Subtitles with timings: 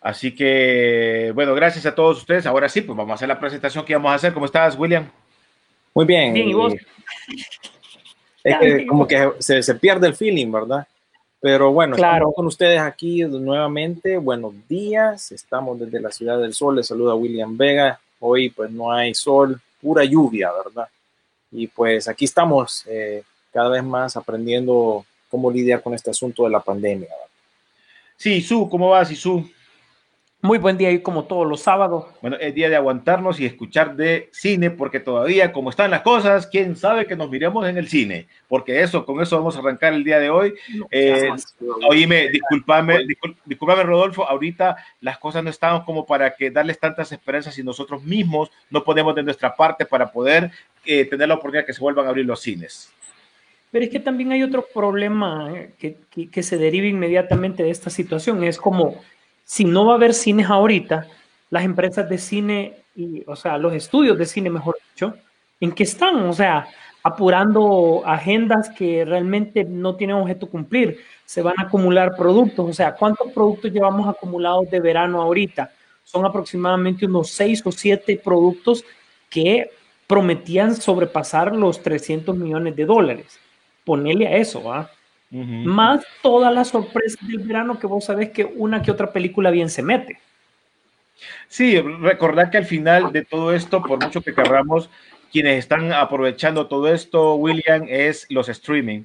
[0.00, 2.46] Así que, bueno, gracias a todos ustedes.
[2.46, 4.32] Ahora sí, pues vamos a hacer la presentación que vamos a hacer.
[4.32, 5.08] ¿Cómo estás, William?
[5.94, 6.32] Muy bien.
[6.32, 6.74] Bien, ¿y vos?
[8.44, 10.86] Es que como que se, se pierde el feeling, ¿verdad?
[11.40, 12.16] Pero bueno, Claro.
[12.16, 14.16] estamos con ustedes aquí nuevamente.
[14.18, 15.32] Buenos días.
[15.32, 16.76] Estamos desde la Ciudad del Sol.
[16.76, 18.00] Les saluda William Vega.
[18.20, 20.88] Hoy pues no hay sol, pura lluvia, ¿verdad?
[21.52, 26.50] Y pues aquí estamos eh, cada vez más aprendiendo cómo lidiar con este asunto de
[26.50, 27.08] la pandemia.
[27.08, 27.30] ¿verdad?
[28.16, 29.48] Sí, Su, ¿cómo vas, Su?
[30.40, 32.06] Muy buen día y como todos los sábados.
[32.22, 36.46] Bueno, es día de aguantarnos y escuchar de cine, porque todavía, como están las cosas,
[36.46, 38.28] quién sabe que nos miremos en el cine.
[38.46, 40.54] Porque eso, con eso vamos a arrancar el día de hoy.
[40.92, 41.28] Eh,
[41.90, 43.00] Oíme, discúlpame,
[43.46, 48.04] discúlpame, Rodolfo, ahorita las cosas no están como para que darles tantas esperanzas si nosotros
[48.04, 50.52] mismos no ponemos de nuestra parte para poder
[50.86, 52.92] eh, tener la oportunidad que se vuelvan a abrir los cines.
[53.72, 57.70] Pero es que también hay otro problema eh, que, que- que se deriva inmediatamente de
[57.70, 58.44] esta situación.
[58.44, 59.02] Es como,
[59.48, 61.06] si no va a haber cines ahorita,
[61.48, 65.14] las empresas de cine, y, o sea, los estudios de cine, mejor dicho,
[65.58, 66.16] ¿en qué están?
[66.28, 66.68] O sea,
[67.02, 70.98] apurando agendas que realmente no tienen objeto cumplir.
[71.24, 72.68] Se van a acumular productos.
[72.68, 75.72] O sea, ¿cuántos productos llevamos acumulados de verano ahorita?
[76.04, 78.84] Son aproximadamente unos seis o siete productos
[79.30, 79.70] que
[80.06, 83.40] prometían sobrepasar los 300 millones de dólares.
[83.82, 84.62] Ponele a eso,
[85.30, 89.68] Más todas las sorpresas del verano que vos sabés que una que otra película bien
[89.68, 90.20] se mete.
[91.48, 94.88] Sí, recordar que al final de todo esto, por mucho que querramos,
[95.32, 99.02] quienes están aprovechando todo esto, William, es los streaming,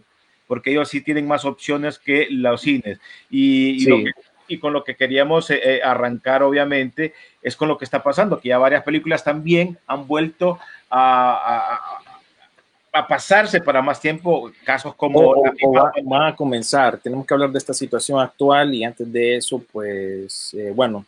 [0.48, 3.00] porque ellos sí tienen más opciones que los cines.
[3.30, 3.90] Y, y Sí.
[3.90, 4.12] lo que-
[4.48, 8.40] y con lo que queríamos eh, eh, arrancar, obviamente, es con lo que está pasando,
[8.40, 10.60] que ya varias películas también han vuelto
[10.90, 12.03] a, a-
[12.94, 15.20] a- pasarse para más tiempo, casos como...
[15.20, 16.98] O, la o va- van a comenzar.
[17.00, 21.06] Tenemos que hablar de esta situación actual y antes de eso, pues, eh, bueno,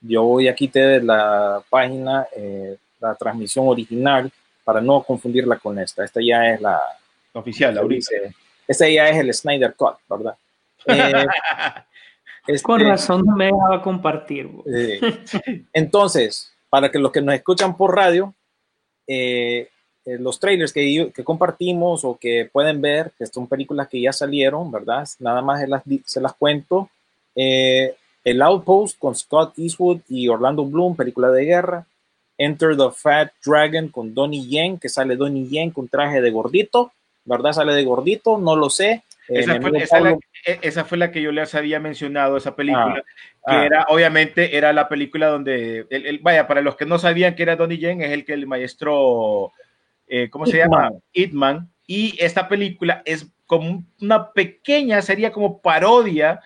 [0.00, 4.30] yo hoy aquí te de la página, eh, la transmisión original,
[4.64, 6.04] para no confundirla con esta.
[6.04, 6.80] Esta ya es la...
[7.34, 7.94] oficial, ahorita.
[8.12, 8.34] dice-
[8.66, 10.34] Esta ya es el Snyder Cut, ¿verdad?
[10.88, 11.26] Eh,
[12.46, 14.48] este- Con razón no me dejaba compartir.
[14.72, 15.00] eh,
[15.72, 18.32] entonces, para que los que nos escuchan por radio,
[19.06, 19.68] eh,
[20.06, 24.12] eh, los trailers que, que compartimos o que pueden ver, que son películas que ya
[24.12, 25.06] salieron, ¿verdad?
[25.18, 26.88] Nada más se las, se las cuento.
[27.34, 27.94] Eh,
[28.24, 31.86] el Outpost con Scott Eastwood y Orlando Bloom, película de guerra.
[32.38, 36.92] Enter the Fat Dragon con Donnie Yen, que sale Donnie Yen con traje de gordito,
[37.24, 37.52] ¿verdad?
[37.52, 39.02] Sale de gordito, no lo sé.
[39.28, 42.36] Eh, Esa fue, esa, la, Pablo- e- esa fue la que yo les había mencionado,
[42.36, 43.02] esa película, que
[43.46, 43.64] ah.
[43.64, 47.42] era, obviamente, era la película donde, el, el- vaya, para los que no sabían que
[47.42, 49.52] era Donnie Yen, es el que el maestro,
[50.06, 50.80] eh, ¿cómo se Ip llama?
[50.90, 50.92] Man.
[51.12, 51.70] Ip Man.
[51.86, 56.40] Y esta película es como una pequeña, sería como parodia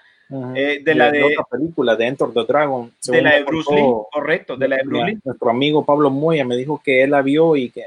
[0.54, 2.93] eh, de la de, otra película de Enter the Dragon.
[3.06, 3.82] de la de Bruce Lee,
[4.12, 5.19] correcto, de la de Bruce Lee.
[5.25, 7.84] Nuestro amigo Pablo Moya me dijo que él la vio y que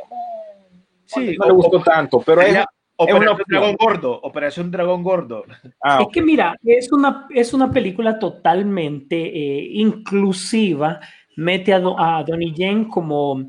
[1.06, 3.46] Sí, no le gustó o- tanto, pero es, es una Operación opción.
[3.50, 5.44] Dragón Gordo, Operación Dragón Gordo.
[5.84, 11.00] ah, Es que mira, es una, es una película totalmente eh, inclusiva,
[11.36, 13.44] mete a, Do- a Donnie Yen como,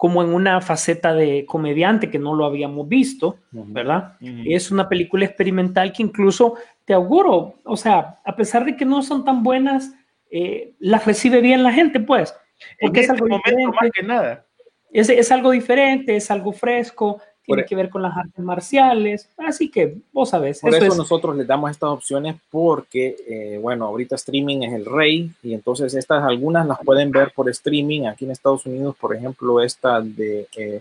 [0.00, 4.14] como en una faceta de comediante que no lo habíamos visto, ¿verdad?
[4.22, 4.44] Ujú.
[4.46, 6.54] Es una película experimental que incluso
[6.86, 9.92] te auguro, o sea, a pesar de que no son tan buenas,
[10.30, 12.34] eh, las recibe bien la gente, pues,
[12.78, 13.76] En porque es este algo momento, diferente.
[13.78, 14.46] más que nada.
[14.90, 17.20] Es, es algo diferente, es algo fresco,
[17.50, 20.92] tiene Por- que ver con las artes marciales, así que vos sabés, por eso, eso
[20.92, 25.54] es, nosotros les damos estas opciones porque, eh, bueno, ahorita streaming es el rey y
[25.54, 30.00] entonces estas algunas las pueden ver por streaming aquí en Estados Unidos, por ejemplo, esta
[30.00, 30.80] de eh,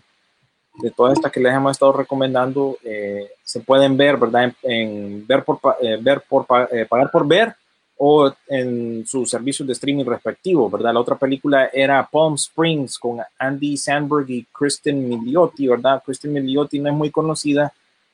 [0.82, 4.54] de todas estas que les hemos estado recomendando, eh, se pueden ver, ¿verdad?
[4.64, 7.54] En, en ver por, eh, ver por eh, pagar por ver
[8.02, 10.94] o en sus servicios de streaming respectivos, ¿verdad?
[10.94, 16.02] La otra película era Palm Springs con Andy Sandberg y Kristen Milioti, ¿verdad?
[16.06, 17.74] Kristen Milioti no es muy conocida,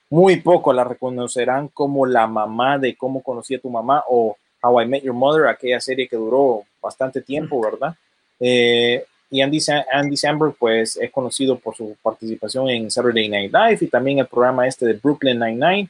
[0.09, 4.81] muy poco la reconocerán como la mamá de Cómo conocí a tu mamá o How
[4.81, 7.95] I Met Your Mother, aquella serie que duró bastante tiempo, ¿verdad?
[8.39, 9.59] Eh, y Andy,
[9.91, 14.25] Andy Samberg, pues, es conocido por su participación en Saturday Night Live y también el
[14.25, 15.89] programa este de Brooklyn Nine-Nine.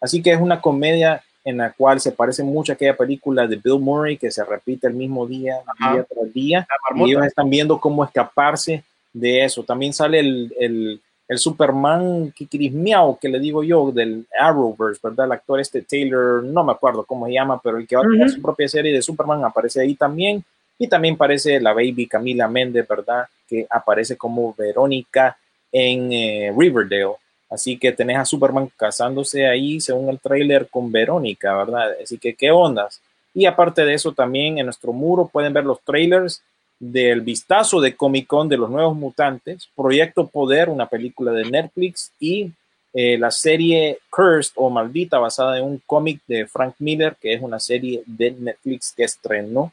[0.00, 3.54] Así que es una comedia en la cual se parece mucho a aquella película de
[3.54, 5.92] Bill Murray que se repite el mismo día, Ajá.
[5.92, 6.66] día tras día.
[6.96, 8.82] Y ellos están viendo cómo escaparse
[9.12, 9.62] de eso.
[9.62, 12.34] También sale el, el, el Superman
[12.72, 15.26] Miau, que le digo yo, del Arrowverse, ¿verdad?
[15.26, 18.10] El actor este Taylor, no me acuerdo cómo se llama, pero el que va a
[18.10, 18.34] tener Ujú.
[18.34, 20.44] su propia serie de Superman aparece ahí también.
[20.80, 23.26] Y también aparece la baby Camila Méndez, ¿verdad?
[23.48, 25.38] Que aparece como Verónica
[25.70, 27.14] en eh, Riverdale.
[27.48, 31.92] Así que tenés a Superman casándose ahí, según el tráiler, con Verónica, ¿verdad?
[32.02, 33.00] Así que, ¿qué ondas?
[33.34, 36.42] Y aparte de eso, también en nuestro muro pueden ver los trailers
[36.78, 42.12] del vistazo de Comic Con de los Nuevos Mutantes, Proyecto Poder, una película de Netflix,
[42.18, 42.50] y
[42.92, 47.42] eh, la serie Cursed o Maldita, basada en un cómic de Frank Miller, que es
[47.42, 49.72] una serie de Netflix que estrenó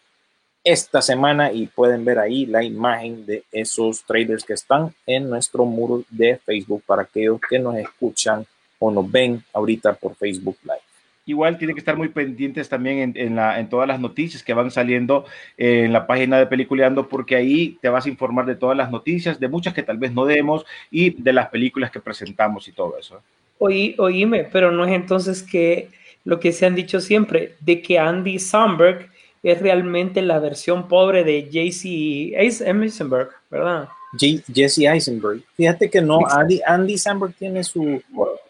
[0.64, 5.66] esta semana y pueden ver ahí la imagen de esos trailers que están en nuestro
[5.66, 8.46] muro de Facebook para aquellos que nos escuchan
[8.80, 10.80] o nos ven ahorita por Facebook Live.
[11.26, 14.54] Igual tienen que estar muy pendientes también en, en la, en todas las noticias que
[14.54, 15.26] van saliendo
[15.58, 19.40] en la página de Peliculeando, porque ahí te vas a informar de todas las noticias,
[19.40, 22.98] de muchas que tal vez no demos y de las películas que presentamos y todo
[23.00, 23.22] eso.
[23.60, 25.90] Oí, oíme, pero no es entonces que
[26.26, 29.10] lo que se han dicho siempre, de que Andy Samberg
[29.44, 33.90] es realmente la versión pobre de JC Eisenberg, ¿verdad?
[34.18, 35.42] Jesse Eisenberg.
[35.56, 36.20] Fíjate que no.
[36.30, 38.00] Andy, Andy Samberg tiene su,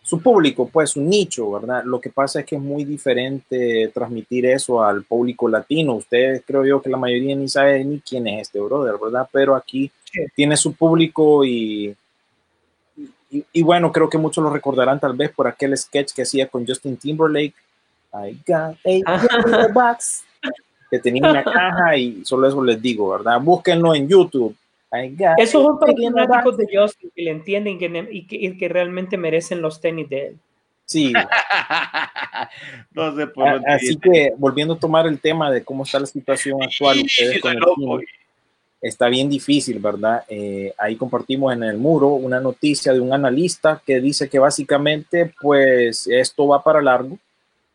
[0.02, 1.84] su público, pues su nicho, ¿verdad?
[1.86, 5.94] Lo que pasa es que es muy diferente transmitir eso al público latino.
[5.94, 9.28] Ustedes creo yo que la mayoría ni sabe ni quién es este brother, ¿verdad?
[9.32, 10.20] Pero aquí Sí.
[10.36, 11.96] tiene su público y,
[13.32, 16.48] y, y bueno, creo que muchos lo recordarán tal vez por aquel sketch que hacía
[16.48, 17.56] con Justin Timberlake.
[18.14, 20.24] I got a box.
[20.94, 23.42] Que tenía una caja y solo eso les digo, ¿verdad?
[23.42, 24.56] Búsquenlo en YouTube.
[24.92, 29.18] Big in the fanáticos de Justin que le entienden que y, que, y que realmente
[29.18, 30.38] merecen los tenis de él.
[30.86, 31.12] Sí,
[32.92, 36.06] no sé por dónde así que volviendo a tomar el tema de cómo está la
[36.06, 38.06] situación actual, ustedes con el cine,
[38.84, 40.24] está bien difícil, ¿verdad?
[40.28, 45.34] Eh, ahí compartimos en el muro una noticia de un analista que dice que básicamente,
[45.42, 47.18] pues, esto va para largo,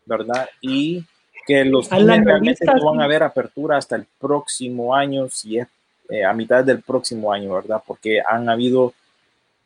[0.05, 0.47] ¿verdad?
[0.61, 1.03] Y
[1.49, 3.09] que los cines realmente no van a sí.
[3.09, 5.67] ver apertura hasta el próximo año, si es
[6.07, 7.81] eh, a mitad del próximo año, ¿verdad?
[7.87, 8.93] Porque han habido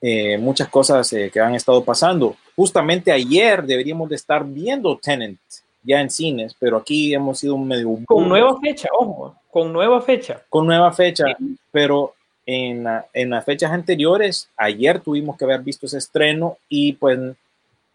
[0.01, 2.37] eh, muchas cosas eh, que han estado pasando.
[2.55, 5.37] Justamente ayer deberíamos de estar viendo Tenant
[5.83, 10.41] ya en cines, pero aquí hemos sido medio Con nueva fecha, ojo, con nueva fecha.
[10.47, 11.25] con nueva fecha,
[11.69, 12.13] pero
[12.45, 17.19] en, en las fechas anteriores, ayer tuvimos que haber visto ese estreno y pues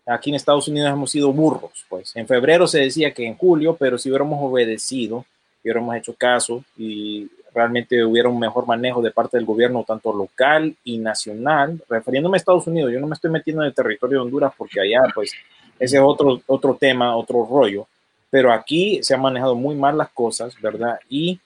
[0.09, 2.15] aquí en Estados Unidos hemos sido burros, pues.
[2.17, 5.25] En febrero se decía que en julio, pero si hubiéramos obedecido,
[5.63, 10.75] hubiéramos hecho caso y realmente hubiera un mejor manejo de parte del gobierno, tanto local
[10.85, 14.25] y nacional, refiriéndome a Estados Unidos, yo no me estoy metiendo en el territorio de
[14.25, 15.33] Honduras porque allá pues
[15.79, 17.87] ese es otro, otro tema, otro rollo,
[18.31, 20.99] pero aquí se han manejado muy mal las cosas, ¿verdad?
[21.09, 21.39] Y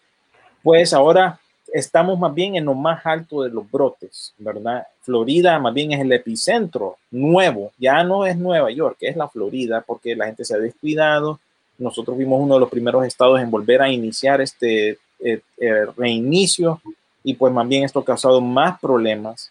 [0.63, 1.39] pues ahora
[1.73, 4.87] estamos más bien en lo más alto de los brotes, ¿verdad?
[5.01, 9.83] Florida más bien es el epicentro nuevo, ya no es Nueva York, es la Florida,
[9.87, 11.41] porque la gente se ha descuidado.
[11.79, 16.81] Nosotros fuimos uno de los primeros estados en volver a iniciar este eh, eh, reinicio
[17.25, 19.51] y pues más bien esto ha causado más problemas.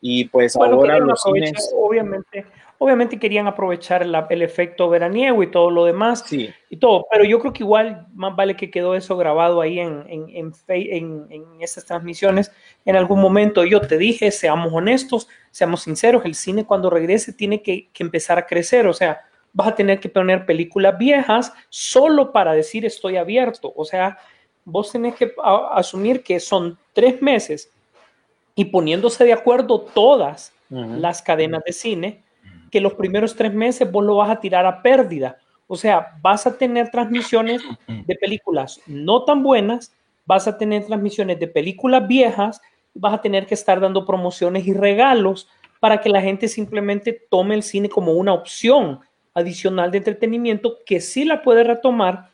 [0.00, 2.44] Y pues Bueno, ahora los cines, obviamente,
[2.78, 7.24] obviamente querían aprovechar la- el efecto veraniego y todo lo demás sí, y todo, pero
[7.24, 11.26] yo creo que igual más vale que quedó eso grabado ahí en, en, en, en,
[11.30, 12.50] en esas transmisiones
[12.84, 13.64] en algún momento.
[13.64, 18.38] Yo te dije, seamos honestos, seamos sinceros, el cine cuando regrese tiene que, que empezar
[18.38, 19.20] a crecer, o sea,
[19.52, 24.18] vas a tener que poner películas viejas solo para decir estoy abierto, o sea,
[24.64, 25.32] vos tenés que
[25.72, 27.70] asumir que son tres meses
[28.56, 32.23] y poniéndose de acuerdo todas las cadenas de cine,
[32.74, 35.38] que los primeros tres meses vos lo vas a tirar a pérdida.
[35.68, 39.94] O sea, vas a tener transmisiones de películas no tan buenas,
[40.26, 42.60] vas a tener transmisiones de películas viejas,
[42.92, 47.54] vas a tener que estar dando promociones y regalos para que la gente simplemente tome
[47.54, 48.98] el cine como una opción
[49.34, 52.30] adicional de entretenimiento que sí la puede retomar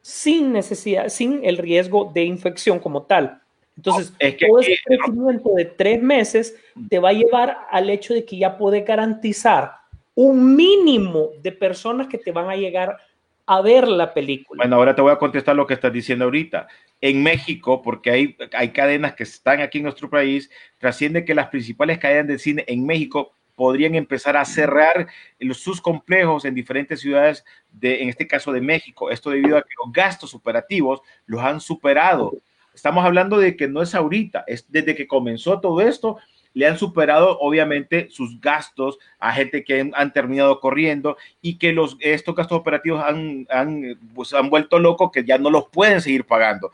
[0.00, 3.40] sin necesidad, sin el riesgo de infección como tal.
[3.76, 6.56] Entonces, Es que todo aquí- ese crecimiento de tres meses
[6.88, 9.72] te va a llevar al hecho de que ya puedes garantizar
[10.14, 12.96] un mínimo de personas que te van a llegar
[13.44, 14.62] a ver la película.
[14.64, 16.66] Bueno, ahora te voy a contestar lo que estás diciendo ahorita.
[17.00, 21.48] En México, porque hay, hay cadenas que están aquí en nuestro país, trasciende que las
[21.48, 25.06] principales cadenas de cine en México podrían empezar a cerrar
[25.52, 29.10] sus complejos en diferentes ciudades, de, en este caso de México.
[29.10, 32.32] Esto debido a que los gastos operativos los han superado.
[32.76, 36.18] Estamos hablando de que no es ahorita, es desde que comenzó todo esto,
[36.52, 41.96] le han superado obviamente sus gastos a gente que han, terminado corriendo y que los,
[42.00, 46.24] estos gastos operativos han, han, pues, han vuelto locos que ya no los pueden seguir
[46.24, 46.70] pagando,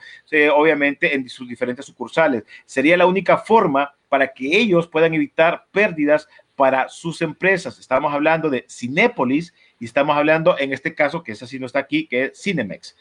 [0.54, 2.42] obviamente en sus diferentes sucursales.
[2.64, 7.78] Sería la única forma para que ellos puedan evitar pérdidas para sus empresas.
[7.78, 11.80] Estamos hablando de Cinépolis y estamos hablando en este caso, que esa sí no está
[11.80, 12.96] aquí, que es Cinemex.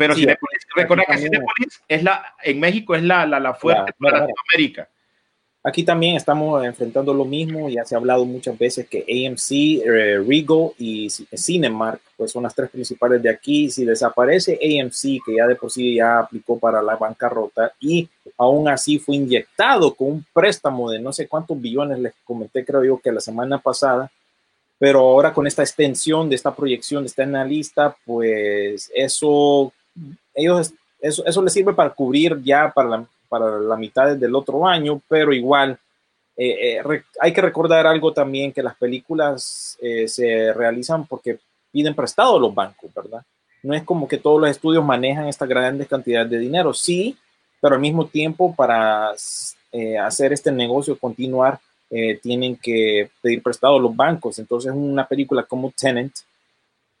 [0.00, 3.92] Pero Sí, Cinépolis, recordad que Cinépolis es la, en México es la, la, la fuerte
[4.00, 4.88] para la- Latinoamérica.
[5.62, 10.18] Aquí también estamos enfrentando lo mismo, ya se ha hablado muchas veces que AMC, eh,
[10.26, 13.68] Regal y Cinemark pues son las tres principales de aquí.
[13.70, 18.68] Si desaparece AMC, que ya de por sí ya aplicó para la bancarrota y aún
[18.68, 22.98] así fue inyectado con un préstamo de no sé cuántos billones, les comenté creo yo
[22.98, 24.10] que la semana pasada,
[24.78, 29.74] pero ahora con esta extensión de esta proyección de esta analista, pues eso,
[30.34, 34.66] ellos, eso, eso les sirve para cubrir ya para la, para la mitad del otro
[34.66, 35.78] año, pero igual
[36.36, 41.38] eh, eh, hay que recordar algo también, que las películas eh, se realizan porque
[41.70, 43.22] piden prestado los bancos, ¿verdad?
[43.62, 47.14] No es como que todos los estudios manejan esta grandes cantidades de dinero, sí,
[47.60, 49.10] pero al mismo tiempo para
[50.02, 51.60] hacer este negocio continuar,
[52.22, 54.38] tienen que pedir prestado los bancos.
[54.38, 56.14] Entonces, una película como Tenant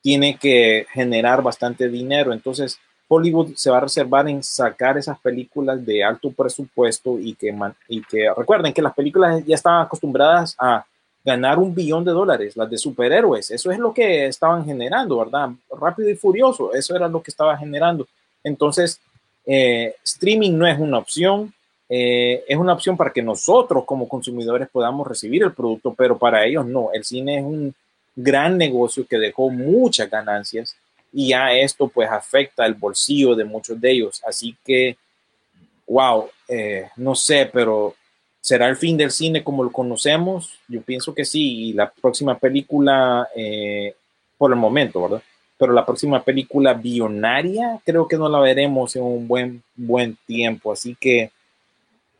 [0.02, 2.32] tiene que generar bastante dinero.
[2.32, 2.78] Entonces,
[3.08, 7.52] Hollywood se va a reservar en sacar esas películas de alto presupuesto y que,
[7.88, 10.84] y que recuerden que las películas ya estaban acostumbradas a
[11.24, 15.50] ganar un billón de dólares, las de superhéroes, eso es lo que estaban generando, ¿verdad?
[15.78, 18.06] Rápido y furioso, eso era lo que estaba generando.
[18.42, 19.00] Entonces,
[19.44, 21.52] eh, streaming no es una opción,
[21.88, 26.46] eh, es una opción para que nosotros como consumidores podamos recibir el producto, pero para
[26.46, 26.90] ellos no.
[26.92, 27.74] El cine es un
[28.16, 30.76] gran negocio que dejó muchas ganancias
[31.12, 34.22] y ya esto pues afecta el bolsillo de muchos de ellos.
[34.26, 34.96] Así que,
[35.86, 37.94] wow, eh, no sé, pero
[38.40, 40.58] ¿será el fin del cine como lo conocemos?
[40.68, 43.94] Yo pienso que sí, y la próxima película, eh,
[44.38, 45.22] por el momento, ¿verdad?
[45.58, 50.72] Pero la próxima película billonaria creo que no la veremos en un buen, buen tiempo.
[50.72, 51.30] Así que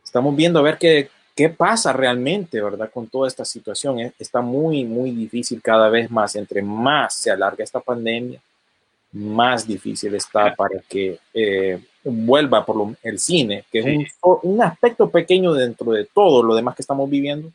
[0.03, 1.09] estamos viendo a ver qué,
[1.41, 2.89] qué pasa realmente, ¿verdad?
[2.93, 3.99] Con toda esta situación.
[3.99, 6.35] Eh, Está muy, muy difícil cada vez más.
[6.35, 8.39] Entre más se alarga esta pandemia,
[9.13, 13.85] más difícil está para que eh, vuelva por lo- el cine, que es
[14.21, 17.49] un, un aspecto pequeño dentro de todo lo demás que estamos viviendo,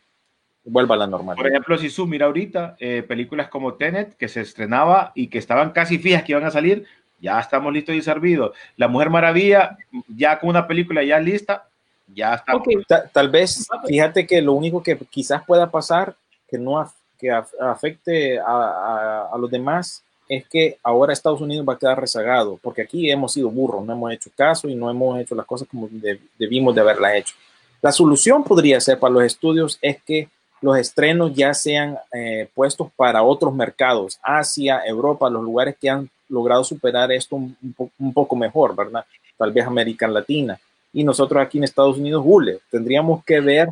[0.65, 1.43] vuelva a la normalidad.
[1.43, 5.39] Por ejemplo, si tú mira ahorita eh, películas como Tenet, que se estrenaba y que
[5.39, 6.85] estaban casi fijas que iban a salir,
[7.21, 8.55] ya estamos listos y servidos.
[8.77, 9.79] La Mujer Maravilla,
[10.09, 11.69] ya con una película ya lista,
[12.15, 12.57] ya está.
[12.57, 16.15] Ok, Ta- tal vez, fíjate que lo único que quizás pueda pasar
[16.49, 21.41] que no af- que af- afecte a, a- a los demás es que ahora Estados
[21.41, 24.75] Unidos va a quedar rezagado, porque aquí hemos sido burros, no hemos hecho caso y
[24.75, 27.35] no hemos hecho las cosas como de- debimos de haberlas hecho.
[27.83, 30.29] La solución podría ser para los estudios es que
[30.63, 36.09] los estrenos ya sean eh, puestos para otros mercados, Asia, Europa, los lugares que han
[36.29, 39.05] logrado superar esto un, un po- un poco mejor, ¿verdad?
[39.37, 40.59] Tal vez América Latina.
[40.97, 43.69] Y nosotros aquí en Estados Unidos, hule, tendríamos que ver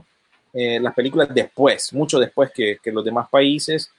[0.52, 3.90] eh, las películas después, mucho después que, que los demás países.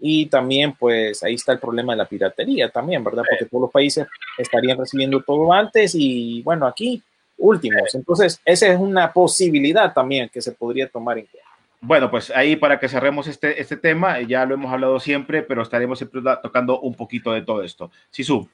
[0.00, 3.22] Y también, pues ahí está el problema de la piratería también, ¿verdad?
[3.30, 7.00] Porque todos los países estarían recibiendo todo antes y bueno, aquí
[7.38, 7.94] últimos.
[7.94, 11.48] Entonces, esa es una posibilidad también que se podría tomar en cuenta.
[11.80, 15.42] Bueno, pues ahí para que cerremos este, este tema, eh, ya lo hemos hablado siempre,
[15.42, 17.92] pero estaremos siempre tocando un poquito de todo esto.
[18.10, 18.48] Sisu,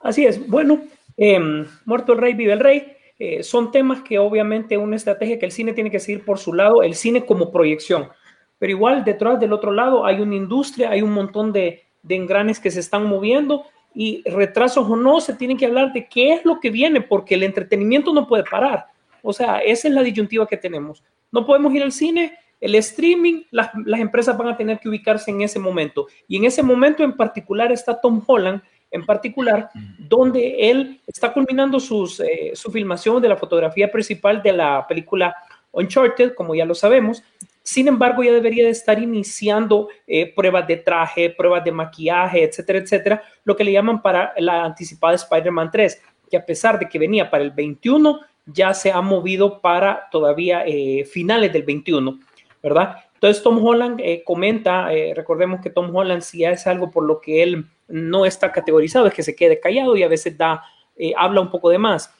[0.00, 0.46] Así es.
[0.46, 0.82] Bueno,
[1.16, 2.98] eh, muerto el rey, vive el rey.
[3.24, 6.52] Eh, son temas que obviamente una estrategia que el cine tiene que seguir por su
[6.52, 8.08] lado, el cine como proyección.
[8.58, 12.58] Pero igual detrás del otro lado hay una industria, hay un montón de, de engranes
[12.58, 13.64] que se están moviendo
[13.94, 17.36] y retrasos o no, se tiene que hablar de qué es lo que viene, porque
[17.36, 18.86] el entretenimiento no puede parar.
[19.22, 21.04] O sea, esa es la disyuntiva que tenemos.
[21.30, 25.30] No podemos ir al cine, el streaming, las, las empresas van a tener que ubicarse
[25.30, 26.08] en ese momento.
[26.26, 28.62] Y en ese momento en particular está Tom Holland,
[28.92, 34.52] en particular, donde él está culminando sus, eh, su filmación de la fotografía principal de
[34.52, 35.34] la película
[35.72, 37.24] Uncharted, como ya lo sabemos.
[37.62, 42.80] Sin embargo, ya debería de estar iniciando eh, pruebas de traje, pruebas de maquillaje, etcétera,
[42.80, 46.98] etcétera, lo que le llaman para la anticipada Spider-Man 3, que a pesar de que
[46.98, 52.18] venía para el 21, ya se ha movido para todavía eh, finales del 21,
[52.62, 52.96] ¿verdad?
[53.14, 57.44] Entonces Tom Holland eh, comenta, recordemos que Tom Holland si es algo por lo que
[57.44, 60.62] él no está categorizado, es que se quede callado y a veces da,
[61.16, 62.14] habla un poco de más.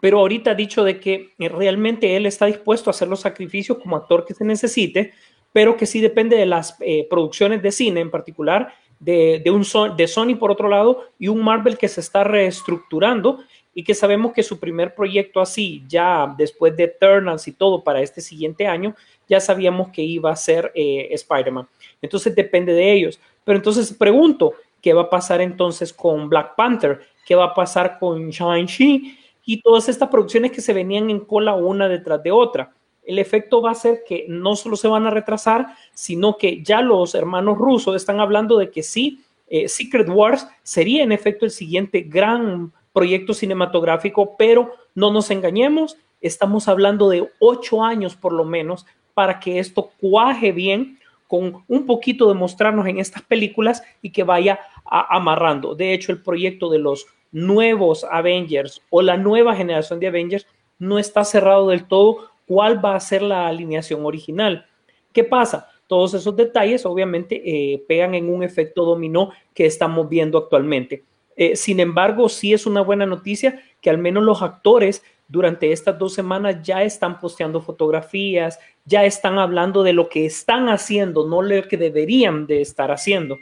[0.00, 3.96] Pero ahorita ha dicho de que realmente él está dispuesto a hacer los sacrificios como
[3.96, 5.12] actor que se necesite,
[5.52, 10.36] pero que sí depende de las producciones de cine en particular de, un de Sony
[10.38, 13.40] por otro lado y un Marvel que se está reestructurando
[13.74, 18.02] y que sabemos que su primer proyecto así, ya después de Eternals y todo para
[18.02, 18.94] este siguiente año,
[19.28, 21.66] ya sabíamos que iba a ser eh, Spider-Man.
[22.02, 23.18] Entonces depende de ellos.
[23.44, 27.00] Pero entonces pregunto, ¿qué va a pasar entonces con Black Panther?
[27.26, 29.18] ¿Qué va a pasar con Shang-Chi?
[29.44, 32.72] Y todas estas producciones que se venían en cola una detrás de otra
[33.10, 36.80] el efecto va a ser que no solo se van a retrasar, sino que ya
[36.80, 41.50] los hermanos rusos están hablando de que sí, eh, Secret Wars sería en efecto el
[41.50, 48.44] siguiente gran proyecto cinematográfico, pero no nos engañemos, estamos hablando de ocho años por lo
[48.44, 50.99] menos para que esto cuaje bien
[51.30, 55.76] con un poquito de mostrarnos en estas películas y que vaya amarrando.
[55.76, 60.48] De hecho, el proyecto de los nuevos Avengers o la nueva generación de Avengers
[60.80, 64.66] no está cerrado del todo cuál va a ser la alineación original.
[65.12, 65.68] ¿Qué pasa?
[65.86, 71.04] Todos esos detalles obviamente eh, pegan en un efecto dominó que estamos viendo actualmente.
[71.36, 75.96] Eh, sin embargo, sí es una buena noticia que al menos los actores durante estas
[75.96, 81.42] dos semanas ya están posteando fotografías, ya están hablando de lo que están haciendo, no
[81.42, 83.38] lo que deberían de estar haciendo.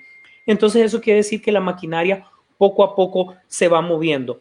[0.46, 2.24] Entonces eso quiere decir que la maquinaria
[2.56, 4.40] poco a poco se va moviendo.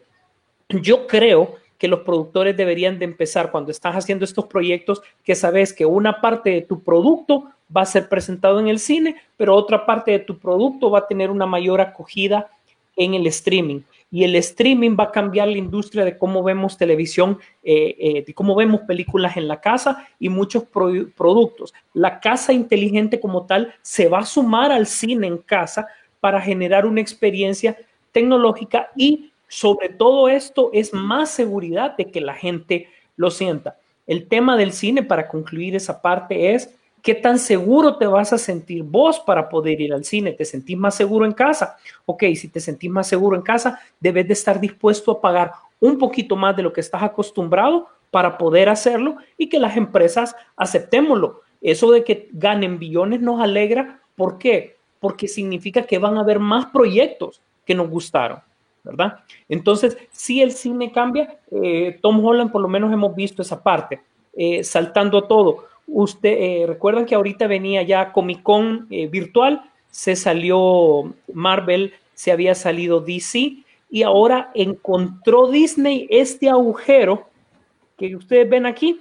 [0.68, 5.72] Yo creo que los productores deberían de empezar cuando estás haciendo estos proyectos, que sabes
[5.72, 9.86] que una parte de tu producto va a ser presentado en el cine, pero otra
[9.86, 12.50] parte de tu producto va a tener una mayor acogida
[12.96, 13.82] en el streaming.
[14.10, 18.34] Y el streaming va a cambiar la industria de cómo vemos televisión, eh, eh, de
[18.34, 21.74] cómo vemos películas en la casa y muchos productos.
[21.92, 25.88] La casa inteligente como tal se va a sumar al cine en casa
[26.20, 27.76] para generar una experiencia
[28.12, 33.76] tecnológica y sobre todo esto es más seguridad de que la gente lo sienta.
[34.06, 38.38] El tema del cine, para concluir esa parte, es qué tan seguro te vas a
[38.38, 40.32] sentir vos para poder ir al cine.
[40.32, 41.76] ¿Te sentís más seguro en casa?
[42.06, 45.98] Ok, si te sentís más seguro en casa, debes de estar dispuesto a pagar un
[45.98, 51.42] poquito más de lo que estás acostumbrado para poder hacerlo y que las empresas aceptémoslo.
[51.60, 54.00] Eso de que ganen billones nos alegra.
[54.16, 54.76] ¿Por qué?
[55.00, 58.40] Porque significa que van a haber más proyectos que nos gustaron.
[58.82, 59.18] ¿verdad?
[59.48, 64.00] Entonces, si el cine cambia, eh, Tom Holland por lo menos hemos visto esa parte,
[64.34, 65.66] eh, saltando todo.
[65.88, 72.54] Usted, eh, recuerdan que ahorita venía ya Comic Con virtual, se salió Marvel, se había
[72.54, 77.26] salido DC y ahora encontró Disney este agujero
[77.96, 79.00] que ustedes ven aquí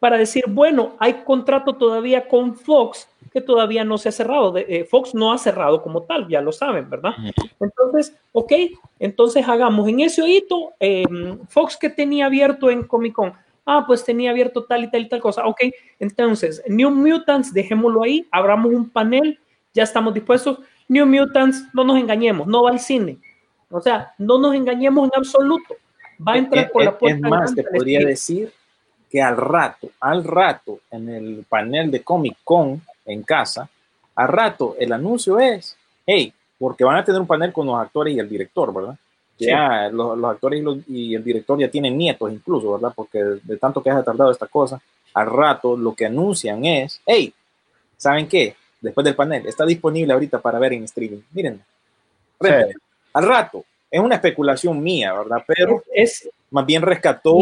[0.00, 4.56] para decir, bueno, hay contrato todavía con Fox que todavía no se ha cerrado.
[4.56, 7.12] Eh, Fox no ha cerrado como tal, ya lo saben, ¿verdad?
[7.60, 8.52] Entonces, ok,
[8.98, 13.32] entonces hagamos en ese oído, em, Fox que tenía abierto en Comic Con,
[13.68, 15.60] ah, pues tenía abierto tal y tal y tal cosa, ok,
[15.98, 19.38] entonces, New Mutants, dejémoslo ahí, abramos un panel,
[19.74, 20.58] ya estamos dispuestos.
[20.88, 23.18] New Mutants, no nos engañemos, no va al cine.
[23.70, 25.76] O sea, no nos engañemos en absoluto.
[26.26, 27.26] Va a entrar por la puerta.
[27.26, 28.50] Es más, te podría decir
[29.10, 33.68] que al rato, al rato, en el panel de Comic Con, en casa,
[34.14, 35.76] a rato el anuncio es,
[36.06, 38.96] hey, porque van a tener un panel con los actores y el director, ¿verdad?
[39.38, 42.92] Ya los, actores y, el director ya tienen nietos incluso, ¿verdad?
[42.94, 44.80] Porque de, tanto que ha tardado esta cosa,
[45.14, 47.32] al rato lo que anuncian es, hey,
[47.96, 48.56] ¿saben qué?
[48.80, 51.20] Después del panel, está disponible ahorita para ver en streaming.
[51.32, 51.60] Miren,
[53.12, 55.42] al rato, es una especulación mía, ¿verdad?
[55.46, 57.38] Pero es, más bien rescató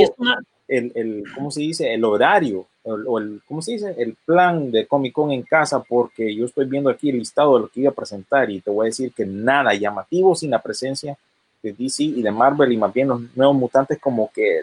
[0.68, 1.92] el, el, ¿cómo se dice?
[1.92, 3.94] El horario o el, ¿cómo se dice?
[3.98, 7.60] El plan de Comic Con en casa, porque yo estoy viendo aquí el listado de
[7.62, 10.62] lo que iba a presentar y te voy a decir que nada llamativo sin la
[10.62, 11.16] presencia
[11.66, 14.62] de DC y de Marvel y más bien los nuevos mutantes como que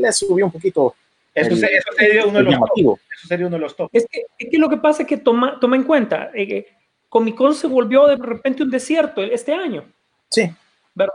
[0.00, 0.94] le subió un poquito.
[1.34, 2.98] Eso, sería, uno de los top.
[3.14, 3.90] Eso sería uno de los top.
[3.92, 6.66] Es que, es que lo que pasa es que toma, toma en cuenta, eh,
[7.08, 9.84] Comic Con se volvió de repente un desierto este año.
[10.30, 10.50] Sí.
[10.94, 11.14] ¿Verdad?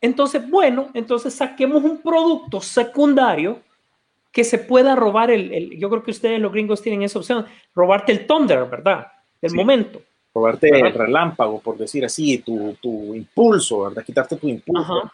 [0.00, 3.60] Entonces, bueno, entonces saquemos un producto secundario
[4.32, 8.12] que se pueda robar el, yo creo que ustedes los gringos tienen esa opción, robarte
[8.12, 9.08] el thunder, ¿verdad?
[9.42, 10.02] El momento.
[10.34, 14.04] Robarte el relámpago, por decir así, tu, tu impulso, ¿verdad?
[14.04, 15.10] Quitarte tu impulso.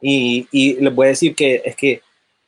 [0.00, 2.00] Y, y, les voy a decir que es que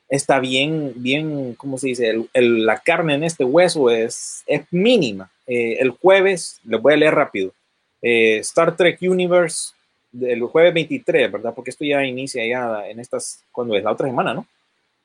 [0.09, 2.15] está bien, bien, ¿cómo se dice?
[2.33, 5.29] El, la carne en este hueso es, es mínima.
[5.45, 7.53] Eh, el jueves, les voy a leer rápido.
[8.01, 9.73] Eh, Star Trek Universe,
[10.19, 11.53] el jueves 23, ¿verdad?
[11.53, 14.45] Porque esto ya inicia ya en estas, cuando es la otra semana, ¿no?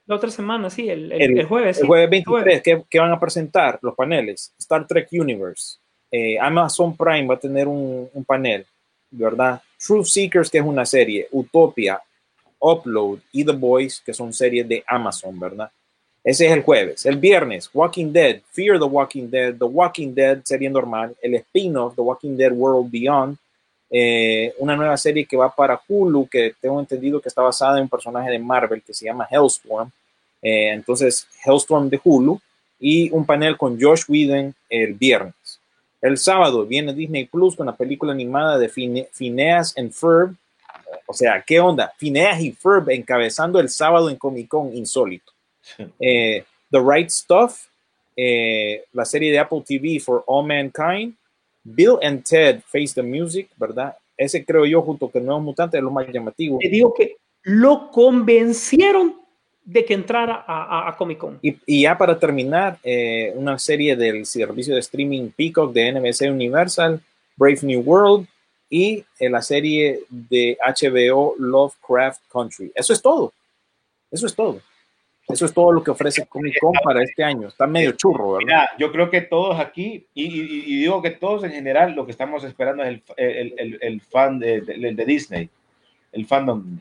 [0.07, 1.77] La otra semana, sí, el, el, El- el jueves.
[1.79, 4.53] El sí, jueves el 23, ¿qué, qué van a presentar los paneles?
[4.59, 5.77] Star Trek Universe.
[6.15, 8.67] Eh, Amazon Prime va a tener un, panel,
[9.11, 9.63] ¿verdad?
[9.79, 11.27] Truth Seekers, que es una serie.
[11.33, 12.01] Utopia,
[12.59, 15.71] Upload y The Boys, que son series de Amazon, ¿verdad?
[16.23, 17.07] Ese es el jueves.
[17.07, 21.17] El viernes, Walking Dead, Fear the Walking Dead, The Walking Dead, serie normal.
[21.21, 23.39] El spin-off, The Walking Dead World Beyond.
[23.95, 27.83] eh, una nueva serie que va para Hulu, que tengo entendido que está basada en
[27.83, 29.91] un personaje de Marvel que se llama Hellstorm.
[30.41, 32.41] Eh, entonces, Hellstorm de Hulu
[32.81, 35.35] y un panel con Josh Whedon el viernes.
[36.03, 40.35] El sábado viene Disney Plus con la película animada de Fine- Phineas and Ferb.
[41.07, 41.93] O sea, ¿qué onda?
[41.97, 45.33] Phineas y Ferb encabezando el sábado en Comic Con, insólito.
[46.01, 47.67] Eh, the Right Stuff,
[48.17, 51.15] eh, la serie de Apple TV for All Mankind.
[51.65, 53.97] Bill and Ted Face the Music, ¿verdad?
[54.17, 56.59] Ese creo yo, junto con Nuevos Mutantes, es lo más llamativo.
[56.59, 59.22] Te digo que lo convencieron
[59.65, 61.39] de que entrara a, a- a Comic Con.
[61.43, 66.31] Y, y ya para terminar, eh, una serie del servicio de streaming Peacock de NBC
[66.31, 67.01] Universal,
[67.37, 68.27] Brave New World
[68.69, 72.73] y eh, la serie de HBO Lovecraft Country.
[72.75, 73.33] Eso es todo.
[74.11, 74.61] Eso es todo.
[75.29, 77.49] Eso es todo lo que ofrece Comic Con para este año.
[77.49, 78.45] Está medio churro, ¿verdad?
[78.47, 82.05] Mira, yo creo que todos aquí, y, y- y digo que todos en general, lo
[82.05, 85.49] que estamos esperando es el, el- el- el fan de, de- de Disney,
[86.11, 86.79] el fandom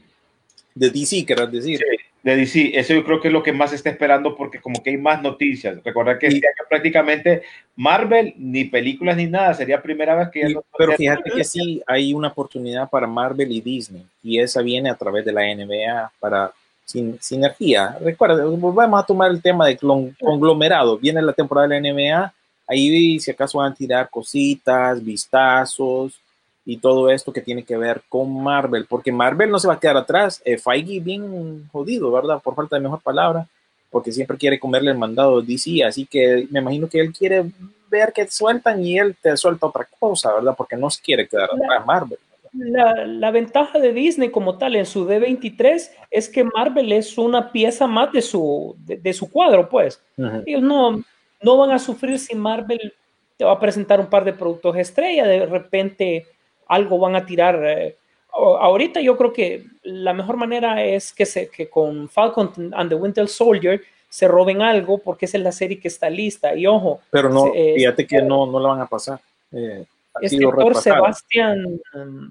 [0.75, 1.79] De DC, querrás decir.
[2.23, 2.71] de DC.
[2.79, 4.97] Eso yo creo que es lo que más se está esperando porque como que hay
[4.97, 5.77] más noticias.
[5.83, 7.41] Recordar que Y- este año prácticamente
[7.75, 10.41] Marvel, ni películas ni nada, sería primera vez que...
[10.41, 14.39] ya Y- no- pero fíjate que sí hay una oportunidad para Marvel y Disney y
[14.39, 16.51] esa viene a través de la NBA para
[16.85, 17.97] sin, sinergia.
[17.99, 20.97] Recuerda, vamos a tomar el tema de clon- conglomerado.
[20.99, 22.33] Viene la temporada de la NBA,
[22.67, 26.19] ahí si acaso van a tirar cositas, vistazos
[26.65, 29.79] y todo esto que tiene que ver con Marvel, porque Marvel no se va a
[29.79, 30.41] quedar atrás.
[30.45, 32.41] Eh, Feige bien jodido, ¿verdad?
[32.41, 33.47] Por falta de mejor palabra,
[33.89, 37.45] porque siempre quiere comerle el mandado a DC, así que me imagino que él quiere
[37.89, 40.55] ver que sueltan y él te suelta otra cosa, ¿verdad?
[40.57, 42.19] Porque no se quiere quedar atrás Marvel.
[42.53, 47.51] La, la ventaja de Disney como tal en su D23 es que Marvel es una
[47.51, 50.01] pieza más de su, de, de su cuadro, pues.
[50.45, 51.01] Ellos no,
[51.41, 52.93] no van a sufrir si Marvel
[53.37, 56.27] te va a presentar un par de productos estrella, de repente
[56.71, 57.61] algo van a tirar.
[57.65, 57.95] eh,
[58.33, 62.95] ahorita yo creo que la mejor manera es que, se, que con Falcon and the
[62.95, 66.55] Winter Soldier se roben algo porque esa es la serie que está lista.
[66.55, 69.19] Y ojo, Pero no, eh, fíjate que no, no la van a pasar.
[69.51, 69.83] Eh,
[70.21, 70.75] este actor.
[70.75, 71.81] Sebastián,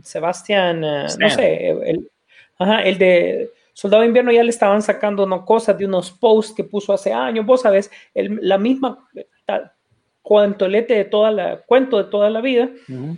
[0.03, 2.11] Sebastián, eh, no sé, el,
[2.59, 6.55] ajá, el de Soldado de Invierno ya le estaban sacando no, cosas de unos posts
[6.55, 9.07] que puso hace años, vos sabes, el- la misma
[9.47, 9.73] ta-
[10.23, 12.69] cuentolete de toda la, cuento de toda la vida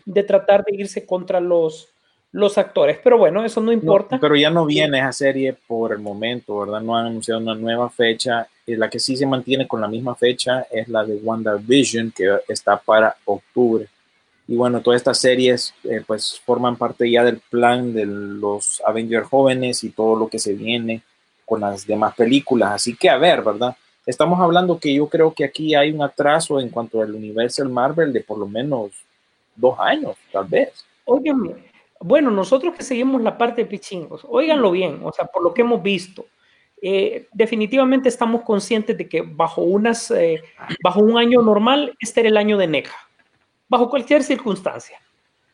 [0.04, 1.88] de tratar de irse contra los,
[2.30, 4.18] los actores, pero bueno, eso no No, importa.
[4.20, 6.80] pero ya no viene esa serie por el momento, ¿verdad?
[6.80, 8.46] No han anunciado una nueva fecha.
[8.64, 12.38] Y la que sí se mantiene con la misma fecha es la de WandaVision, que
[12.48, 13.86] está para octubre.
[14.46, 19.26] Y bueno, todas estas series eh, pues forman parte ya del plan de los Avengers
[19.28, 21.02] jóvenes y todo lo que se viene
[21.44, 22.72] con las demás películas.
[22.72, 23.76] Así que a ver, ¿verdad?
[24.04, 28.12] Estamos hablando que yo creo que aquí hay un atraso en cuanto al Universal Marvel
[28.12, 28.90] de por lo menos
[29.54, 30.84] dos años, tal vez.
[31.04, 31.54] Óiganme,
[32.00, 35.60] bueno, nosotros que seguimos la parte de pichingos, óiganlo bien, o sea, por lo que
[35.62, 36.26] hemos visto,
[36.80, 40.42] eh, definitivamente estamos conscientes de que bajo, unas, eh,
[40.82, 42.96] bajo un año normal, este era el año de NECA,
[43.68, 44.98] bajo cualquier circunstancia.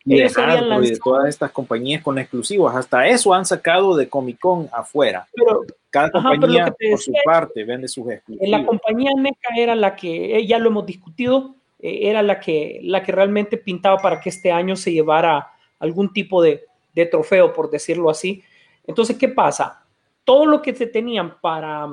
[0.04, 2.74] y de y de lanzado- todas estas compañías con exclusivos.
[2.74, 5.28] Hasta eso han sacado de Comic Con afuera.
[5.34, 8.66] Pero Cada Ajá, compañía, te por su decía parte, vende sus eh, la exclusivos.
[8.66, 13.02] compañía NECA era la que, eh, ya lo hemos discutido, eh, era la que, la
[13.02, 17.70] que realmente pintaba para que este año se llevara algún tipo de, de trofeo, por
[17.70, 18.42] decirlo así.
[18.86, 19.84] Entonces, ¿qué pasa?
[20.24, 21.88] Todo lo que se tenían para,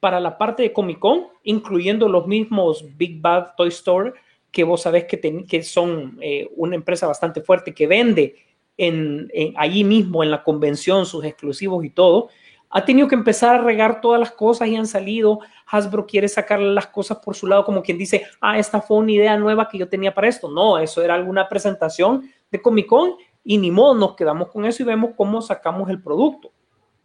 [0.00, 4.12] para la parte de Comic Con, incluyendo los mismos Big Bad Toy Store,
[4.50, 8.36] que vos sabés que, ten- que son eh, una empresa bastante fuerte que vende
[8.78, 12.30] en, en- allí mismo en la convención sus exclusivos y todo,
[12.70, 15.40] ha tenido que empezar a regar todas las cosas y han salido.
[15.66, 19.12] Hasbro quiere sacar las cosas por su lado, como quien dice, ah, esta fue una
[19.12, 20.50] idea nueva que yo tenía para esto.
[20.50, 24.82] No, eso era alguna presentación de Comic Con y ni modo, nos quedamos con eso
[24.82, 26.52] y vemos cómo sacamos el producto,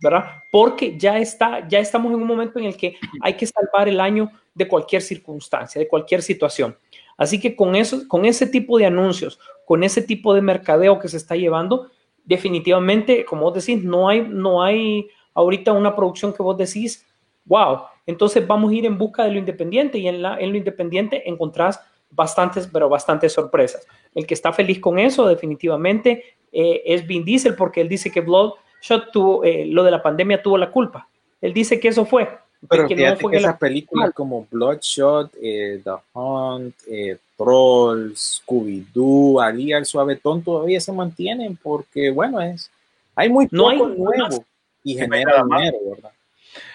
[0.02, 0.26] ¿verdad?
[0.52, 4.02] Porque ya está, ya estamos en un momento en el que hay que salvar el
[4.02, 6.78] año de cualquier circunstancia, de cualquier situación.
[7.18, 11.08] Así que con eso, con ese tipo de anuncios, con ese tipo de mercadeo que
[11.08, 11.90] se está llevando,
[12.26, 17.06] definitivamente, como decís, no hay, no hay ahorita una producción que vos decís,
[17.46, 20.58] wow, entonces vamos a ir en busca de lo independiente y en, la, en lo
[20.58, 21.80] independiente encontrás
[22.12, 23.86] bastantes, pero bastantes sorpresas.
[24.14, 28.22] El que está feliz con eso definitivamente eh, es Vin Diesel porque él dice que
[28.22, 31.08] Bloodshot tuvo, eh, lo de la pandemia tuvo la culpa.
[31.42, 32.30] Él dice que eso fue,
[32.70, 37.18] Pero que no fue que que la- esas películas como Bloodshot, eh, The Hunt, eh,
[37.36, 42.70] Trolls, Scooby-Doo, Ali al Suavetón todavía se mantienen porque, bueno, es
[43.16, 44.42] hay muy No poco hay nuevo más.
[44.84, 46.12] Y genera dinero, ¿verdad?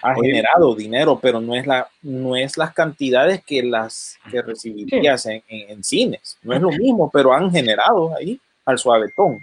[0.01, 0.29] Ha Oye.
[0.31, 5.41] generado dinero, pero no es, la, no es las cantidades que las que recibirías en,
[5.47, 6.37] en- en cines.
[6.43, 9.39] No es lo mismo, pero han generado ahí al Suavetón.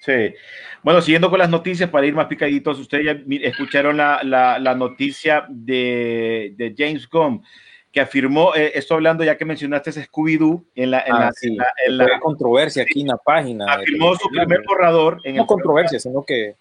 [0.00, 0.34] Sí.
[0.82, 4.74] Bueno, siguiendo con las noticias, para ir más picaditos, ustedes ya escucharon la, la- la
[4.74, 7.42] noticia de, de James Gunn,
[7.90, 11.48] que afirmó, eh, esto hablando ya que mencionaste Scooby-Doo, en la, en Ah, la- sí,
[11.48, 13.64] en la- en la- fue controversia aquí en la página.
[13.72, 16.56] afirmó su primer borrador en no el, controversia, sino que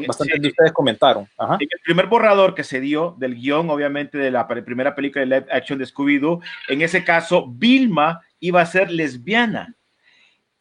[0.00, 0.40] Sí.
[0.40, 1.28] de ustedes comentaron.
[1.36, 1.54] Ajá.
[1.60, 5.26] en el primer borrador que se dio del guion, obviamente, de la primera película de
[5.26, 9.74] live action de Scooby-Doo, en ese caso, Vilma iba a ser lesbiana.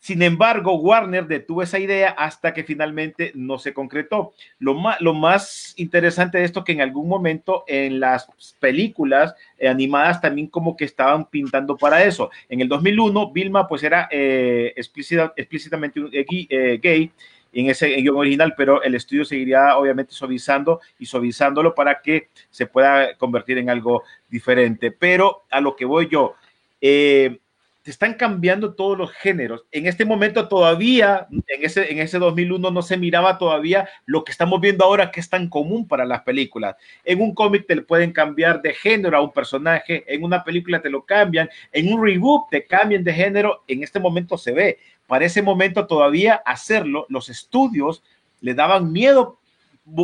[0.04, 4.34] Sin embargo, Warner detuvo esa idea hasta que finalmente no se concretó.
[4.58, 8.28] Lo más, lo más interesante de esto que en algún momento en las
[8.60, 12.32] películas eh, animadas también como que estaban pintando para eso.
[12.50, 17.12] En el 2001, Vilma pues era eh, explícita- explícitamente eh, eh, gay
[17.54, 22.66] en ese guion original, pero el estudio seguiría obviamente suavizando y suavizándolo para que se
[22.66, 24.92] pueda convertir en algo diferente.
[24.92, 26.36] Pero a lo que voy yo,
[26.80, 27.40] eh,
[27.84, 29.66] te están cambiando todos los géneros.
[29.72, 34.32] En este momento todavía, en ese, en ese 2001 no se miraba todavía lo que
[34.32, 36.76] estamos viendo ahora que es tan común para las películas.
[37.04, 40.92] En un cómic te pueden cambiar de género a un personaje, en una película te
[40.92, 44.80] lo cambian, en un reboot te cambian de género, en este momento se ve.
[45.08, 48.04] Para ese momento todavía hacerlo, los estudios
[48.42, 49.40] le daban miedo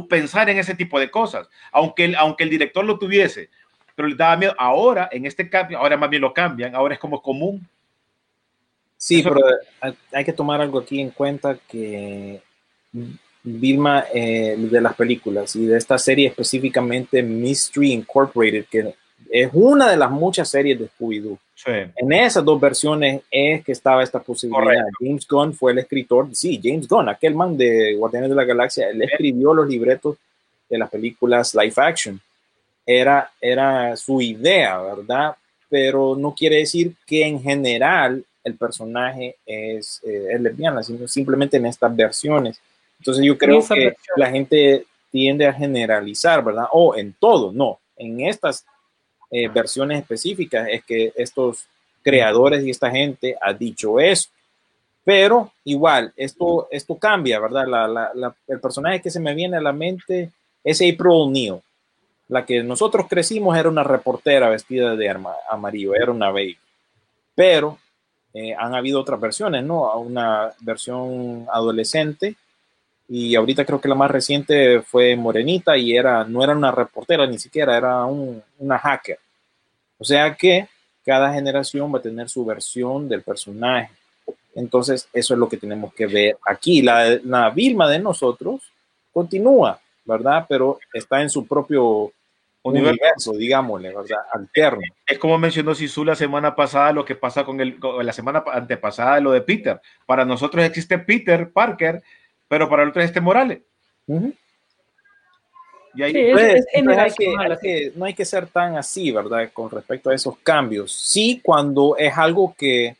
[0.09, 3.49] pensar en ese tipo de cosas, aunque aunque el director lo tuviese,
[3.97, 4.53] pero le daba miedo.
[4.59, 7.67] Ahora, en este cambio, ahora más bien lo cambian, ahora es como común.
[8.95, 9.41] Sí, Eso- pero
[9.81, 12.39] hay- hay que tomar algo aquí en cuenta que
[13.43, 18.93] Vilma eh, de las películas y de esta serie específicamente Mystery Incorporated, que
[19.31, 21.37] es una de las muchas series de Scooby-Doo.
[21.55, 21.71] Sí.
[21.95, 24.63] En esas dos versiones es que estaba esta posibilidad.
[24.63, 24.89] Correcto.
[24.99, 28.89] James Gunn fue el escritor, sí, James Gunn, aquel man de Guardianes de la Galaxia,
[28.89, 30.17] él escribió los libretos
[30.69, 32.19] de las películas live action.
[32.87, 35.35] Era, era su idea, ¿verdad?
[35.69, 41.57] Pero no quiere decir que en general el personaje es, eh, es lesbiana, sino simplemente
[41.57, 42.59] en estas versiones.
[42.99, 44.15] Entonces yo creo que versión.
[44.15, 46.67] la gente tiende a generalizar, ¿verdad?
[46.71, 47.77] O en todo, no.
[47.97, 48.65] En estas
[49.29, 51.65] eh, versiones específicas es que estos
[52.01, 54.29] creadores y esta gente ha dicho eso.
[55.03, 57.67] Pero igual, esto, esto cambia, ¿verdad?
[57.67, 60.31] La- la- la- el personaje que se me viene a la mente
[60.63, 61.55] es April O'Neil.
[62.29, 65.15] La que nosotros crecimos era una reportera vestida de
[65.49, 66.57] amarillo, era una baby.
[67.35, 67.77] Pero
[68.33, 69.97] eh, han habido otras versiones, ¿no?
[69.99, 72.35] Una versión adolescente
[73.09, 77.25] y ahorita creo que la más reciente fue Morenita y era, no era una reportera
[77.25, 79.17] ni siquiera, era un- una hacker.
[79.97, 80.67] O sea que
[81.05, 83.89] cada generación va a tener su versión del personaje.
[84.55, 86.81] Entonces, eso es lo que tenemos que ver aquí.
[86.81, 88.61] La, la Vilma de nosotros
[89.13, 90.45] continúa, ¿verdad?
[90.49, 92.11] Pero está en su propio
[92.67, 93.33] Universo.
[93.33, 94.17] digámosle, ¿verdad?
[94.33, 94.81] Alterno.
[95.05, 98.43] Es como mencionó Sisu la semana pasada, lo que pasa con el, con la semana
[98.51, 99.79] antepasada, lo de Peter.
[100.05, 102.01] Para nosotros existe Peter Parker,
[102.47, 103.59] pero para el otro es este Morales.
[104.07, 104.33] Ujú.
[105.95, 109.11] Y ahí, Sí, es- Pues, es entonces hay que- no hay que ser tan así,
[109.11, 109.49] ¿verdad?
[109.51, 110.91] Con respecto a esos cambios.
[110.91, 112.95] Sí, cuando es algo que,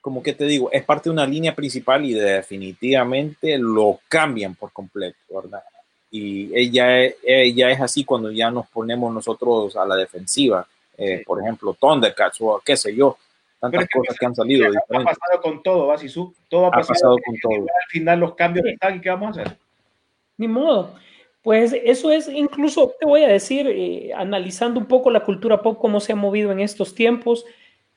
[0.00, 4.72] como que te digo, es parte de una línea principal y definitivamente lo cambian por
[4.72, 5.60] completo, ¿verdad?
[6.18, 10.66] Y ella, ella es así cuando ya nos ponemos nosotros a la defensiva.
[10.96, 13.18] Eh, por ejemplo, Thundercats o qué sé yo,
[13.60, 16.32] tantas es que cosas que han salido ha pasado con todo, ¿va, Sisu?
[16.48, 17.60] Todo ha Ha pasado, pasado con todo.
[17.62, 18.72] Al final los cambios Sí.
[18.72, 19.56] están y ¿qué vamos a hacer?
[20.38, 20.94] Ni modo.
[21.42, 25.78] Pues eso es, incluso te voy a decir, eh, analizando un poco la cultura pop,
[25.80, 27.44] cómo se ha movido en estos tiempos,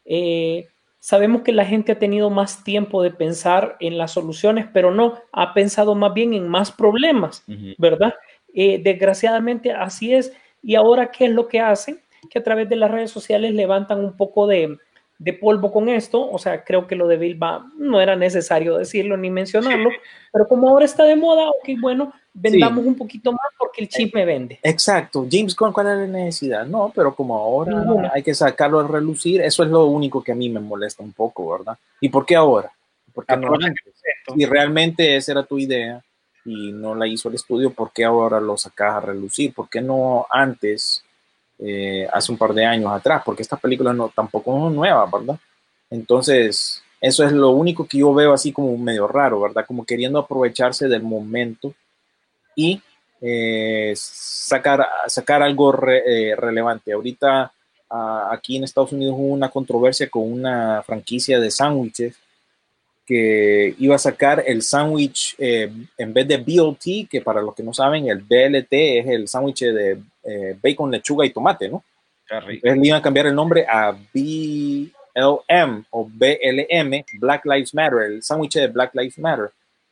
[0.05, 0.67] eh,
[0.99, 5.15] sabemos que la gente ha tenido más tiempo de pensar en las soluciones, pero no,
[5.31, 7.43] ha pensado más bien en más problemas,
[7.77, 8.13] ¿verdad?
[8.53, 10.33] Eh, desgraciadamente así es.
[10.61, 11.99] Y ahora, ¿qué es lo que hacen?
[12.29, 14.77] Que a través de las redes sociales levantan un poco de,
[15.19, 16.29] de polvo con esto.
[16.29, 19.89] O sea, creo que lo de Bilba no era necesario decirlo ni mencionarlo,
[20.33, 24.13] pero como ahora está de moda, ok, bueno, vendamos un poquito más porque el chip
[24.15, 24.59] me vende.
[24.63, 26.65] Exacto, James Gunn, ¿cuál es la necesidad?
[26.65, 28.11] No, pero como ahora Ninguna.
[28.13, 31.13] hay que sacarlo a relucir, eso es lo único que a mí me molesta un
[31.13, 31.77] poco, ¿verdad?
[31.99, 32.71] ¿Y por qué ahora?
[33.13, 33.51] ¿Por qué no?
[34.35, 36.01] Si realmente esa era tu idea
[36.45, 39.53] y no la hizo el estudio, ¿por qué ahora lo sacas a relucir?
[39.53, 41.03] ¿Por qué no antes,
[41.57, 43.23] eh, hace un par de años atrás?
[43.25, 45.39] Porque estas películas no, tampoco son nuevas, ¿verdad?
[45.89, 49.65] Entonces, eso es lo único que yo veo así como medio raro, ¿verdad?
[49.65, 51.73] Como queriendo aprovecharse del momento
[52.59, 52.81] y
[53.21, 56.91] eh, sacar, sacar algo re- eh, relevante.
[56.91, 57.51] Ahorita
[57.89, 62.15] ah, aquí en Estados Unidos hubo una controversia con una franquicia de sándwiches
[63.05, 67.63] que iba a sacar el sándwich eh, en vez de BLT, que para los que
[67.63, 69.99] no saben, el BLT es el sándwich de
[70.61, 71.83] bacon, lechuga y tomate, ¿no?
[72.55, 78.21] Entonces le iban a cambiar el nombre a BLM o BLM, Black Lives Matter, el
[78.21, 79.49] sándwich de Black Lives Matter.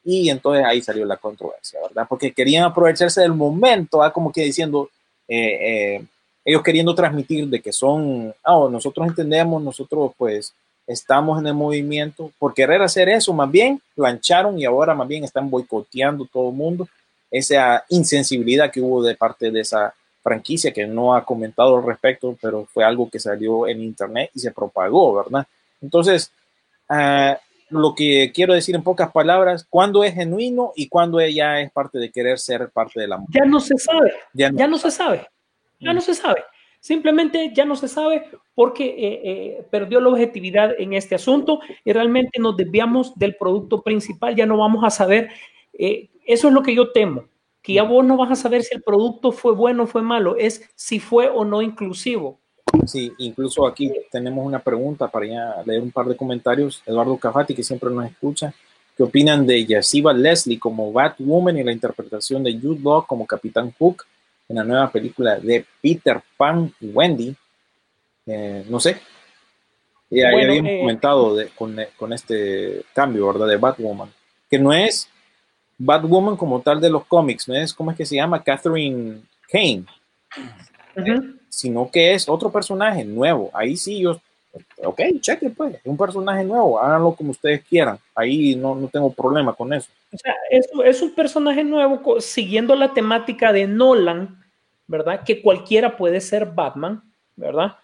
[0.10, 2.06] Y entonces ahí salió la controversia, ¿verdad?
[2.08, 4.14] Porque querían aprovecharse del momento, ¿ah?
[4.14, 4.90] como que diciendo,
[5.28, 6.06] eh, eh,
[6.46, 10.54] ellos queriendo transmitir de que son, ah, nosotros entendemos, nosotros pues
[10.88, 15.26] estamos en el movimiento, por querer hacer eso, más bien plancharon y ahora más bien
[15.26, 16.88] están boicoteando todo el mundo
[17.30, 19.94] esa insensibilidad que hubo de parte de esa
[20.24, 24.40] franquicia que no ha comentado al respecto, pero fue algo que salió en internet y
[24.40, 25.46] se propagó, ¿verdad?
[25.82, 26.32] Entonces,
[26.88, 27.38] ah,
[27.70, 32.00] lo que quiero decir en pocas palabras, ¿cuándo es genuino y cuándo ya es parte
[32.00, 34.14] de querer ser parte de la Ya no se sabe.
[34.34, 34.58] Ya no.
[34.58, 35.28] ya no se sabe,
[35.80, 36.44] ya no se sabe.
[36.80, 41.92] Simplemente ya no se sabe porque eh, eh, perdió la objetividad en este asunto y
[41.92, 45.30] realmente nos desviamos del producto principal, ya no vamos a saber,
[45.74, 47.26] eh, eso es lo que yo temo,
[47.62, 50.38] que ya vos no vas a saber si el producto fue bueno o fue malo,
[50.38, 52.40] es si fue o no inclusivo.
[52.86, 56.82] Sí, incluso aquí tenemos una pregunta para ya leer un par de comentarios.
[56.86, 58.54] Eduardo Cafati, que siempre nos escucha,
[58.96, 63.74] ¿qué opinan de Yasiva Leslie como Batwoman y la interpretación de Jude Law como Capitán
[63.78, 64.04] Hook
[64.50, 67.36] en la nueva película de Peter Pan y Wendy?
[68.26, 68.98] Eh, no sé.
[70.10, 73.48] Ya, ya Bueno, habíamos eh, comentado de- con, con este cambio, ¿verdad?
[73.48, 74.10] De Batwoman.
[74.50, 75.10] Que no es
[75.78, 78.42] Batwoman como tal de los cómics, no es, ¿cómo es que se llama?
[78.44, 79.84] Catherine Kane.
[81.50, 83.50] Sino que es otro personaje nuevo.
[83.54, 84.20] Ahí sí yo,
[84.84, 87.98] ok, cheque pues, es un personaje nuevo, háganlo como ustedes quieran.
[88.16, 89.90] Ahí no, no tengo problema con eso.
[90.14, 94.44] O sea, es, es un personaje nuevo siguiendo la temática de Nolan,
[94.88, 95.24] ¿verdad?
[95.24, 97.04] Que cualquiera puede ser Batman,
[97.36, 97.76] ¿verdad?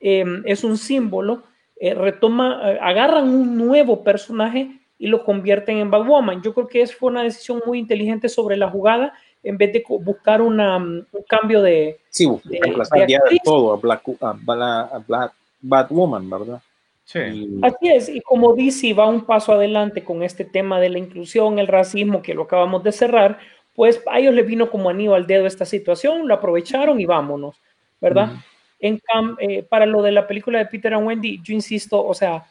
[0.00, 1.44] Eh, es un símbolo,
[1.76, 6.42] eh, retoma, eh, agarran un nuevo personaje y lo convierten en Batwoman.
[6.42, 9.84] Yo creo que eso fue una decisión muy inteligente sobre la jugada en vez de
[10.00, 11.98] buscar una, mm, un cambio de...
[12.10, 12.60] Sí, De-
[13.06, 13.40] de actriz.
[13.44, 16.60] todo a Black, a Bla- a Black- Batwoman, ¿verdad?
[17.04, 17.18] Sí.
[17.20, 20.98] Y- Así es, y como DC va un paso adelante con este tema de la
[20.98, 23.38] inclusión, el racismo, que lo acabamos de cerrar,
[23.74, 27.56] pues a ellos les vino como anillo al dedo esta situación, lo aprovecharon y vámonos,
[28.00, 28.32] ¿verdad?
[28.32, 28.40] Ujú.
[28.80, 32.14] En cam- eh, para lo de la película de Peter and Wendy, yo insisto, o
[32.14, 32.44] sea,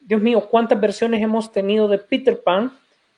[0.00, 2.72] Dios mío, cuántas versiones hemos tenido de Peter Pan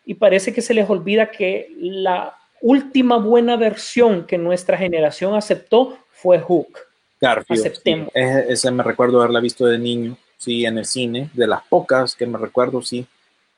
[0.07, 5.99] y parece que se les olvida que la última buena versión que nuestra generación aceptó
[6.11, 6.79] fue Hook.
[7.21, 7.69] Garfield, sí.
[7.69, 8.09] Aceptemos.
[8.15, 12.17] Ese, ese me recuerdo haberla visto de niño, sí, en el cine, de las pocas
[12.17, 13.07] que me recuerdo, sí.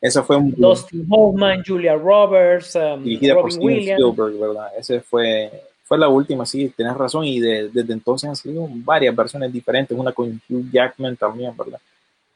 [0.01, 4.01] Esa fue un Dustin Hoffman, Julia Roberts, um, dirigida por Robin Steven Williams.
[4.03, 4.69] Spielberg, ¿verdad?
[4.79, 5.51] Ese fue,
[5.85, 9.97] fue la última, sí, tienes razón, y de- desde entonces han salido varias versiones diferentes,
[9.97, 11.79] una con Hugh Jackman también, ¿verdad?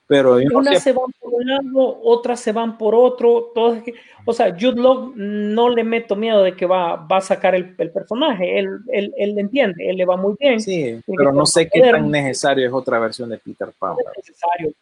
[0.08, 3.52] Pero Unas se van por un lado, otras se van por otro.
[3.54, 3.82] Todas,
[4.24, 7.74] o sea, Jude Law no le meto miedo de que va, va a sacar el,
[7.76, 8.58] el personaje.
[8.58, 10.60] Él, él, él entiende, él le va muy bien.
[10.60, 14.16] sí, pero no sé qué tan necesario es otra versión de Peter Pan, no es
[14.16, 14.72] necesario.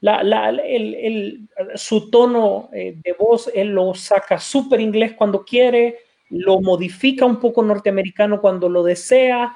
[0.00, 5.44] La, la- el, el- su tono eh, de voz, él lo saca súper inglés cuando
[5.44, 5.98] quiere,
[6.30, 9.54] lo modifica un poco norteamericano cuando lo desea.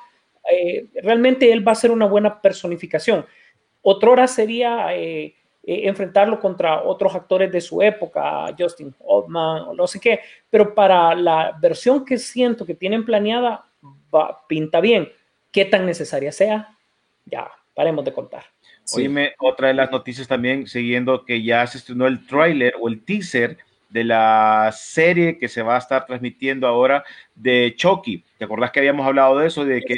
[0.53, 3.25] Eh, realmente él va a ser una buena personificación.
[3.89, 5.27] Otrora sería eh,
[5.63, 10.19] eh, enfrentarlo contra otros actores de su época, Justin Hoffman o no sé qué,
[10.51, 13.65] pero para la versión que siento que tienen planeada,
[14.13, 15.09] va- pinta bien.
[15.53, 16.77] ¿Qué tan necesaria sea?
[17.27, 18.45] Ya, paremos de contar.
[18.83, 19.03] Sí.
[19.03, 23.05] Oíme, otra de las noticias también, siguiendo que ya se estrenó el tráiler o el
[23.05, 23.57] teaser
[23.89, 27.05] de la serie que se va a estar transmitiendo ahora
[27.37, 28.25] de Chucky.
[28.37, 29.65] ¿Te acordás que habíamos hablado de eso?
[29.65, 29.97] De que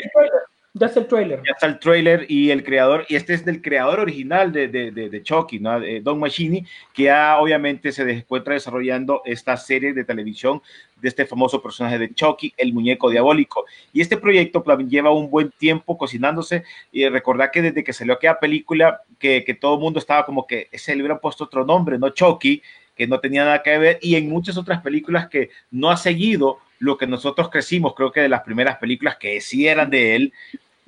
[0.74, 1.42] Ya está el trailer.
[1.44, 4.90] ya está el tráiler y el creador, y este es del creador original de, de,
[4.92, 5.80] de, de Chucky, ¿no?
[5.80, 10.62] De Don Machini, que ya obviamente se encuentra desarrollando esta serie de televisión
[11.00, 13.64] de este famoso personaje de Chucky, el muñeco diabólico.
[13.92, 18.14] Y este proyecto pues, lleva un buen tiempo cocinándose y recordar que desde que salió
[18.14, 21.64] aquella película, que, que todo el mundo estaba como que se le hubieran puesto otro
[21.64, 22.10] nombre, ¿no?
[22.10, 22.62] Chucky,
[22.94, 26.58] que no tenía nada que ver, y en muchas otras películas que no ha seguido
[26.80, 30.32] lo que nosotros crecimos, creo que de las primeras películas que sí eran de él,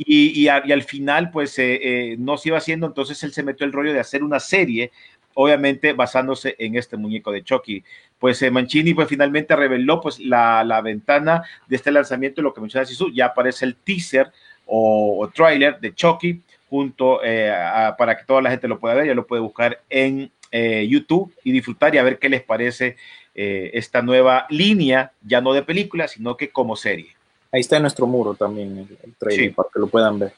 [0.06, 3.72] y, al final pues eh, eh, no se iba haciendo, entonces él se metió el
[3.72, 4.92] rollo de hacer una serie,
[5.34, 7.84] obviamente basándose en este muñeco de Chucky.
[8.18, 12.86] Pues eh, Mancini pues finalmente reveló pues la, ventana de este lanzamiento, lo que menciona
[12.86, 14.32] Sisu, ya aparece el teaser
[14.66, 18.94] o, o trailer de Chucky junto eh, a, para que toda la gente lo pueda
[18.94, 22.42] ver, ya lo puede buscar en eh, YouTube y disfrutar y a ver qué les
[22.42, 22.96] parece
[23.32, 27.16] esta nueva línea, ya no de película, sino que como serie.
[27.52, 29.50] Ahí está en nuestro muro también el, el trailer Sí.
[29.54, 30.32] para que lo puedan ver.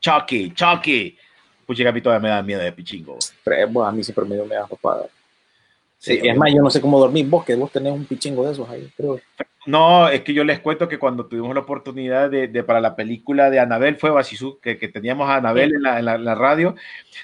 [0.00, 1.16] Chucky, Chucky.
[1.66, 3.16] Pucha, que a mí todavía me da miedo de pichingo.
[3.44, 5.06] Pero, bueno, a mí siempre me dio media papada.
[5.98, 7.26] Sí, es más, yo no sé cómo dormir.
[7.28, 9.20] Vos, que vos tenés un pichingo de esos ahí, creo.
[9.64, 12.96] No, es que yo les cuento que cuando tuvimos la oportunidad de, de- para la
[12.96, 16.24] película de Anabel, fue Basizú, que, que teníamos a Anabel en, la, en la- en
[16.24, 16.74] la radio,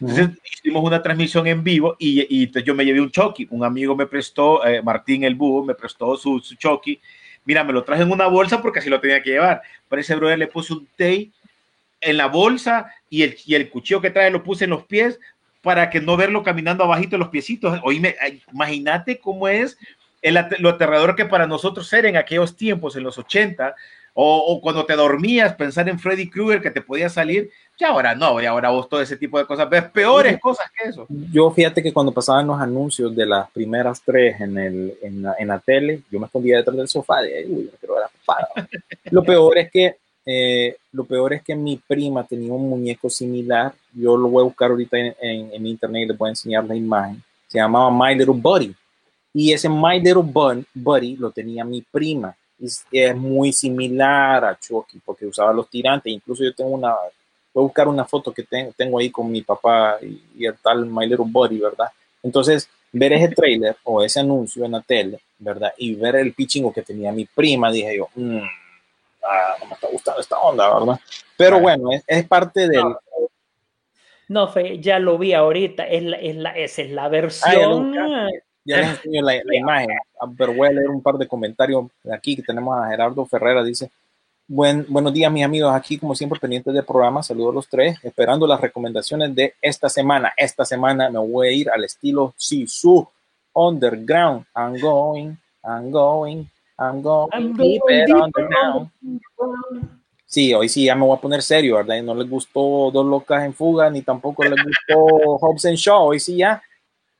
[0.00, 3.96] entonces hicimos una transmisión en vivo y, y yo me llevé un Chucky, un amigo
[3.96, 7.00] me prestó, eh, Martín el Búho, me prestó su, su Chucky,
[7.48, 10.14] mira, me lo traje en una bolsa porque así lo tenía que llevar, pero ese
[10.14, 11.30] brother le puso un tape
[11.98, 15.18] en la bolsa y el, y el cuchillo que trae lo puse en los pies
[15.62, 17.80] para que no verlo caminando abajito los piecitos.
[17.84, 18.16] Oíme,
[18.52, 19.78] imagínate cómo es
[20.20, 23.74] el lo aterrador que para nosotros era en aquellos tiempos, en los 80,
[24.12, 28.14] o, o cuando te dormías, pensar en Freddy Krueger que te podía salir, ya ahora
[28.14, 31.06] no, y ahora vos todo ese tipo de cosas, ves peores cosas que eso.
[31.32, 35.34] Yo fíjate que cuando pasaban los anuncios de las primeras tres en, el, en, la,
[35.38, 38.68] en la tele, yo me escondía detrás del sofá de, uy, quiero ver la papada".
[39.10, 39.96] Lo peor es que
[40.30, 43.72] eh, lo peor es que mi prima tenía un muñeco similar.
[43.94, 46.64] Yo lo voy a buscar ahorita en, en, en internet y les voy a enseñar
[46.66, 47.22] la imagen.
[47.46, 48.74] Se llamaba My Little Buddy.
[49.32, 52.36] Y ese My Little Bun- Buddy lo tenía mi prima.
[52.60, 56.12] Es, es muy similar a Chucky porque usaba los tirantes.
[56.12, 56.94] Incluso yo tengo una,
[57.52, 60.56] voy a buscar una foto que tengo, tengo ahí con mi papá y, y el
[60.58, 61.88] tal My Little Buddy, ¿verdad?
[62.22, 65.72] Entonces, ver ese trailer o ese anuncio en la tele, ¿verdad?
[65.76, 68.38] Y ver el pichingo que tenía mi prima, dije yo, "Mm,
[69.24, 71.00] ah, no me está gustando esta onda, ¿verdad?
[71.36, 72.84] Pero bueno, es, es parte del...
[74.28, 75.84] No, Fe, ya lo vi ahorita.
[75.84, 77.94] Es la, es la, esa es la versión.
[78.64, 79.90] Ya les enseño la, la imagen,
[80.20, 83.64] ah, pero voy a leer un par de comentarios aquí que tenemos a Gerardo Ferrera,
[83.64, 83.90] dice,
[84.50, 87.98] Buen, buenos días mis amigos, aquí como siempre pendientes del programa, saludos a los tres,
[88.02, 90.32] esperando las recomendaciones de esta semana.
[90.34, 93.06] Esta semana me voy a ir al estilo Sisu
[93.52, 94.46] Underground.
[94.56, 96.46] I'm going, I'm going,
[96.78, 98.90] I'm going, I'm deeper underground.
[100.24, 102.02] Sí, hoy sí ya me voy a poner serio, ¿verdad?
[102.02, 104.96] No les gustó Dos Locas en Fuga, ni tampoco les gustó
[105.42, 106.06] Hobbs and Shaw.
[106.06, 106.62] Hoy sí ya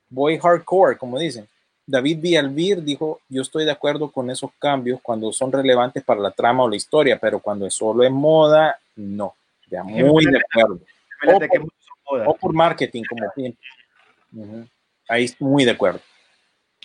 [0.08, 1.46] voy hardcore, como dicen.
[1.89, 6.30] David Villalbir dijo, yo estoy de acuerdo con esos cambios cuando son relevantes para la
[6.30, 9.34] trama o la historia, pero cuando es solo en moda, no.
[9.70, 10.80] Ya muy de acuerdo.
[11.26, 11.39] O
[12.05, 12.36] por-.
[12.43, 13.62] O marketing, como siempre.
[14.34, 14.66] Ujú.
[15.09, 16.01] Ahí estoy muy de acuerdo.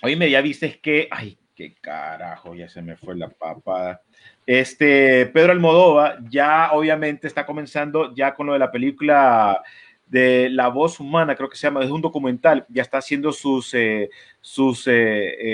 [0.01, 4.01] Oíme, ya viste que, ay, qué carajo, ya se me fue la papada.
[4.45, 9.61] Este, Pedro Almodóvar ya obviamente está comenzando ya con lo de la película
[10.07, 13.73] de La Voz Humana, creo que se llama, es un documental, ya está haciendo sus,
[13.73, 14.09] eh,
[14.43, 14.91] sus, eh,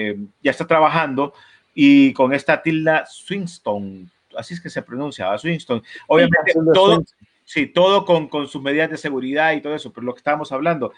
[0.09, 1.33] eh, ya está trabajando
[1.75, 5.83] y con esta Tilda Swinton, así es que se pronuncia, Swinton.
[6.07, 7.03] Obviamente Tilda todo,
[7.45, 10.51] sí, todo con, con sus medidas de seguridad y todo eso, pero lo que estábamos
[10.51, 10.91] hablando,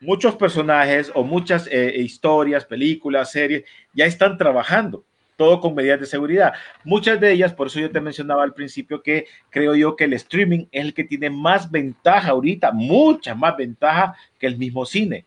[0.00, 3.62] muchos personajes o muchas eh, historias, películas, series,
[3.94, 5.04] ya están trabajando,
[5.36, 6.52] todo con medidas de seguridad.
[6.82, 10.14] Muchas de ellas, por eso yo te mencionaba al principio que creo yo que el
[10.14, 15.26] streaming es el que tiene más ventaja ahorita, mucha más ventaja que el mismo cine.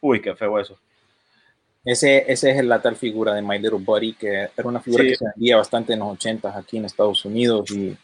[0.00, 0.80] Uy, qué feo eso.
[1.84, 5.10] Ese, ese es la tal figura de My Little Buddy, que era una figura Sí.
[5.10, 7.96] que se vendía bastante en los 80 aquí en Estados Unidos y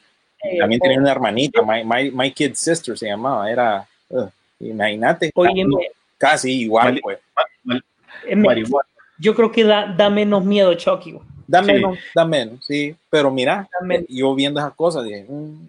[0.58, 4.26] también tenía una hermanita, My, My, My Kid Sister se llamaba, era, uh,
[4.60, 5.30] imagínate,
[6.16, 7.18] casi igual, pues.
[8.26, 8.64] eh,
[9.18, 11.18] yo creo que da, da menos miedo Chucky.
[11.46, 11.72] Da Sí.
[11.72, 13.68] menos, da menos, sí, pero mira,
[14.08, 15.68] yo viendo esas cosas dije, mm,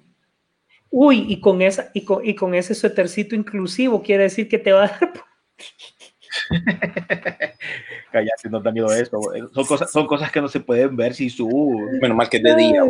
[0.89, 4.72] Uy, y con, esa, y, con, y con ese suétercito inclusivo quiere decir que te
[4.72, 5.14] va a dar.
[8.11, 9.19] Cállate, no da miedo eso.
[9.53, 11.47] Son cosas, son cosas que no se pueden ver si su
[12.01, 12.83] menos mal que es de día.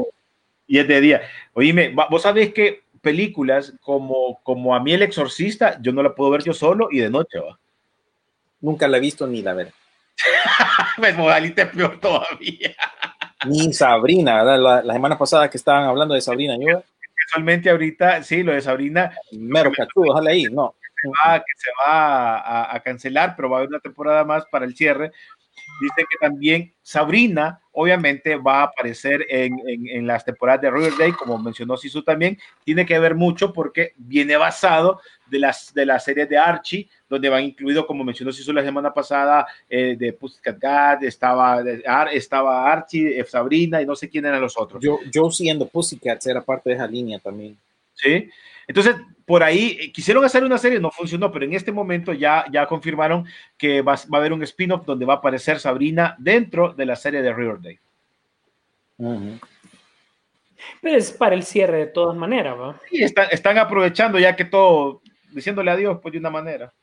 [0.67, 1.21] y es de día.
[1.53, 6.31] Oíme, vos sabés que películas como, como a mí El Exorcista, yo no la puedo
[6.31, 7.57] ver yo solo y de noche, va.
[8.61, 9.71] Nunca la he visto ni la ver.
[10.97, 12.75] Me modalite peor todavía.
[13.45, 16.81] Ni Sabrina, la, la semana pasada que estaban hablando de Sabrina, yo,
[17.27, 20.75] Casualmente ahorita, sí, lo de Sabrina mero cachudo, ojalá ahí, no.
[21.09, 24.65] Va, que se va a, a cancelar, pero va a haber una temporada más para
[24.65, 25.11] el cierre.
[25.81, 31.13] Dice que también Sabrina, obviamente, va a aparecer en, en, en las temporadas de Riverdale,
[31.13, 32.37] como mencionó Sisu también.
[32.63, 37.29] Tiene que ver mucho porque viene basado de las, de las series de Archie, donde
[37.29, 41.61] van incluido, como mencionó Sisu la semana pasada, eh, de Pussycat Cat, estaba,
[42.11, 44.81] estaba Archie, eh, Sabrina y no sé quién eran los otros.
[44.83, 47.57] Yo, yo siendo Pussycats era parte de esa línea también.
[47.93, 48.29] ¿sí?
[48.67, 48.95] Entonces,
[49.25, 52.65] por ahí eh, quisieron hacer una serie, no funcionó, pero en este momento ya, ya
[52.65, 53.25] confirmaron
[53.57, 56.95] que va, va a haber un spin-off donde va a aparecer Sabrina dentro de la
[56.95, 57.79] serie de Riverdale.
[60.81, 62.81] Pero es para el cierre de todas maneras, ¿va?
[62.91, 65.01] Están, están aprovechando ya que todo,
[65.31, 66.73] diciéndole adiós, pues de una manera.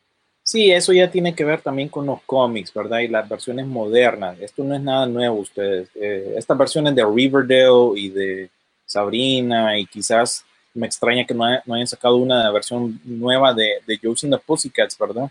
[0.43, 3.01] Sí, eso ya tiene que ver también con los cómics, ¿verdad?
[3.01, 4.39] Y las versiones modernas.
[4.41, 5.89] Esto no es nada nuevo, ustedes.
[5.95, 8.51] Eh, estas versiones de Riverdale y de
[8.85, 13.81] Sabrina, y quizás me extraña que no, hay- no hayan sacado una versión nueva de,
[13.87, 15.31] de the Pussycats, ¿verdad?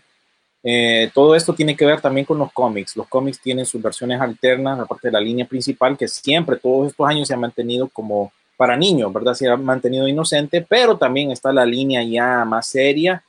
[0.62, 2.96] Eh, todo esto tiene que ver también con los cómics.
[2.96, 7.06] Los cómics tienen sus versiones alternas, aparte de la línea principal, que siempre, todos estos
[7.06, 9.34] años, se ha mantenido como para niños, ¿verdad?
[9.34, 13.22] Se ha mantenido inocente, pero también está la línea ya más seria,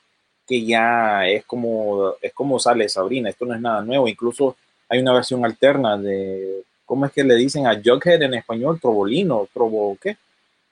[0.47, 3.29] que ya es como, es como sale Sabrina.
[3.29, 4.07] Esto no es nada nuevo.
[4.07, 4.55] Incluso
[4.87, 8.79] hay una versión alterna de, ¿cómo es que le dicen a Jughead en español?
[8.79, 10.17] Trobolino, Trobo, ¿qué?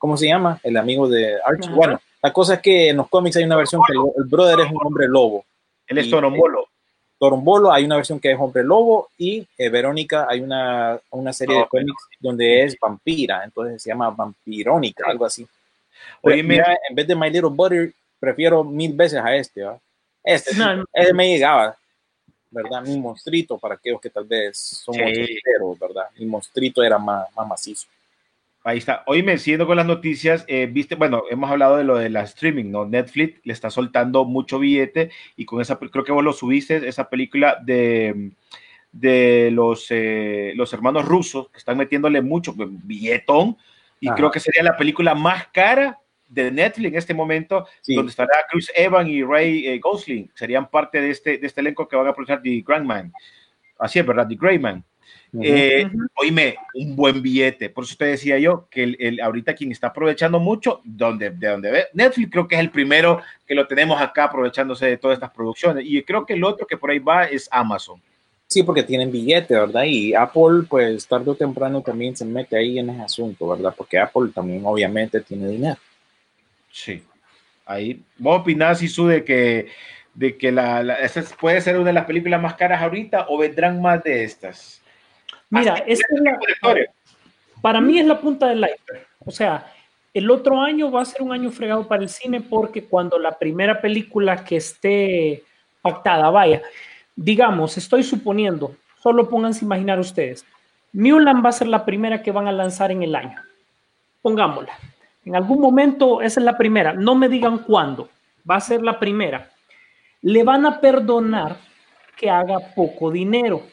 [0.04, 0.60] ¿Cómo se llama?
[0.64, 1.68] El amigo de Archie.
[1.70, 1.76] Ajá.
[1.78, 4.60] Bueno, la cosa es que en los cómics hay una versión que el, el brother
[4.60, 5.46] es un hombre lobo.
[5.88, 6.68] Él es Torombolo.
[7.18, 11.58] Torombolo hay una versión que es hombre lobo y eh, Verónica hay una, una serie
[11.58, 15.44] de cómics donde es vampira, entonces se llama Vampirónica, algo así.
[16.22, 19.64] Oye, Pero mira- mira, en vez de My Little Butter, prefiero mil veces a este.
[19.64, 19.80] ¿va?
[20.22, 21.78] Este, No, este me llegaba,
[22.52, 22.82] ¿verdad?
[22.82, 25.02] Mi monstruito, para aquellos que tal vez son Sí.
[25.02, 26.08] ochenteros, ¿verdad?
[26.18, 27.88] Mi monstruito era más, más macizo.
[28.66, 29.04] Ahí está.
[29.08, 32.72] Oíme, siguiendo con las noticias, eh, viste, bueno, hemos hablado de lo de la streaming,
[32.72, 32.86] ¿no?
[32.86, 37.10] Netflix le está soltando mucho billete y con esa, creo que vos lo subiste, esa
[37.10, 38.32] película de,
[38.94, 43.58] de los, eh, los hermanos rusos que están metiéndole mucho pues, billetón
[44.00, 44.16] y Ajá.
[44.16, 46.00] creo que sería la película más cara
[46.30, 47.96] de Netflix en este momento, Sí.
[47.96, 51.86] donde estará Chris Evans y Ray eh, Gosling, serían parte de este, de este elenco
[51.88, 53.12] que van a aprovechar The Grandman.
[53.78, 54.28] Así es, ¿verdad?
[54.28, 54.84] The Greyman.
[55.42, 55.90] Eh.
[56.16, 57.70] Oíme, un buen billete.
[57.70, 61.48] Por eso te decía yo que el, el- ahorita quien está aprovechando mucho, donde, de
[61.48, 65.16] donde ve Netflix, creo que es el primero que lo tenemos acá aprovechándose de todas
[65.16, 65.86] estas producciones.
[65.88, 68.00] Y creo que el otro que por ahí va es Amazon.
[68.48, 69.84] Sí, porque tienen billete, ¿verdad?
[69.86, 73.74] Y Apple, pues tarde o temprano también se mete ahí en ese asunto, ¿verdad?
[73.76, 75.78] Porque Apple también obviamente tiene dinero.
[76.72, 77.02] Sí.
[77.66, 79.68] Ahí, ¿vos opinás, Isu, de que,
[80.14, 83.40] de que la, la- esta puede ser una de las películas más caras ahorita o
[83.40, 84.83] vendrán más de estas?
[85.60, 86.40] Mira, esta es la-
[87.62, 89.08] para mí es la punta del iceberg.
[89.26, 89.72] O sea,
[90.14, 93.38] el otro año va a ser un año fregado para el cine porque cuando la
[93.38, 95.44] primera película que esté
[95.82, 96.62] pactada, vaya,
[97.16, 100.46] digamos, estoy suponiendo, solo pónganse a imaginar ustedes,
[100.92, 103.40] Mulan va a ser la primera que van a lanzar en el año.
[104.22, 104.74] Pongámosla.
[105.26, 106.94] En algún momento esa es la primera.
[106.94, 108.10] No me digan cuándo.
[108.50, 109.50] Va a ser la primera.
[110.22, 111.58] Le van a perdonar
[112.16, 113.64] que haga poco dinero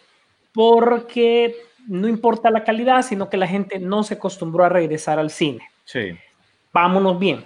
[0.55, 1.55] porque
[1.89, 5.61] no importa la calidad, sino que la gente no se acostumbró a regresar al cine.
[5.85, 6.17] Sí.
[6.73, 7.45] Vámonos bien.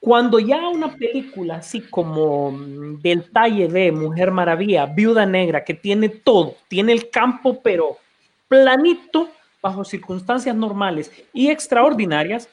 [0.00, 5.74] Cuando ya una película así como mm, del talle de Mujer Maravilla, Viuda Negra, que
[5.74, 7.96] tiene todo, tiene el campo pero
[8.48, 9.30] planito,
[9.62, 12.48] bajo circunstancias normales y extraordinarias,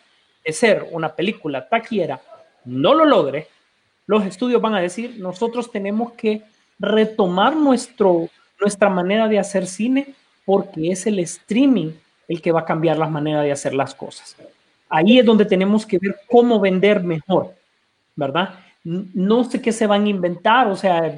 [0.45, 2.21] de ser una película taquillera,
[2.63, 3.47] no lo logre,
[4.07, 6.43] los estudios van a decir, nosotros tenemos que
[6.79, 8.29] retomar nuestro,
[8.59, 10.15] nuestra manera de hacer cine
[10.45, 11.91] porque es el streaming
[12.27, 14.35] el que va a cambiar las maneras de hacer las cosas.
[14.89, 17.53] Ahí es donde tenemos que ver cómo vender mejor,
[18.15, 18.55] ¿verdad?
[18.83, 21.13] No sé qué se van a inventar, o sea,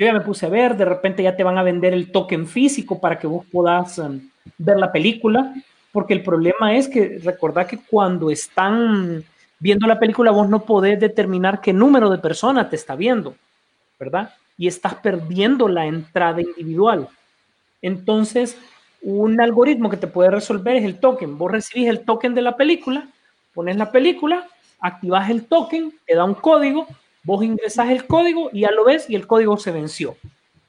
[0.00, 2.46] yo ya me puse a ver, de repente ya te van a vender el token
[2.46, 4.20] físico para que vos puedas um,
[4.56, 5.52] ver la película,
[5.92, 9.22] porque el problema es que recordad que cuando están
[9.58, 13.34] viendo la película vos no podés determinar qué número de personas te está viendo,
[13.98, 14.34] ¿verdad?
[14.56, 17.08] Y estás perdiendo la entrada individual.
[17.82, 18.58] Entonces,
[19.02, 21.38] un algoritmo que te puede resolver es el token.
[21.38, 23.08] Vos recibís el token de la película,
[23.54, 24.46] pones la película,
[24.80, 26.86] activas el token, te da un código,
[27.22, 30.16] vos ingresas el código y ya lo ves y el código se venció,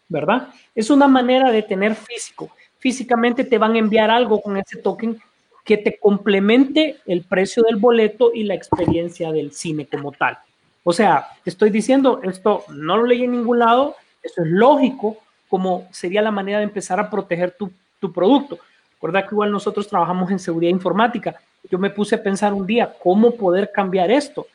[0.10, 0.50] ¿verdad?
[0.76, 2.50] Es una manera de tener físico.
[2.80, 5.20] Físicamente te van a enviar algo con ese token
[5.64, 10.40] que te complemente el precio del boleto y la experiencia del cine como tal.
[10.84, 15.18] O sea, te estoy diciendo, esto no lo leí en ningún lado, eso es lógico,
[15.52, 18.58] como sería la manera de empezar a proteger tu, tu producto.
[18.94, 21.36] Recuerda que igual nosotros trabajamos en seguridad informática.
[21.70, 24.48] Yo me puse a pensar un día cómo poder cambiar esto.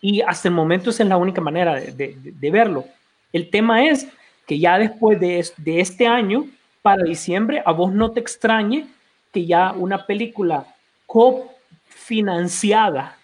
[0.00, 2.84] Y hasta el momento esa es la única manera de, de- verlo.
[3.32, 4.08] El tema es
[4.48, 6.44] que ya después de, de este año,
[6.82, 8.88] para diciembre, a vos no te extrañe
[9.32, 10.66] que ya una película
[11.06, 13.16] cofinanciada,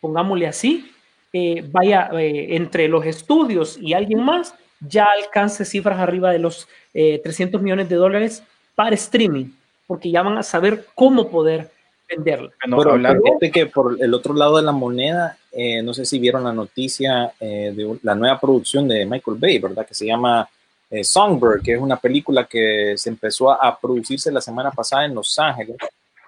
[0.00, 0.90] pongámosle así,
[1.32, 6.68] eh, vaya eh, entre los estudios y alguien más, ya alcance cifras arriba de los
[6.94, 8.42] eh, 300 millones de dólares
[8.74, 9.46] para streaming,
[9.86, 11.70] porque ya van a saber cómo poder
[12.08, 12.50] venderla.
[12.62, 16.04] Bueno, Pero hablando- fíjate que por el otro lado de la moneda, eh, no sé
[16.06, 19.86] si vieron la noticia eh, de la nueva producción de Michael Bay, ¿verdad?
[19.86, 20.48] Que se llama
[20.90, 25.04] eh, Songbird, que es una película que se empezó a, a producirse la semana pasada
[25.04, 25.76] en Los Ángeles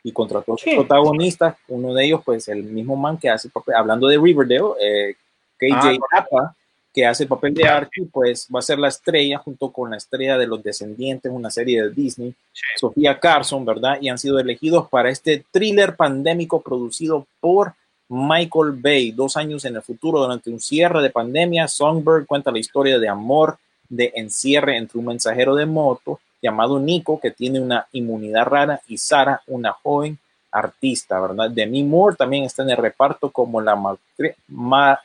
[0.03, 0.75] y contrató a sus Sí.
[0.77, 1.57] protagonistas.
[1.69, 5.15] Uno de ellos, pues, el mismo man que hace, hablando de Riverdale, eh,
[5.59, 6.57] KJ Ah, Apa,
[6.93, 9.97] que hace el papel de Archie, pues va a ser la estrella junto con la
[9.97, 12.35] estrella de los descendientes, una serie de Disney,
[12.77, 13.99] Sofía Carson, ¿verdad?
[14.01, 17.75] Y han sido elegidos para este thriller pandémico producido por
[18.09, 21.69] Michael Bay, dos años en el futuro, durante un cierre de pandemia.
[21.69, 27.21] Songbird cuenta la historia de amor, de encierre entre un mensajero de moto llamado Nico,
[27.21, 30.19] que tiene una inmunidad rara, y Sara, una joven
[30.51, 31.51] artista, ¿verdad?
[31.51, 33.79] Demi Moore también está en el reparto como la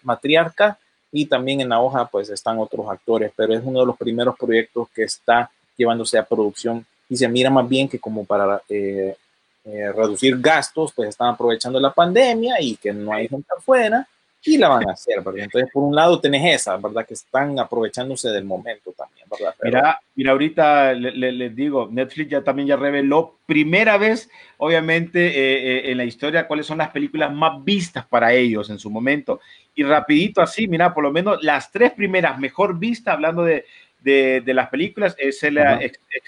[0.01, 0.79] matriarca
[1.15, 4.35] y también en la hoja pues están otros actores, pero es uno de los primeros
[4.37, 9.15] proyectos que está llevándose a producción y se mira más bien que como para eh,
[9.63, 14.05] eh, reducir gastos, pues están aprovechando la pandemia y que no hay gente afuera
[14.45, 15.43] y la van a hacer, ¿verdad?
[15.43, 17.05] Entonces, por un lado tenés esa, ¿verdad?
[17.05, 19.55] Que están aprovechándose del momento también, ¿verdad?
[19.63, 25.91] mira, mira, ahorita les digo, Netflix ya también ya reveló primera vez, obviamente, eh, eh,
[25.91, 29.39] en la historia cuáles son las películas más vistas para ellos en su momento.
[29.73, 33.65] Y rapidito así, mira, por lo menos las tres primeras mejor vistas, hablando de,
[34.01, 35.79] de, de las películas, es la,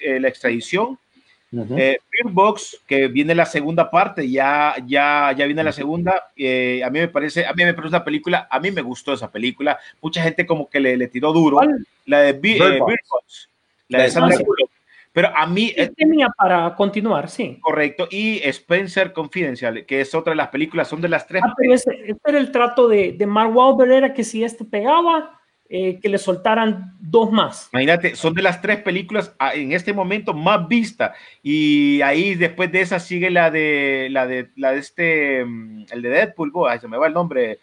[0.02, 0.98] la extradición,
[1.52, 6.24] eh, Box, que viene la segunda parte, ya, ya, ya viene la segunda.
[6.36, 9.14] Eh, a mí me parece, a mí me parece una película, a mí me gustó
[9.14, 9.80] esa película.
[10.02, 11.60] Mucha gente como que le, le tiró duro.
[12.06, 13.50] La de Bird, Box.
[13.90, 14.72] La de Sandra Bullock.
[15.14, 15.74] Pero a mí.
[15.96, 17.58] tenía para continuar, sí.
[17.62, 18.08] Correcto.
[18.12, 21.42] Y Spencer Confidential, que es otra de las películas, son de las tres.
[21.44, 21.90] Ah, pero ese,
[22.24, 25.37] era el trato de, de Mark Wahlberg, era que si este pegaba,
[25.70, 27.70] eh, que le soltaran dos más.
[27.74, 31.12] Imagínate, son de las tres películas ah, en este momento más vistas
[31.44, 36.02] y ahí después de esa sigue la de la de la de este mm, el
[36.02, 37.60] de Deadpool, oh, se me va el nombre.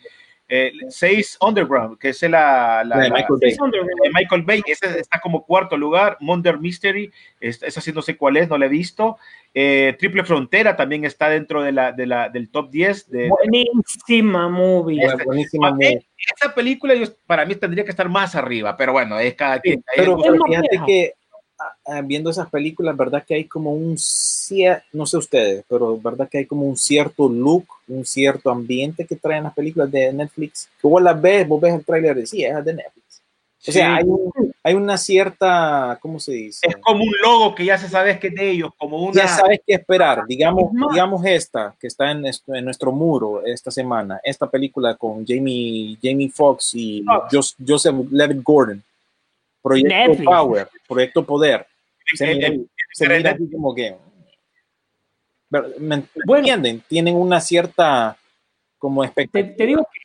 [0.47, 3.53] Eh, Seis Underground, que es la, la, de Michael, Bay.
[3.53, 6.19] De Michael Bay, ese está como cuarto lugar.
[6.21, 9.17] Monder Mystery, esa sí no sé cuál es, no la he visto.
[9.55, 13.11] Eh, Triple Frontera también está dentro de la, de la, del top 10.
[13.11, 15.03] De, buenísima movie.
[15.03, 16.07] Este, buenísima movie.
[16.37, 19.83] Esa película yo, para mí tendría que estar más arriba, pero bueno, es cada quien.
[19.97, 21.15] pero, fíjate que
[22.05, 23.97] viendo esas películas, verdad que hay como un
[24.93, 29.17] no sé ustedes, pero verdad que hay como un cierto look, un cierto ambiente que
[29.17, 30.69] traen las películas de Netflix.
[30.81, 33.05] Que vos las ves, vos ves el tráiler y sí, es de Netflix.
[33.67, 34.05] O sea, hay,
[34.63, 36.67] hay, una cierta, ¿cómo se dice?
[36.69, 39.23] Es como un logo que ya se sabe que es de ellos, como una...
[39.23, 40.27] Ya sabes qué esperar.
[40.29, 45.97] Digamos, digamos esta, que está en, en, nuestro muro esta semana, esta película con Jamie,
[46.03, 47.03] Jamie Foxx y
[47.67, 48.83] Joseph Levitt Gordon.
[49.63, 51.67] Proyecto Power, Proyecto Poder.
[52.13, 53.97] Se, mira, aquí como que...
[55.79, 56.83] ¿Me, entienden?
[56.89, 58.17] Tienen una cierta
[58.79, 59.57] como expectativa.
[59.57, 60.05] te digo que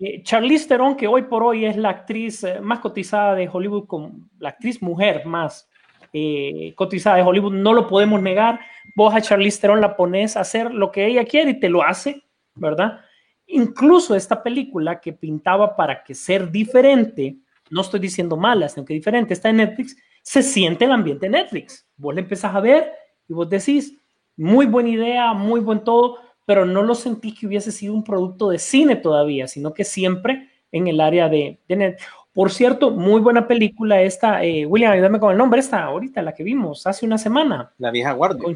[0.00, 3.86] eh, Charlize Theron, que hoy por hoy es la actriz eh, más cotizada de Hollywood,
[3.86, 5.68] como la actriz mujer más
[6.12, 8.60] eh, cotizada de Hollywood, no lo podemos negar.
[8.94, 11.82] Vos a Charlize Theron la pones a hacer lo que ella quiere y te lo
[11.82, 12.22] hace,
[12.54, 13.00] ¿verdad?
[13.46, 17.36] Incluso esta película que pintaba para que ser diferente,
[17.70, 19.96] no estoy diciendo mala, sino que diferente, está en Netflix,
[20.28, 21.88] se siente el ambiente de Netflix.
[21.96, 22.92] Vos le empezás a ver
[23.26, 23.96] y vos decís,
[24.36, 28.50] muy buena idea, muy buen todo, pero no lo sentí que hubiese sido un producto
[28.50, 31.98] de cine todavía, sino que siempre en el área de, net.
[32.34, 36.34] Por cierto, muy buena película esta, eh, William, ayúdame con el nombre, esta ahorita, la
[36.34, 37.72] que vimos hace una semana.
[37.78, 38.54] La vieja guardia.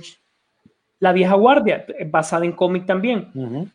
[0.98, 3.30] la vieja guardia, basada en cómic también.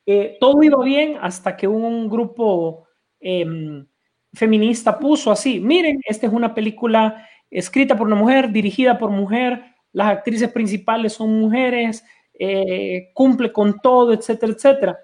[0.05, 2.85] Eh, todo iba bien hasta que un grupo
[3.19, 3.87] em,
[4.33, 9.63] feminista puso así, miren, esta es una película escrita por una mujer, dirigida por mujer,
[9.91, 12.03] las actrices principales son mujeres,
[12.37, 14.99] eh, cumple con todo, etcétera, etcétera.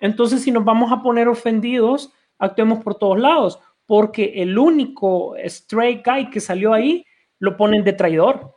[0.00, 6.02] Entonces, si nos vamos a poner ofendidos, actuemos por todos lados, porque el único stray
[6.04, 7.04] guy que salió ahí
[7.38, 8.56] lo ponen de traidor.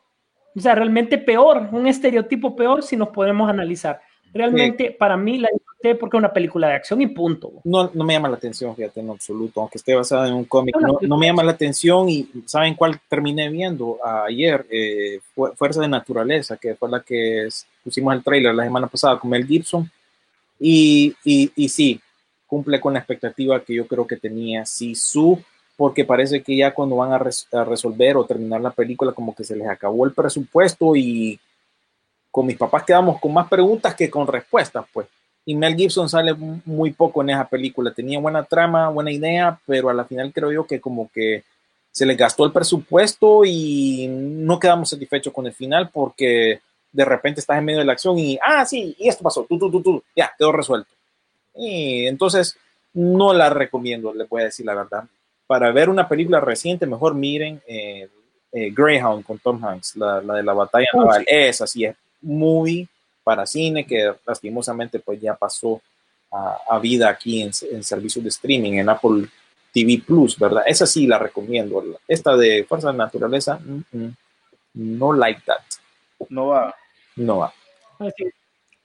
[0.56, 4.02] O sea, realmente peor, un estereotipo peor si nos podemos analizar.
[4.34, 5.50] Realmente, para mí, la
[5.94, 7.52] porque es una película de acción y punto.
[7.64, 10.76] No, no me llama la atención, fíjate, en absoluto, aunque esté basada en un cómic,
[10.80, 14.66] no, no, me llama la atención y ¿saben cuál terminé viendo ayer?
[14.72, 15.20] Eh,
[15.56, 17.48] Fuerza de Naturaleza, que fue la que
[17.84, 19.90] pusimos el trailer la semana pasada con Mel Gibson.
[20.60, 22.02] Y, y, y sí,
[22.48, 25.40] cumple con la expectativa que yo creo que tenía su
[25.78, 29.44] porque parece que ya cuando van a, a resolver o terminar la película, como que
[29.44, 31.40] se les acabó el presupuesto y
[32.32, 35.08] con mis papás quedamos con más preguntas que con respuestas, pues.
[35.46, 37.94] Y Mel Gibson sale muy poco en esa película.
[37.94, 41.44] Tenía buena trama, buena idea, pero a la final creo yo que como que
[41.92, 46.60] se le gastó el presupuesto y no quedamos satisfechos con el final porque
[46.92, 49.60] de repente estás en medio de la acción y, ah, sí, y esto pasó, tú,
[49.60, 50.90] tú, tú, tú, ya, quedó resuelto.
[51.56, 52.58] Y entonces
[52.94, 55.04] no la recomiendo, le voy a decir la verdad.
[55.46, 58.10] Para ver una película reciente, mejor miren eh,
[58.52, 61.24] eh, Greyhound con Tom Hanks, la, la de la batalla oh, naval.
[61.28, 62.88] Esa sí es movie
[63.26, 65.82] para cine que lastimosamente pues ya pasó
[66.32, 69.28] a, vida aquí en, en, servicios de streaming, en Apple
[69.74, 70.64] TV Plus, ¿verdad?
[70.66, 71.84] Esa sí la recomiendo.
[72.08, 74.16] Esta de Fuerza de la Naturaleza, mm, mm,
[74.74, 75.64] no like that.
[76.30, 76.76] No va.
[77.16, 77.54] No va.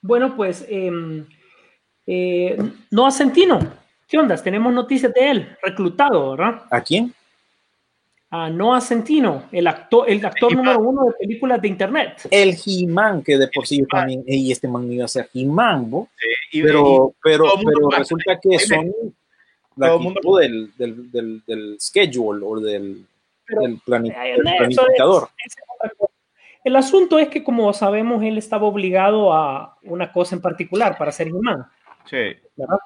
[0.01, 1.27] Bueno, pues em,
[2.07, 2.57] eh,
[2.91, 3.61] Noah Centino,
[4.09, 4.43] ¿qué ondas?
[4.43, 6.63] Tenemos noticias de él, reclutado, ¿verdad?
[6.71, 7.13] ¿A quién?
[8.33, 12.29] A Noah Centino, el actor, el actor número uno de películas de internet.
[12.31, 15.91] El He-Man, que de por sí yo también, y este man iba a ser He-Man,
[15.91, 16.09] ¿bo?
[16.53, 18.59] Y- pero, pero, pero resulta que.
[18.59, 18.93] Sony
[19.77, 23.05] la mundo del, del, del, del schedule o del,
[23.47, 25.29] Pero- del, es- planificador.
[25.45, 25.57] es.
[26.63, 31.11] El asunto es que, como sabemos, él estaba obligado a una cosa en particular para
[31.11, 31.65] ser He-Man,
[32.05, 32.17] Sí.
[32.57, 32.79] ¿verdad?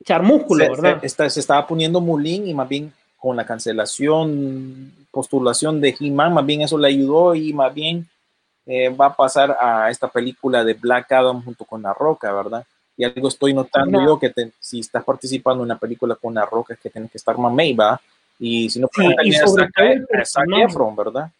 [0.00, 1.00] Echar músculo, se, ¿verdad?
[1.00, 6.34] se- está- se estaba poniendo Mulín y más bien con la cancelación, postulación de He-Man,
[6.34, 8.06] más bien eso le ayudó y más bien
[8.66, 12.64] eh, va a pasar a esta película de Black Adam junto con La Roca, ¿verdad?
[12.96, 14.06] Y algo estoy notando No.
[14.06, 17.10] yo que te- si estás participando en una película con La Roca es que tienes
[17.10, 18.00] que estar mamey, ¿va?
[18.38, 20.56] Y si no, Sí, puedes y sobre todo.
[20.58, 21.30] Efron, ¿verdad?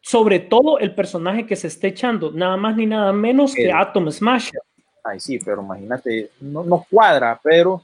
[0.00, 3.72] Sobre todo el personaje que se está echando, nada más ni nada menos que El-
[3.76, 4.60] Atom Smasher.
[5.04, 7.82] Ay, sí, pero imagínate, no, no cuadra, pero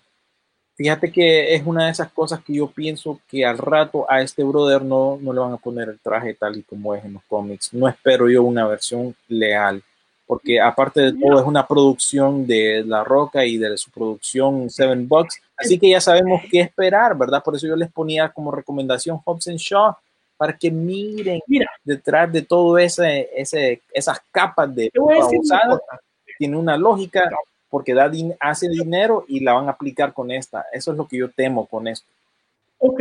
[0.78, 4.44] fíjate que es una de esas cosas que yo pienso que al rato a este
[4.44, 7.22] brother no, no le van a poner el traje tal y como es en los
[7.24, 7.74] cómics.
[7.74, 9.82] No espero yo una versión leal,
[10.24, 15.08] porque aparte de todo es una producción de La Roca y de su producción Seven
[15.08, 17.42] Bucks, así que ya sabemos qué esperar, ¿verdad?
[17.42, 19.96] Por eso yo les ponía como recomendación Hobbs and Shaw,
[20.36, 25.24] para que miren Mira, detrás de todo ese, ese, esas capas de te voy a
[25.24, 26.00] decir una babosada, cosa.
[26.38, 27.28] tiene una lógica
[27.70, 30.64] porque da din- hace dinero y la van a aplicar con esta.
[30.72, 32.06] Eso es lo que yo temo con esto.
[32.78, 33.00] Ok,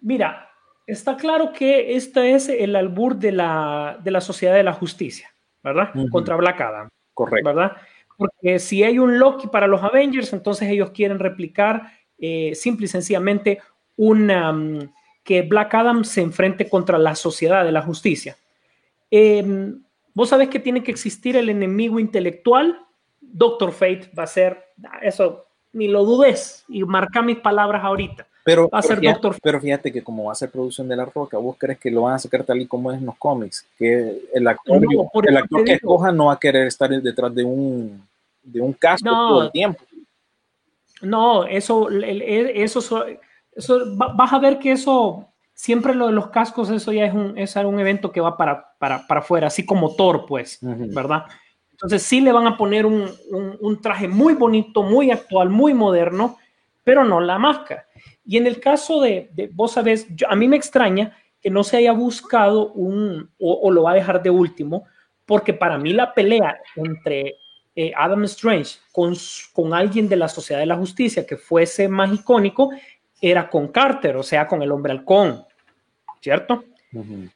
[0.00, 0.50] mira,
[0.86, 5.32] está claro que este es el albur de la, de la sociedad de la justicia,
[5.62, 5.90] ¿verdad?
[5.94, 6.08] Ujú.
[6.10, 7.48] Contra Black Adam, Correcto.
[7.48, 7.72] ¿verdad?
[8.16, 11.82] Porque si hay un Loki para los Avengers, entonces ellos quieren replicar
[12.18, 13.60] eh, simple y sencillamente
[13.96, 14.92] una, mm,
[15.24, 18.36] que Black Adam se enfrente contra la sociedad de la justicia.
[19.10, 19.72] Eh,
[20.16, 22.78] Vos sabés que tiene que existir el enemigo intelectual.
[23.32, 24.64] Doctor Fate va a ser,
[25.02, 28.26] eso ni lo dudes y marca mis palabras ahorita.
[28.44, 30.86] Pero, Va a pero ser fíjate, Doctor- pero fíjate que como va a ser producción
[30.86, 33.06] de La Roca, ¿vos crees que lo van a sacar tal y como es en
[33.06, 33.66] los cómics?
[33.78, 35.76] Que el actor, No, el actor que digo.
[35.76, 38.06] escoja no va a querer estar detrás de un,
[38.42, 39.28] de un casco No.
[39.30, 39.80] todo el tiempo.
[41.02, 43.04] No, eso, eso, so-
[43.54, 47.14] eso, va- vas a ver que eso, siempre lo de los cascos, eso ya es
[47.14, 50.58] un, es un evento que va para, para, para afuera, así como Thor, pues.
[50.60, 51.24] ¿verdad?
[51.74, 55.74] Entonces sí le van a poner un, un- un traje muy bonito, muy actual, muy
[55.74, 56.38] moderno,
[56.84, 57.86] pero no la máscara.
[58.24, 61.62] Y en el caso de, de- vos sabés, yo- a mí me extraña que no
[61.64, 64.84] se haya buscado un, o, o lo va a dejar de último,
[65.26, 67.34] porque para mí la pelea entre
[67.76, 69.14] eh, Adam Strange con,
[69.52, 72.70] con alguien de la Sociedad de la Justicia que fuese más icónico
[73.20, 75.42] era con Carter, o sea, con el hombre halcón,
[76.20, 76.64] ¿cierto?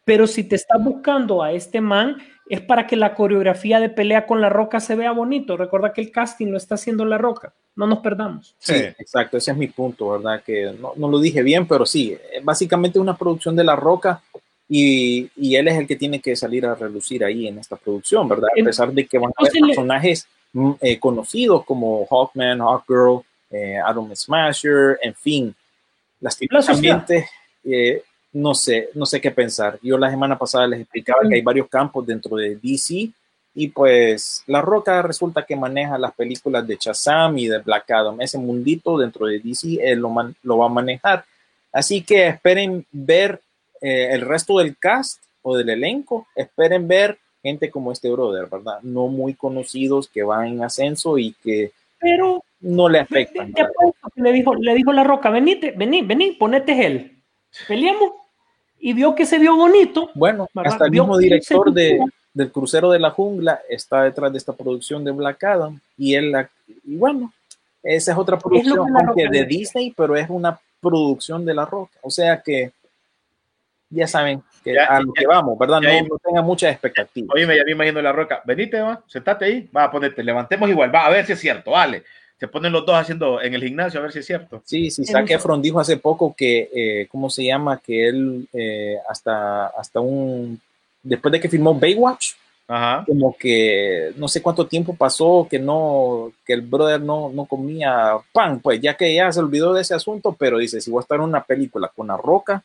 [0.04, 2.16] Pero si te estás buscando a este man,
[2.48, 5.56] es para que la coreografía de pelea con la roca se vea bonito.
[5.56, 7.52] Recuerda que el casting lo está haciendo la roca.
[7.76, 8.54] No nos perdamos.
[8.58, 8.84] Sí, Sí.
[8.98, 10.42] exacto, ese es mi punto, ¿verdad?
[10.44, 14.22] Que no, no lo dije bien, pero sí, eh, básicamente una producción de La Roca
[14.68, 18.28] y, y él es el que tiene que salir a relucir ahí en esta producción,
[18.28, 18.48] ¿verdad?
[18.60, 23.76] A pesar de que van a haber personajes mm, eh, conocidos como Hawkman, Hawkgirl, eh,
[23.78, 25.54] Adam Smasher, en fin,
[26.20, 27.28] lastimosamente,
[27.64, 29.78] eh, no sé, no sé qué pensar.
[29.82, 33.10] Yo la semana pasada les explicaba que hay varios campos dentro de DC
[33.54, 38.20] y pues La Roca resulta que maneja las películas de Shazam y de Black Adam.
[38.20, 41.24] Ese mundito dentro de DC él lo, man- lo va a manejar.
[41.72, 43.40] Así que esperen ver
[43.80, 46.26] eh, el resto del cast o del elenco.
[46.36, 48.78] Esperen ver gente como este brother, ¿verdad?
[48.82, 53.22] No muy conocidos que van en ascenso y que Pero no le que
[54.16, 57.17] le dijo, le dijo la roca, venite, vení, vení, ponete él.
[57.66, 58.12] Peleamos.
[58.80, 60.10] Y vio que se vio bonito.
[60.14, 60.72] Bueno, ¿verdad?
[60.72, 61.98] hasta el Vio mismo director de,
[62.32, 66.30] del Crucero de la Jungla está detrás de esta producción de Black Adam y él,
[66.30, 66.48] la-
[66.84, 67.32] y bueno,
[67.82, 69.44] esa es otra producción La aunque Roca de.
[69.46, 72.70] Disney, pero es una producción de La Roca, o sea que
[73.90, 75.80] ya saben que Ya- a lo ya- que vamos, ¿verdad?
[75.82, 77.34] ya- No, no tengan muchas expectativas.
[77.34, 78.42] Oye, ya me imagino la roca.
[78.44, 81.72] Venite, va, sentate ahí, va a ponerte, levantemos igual, va a ver si es cierto,
[81.72, 82.04] vale.
[82.38, 84.62] Se ponen los dos haciendo en el gimnasio a ver si es cierto.
[84.64, 87.78] Sí, sí, Zac Efron dijo hace poco que, eh, ¿cómo se llama?
[87.78, 90.60] Que él eh, hasta, hasta un,
[91.02, 92.34] después de que filmó Baywatch,
[92.68, 93.04] Ajá.
[93.06, 98.18] como que no sé cuánto tiempo pasó que no, que el brother no, no comía
[98.30, 101.02] pan, pues ya que ya se olvidó de ese asunto, pero dice, si voy a
[101.02, 102.62] estar en una película con la roca,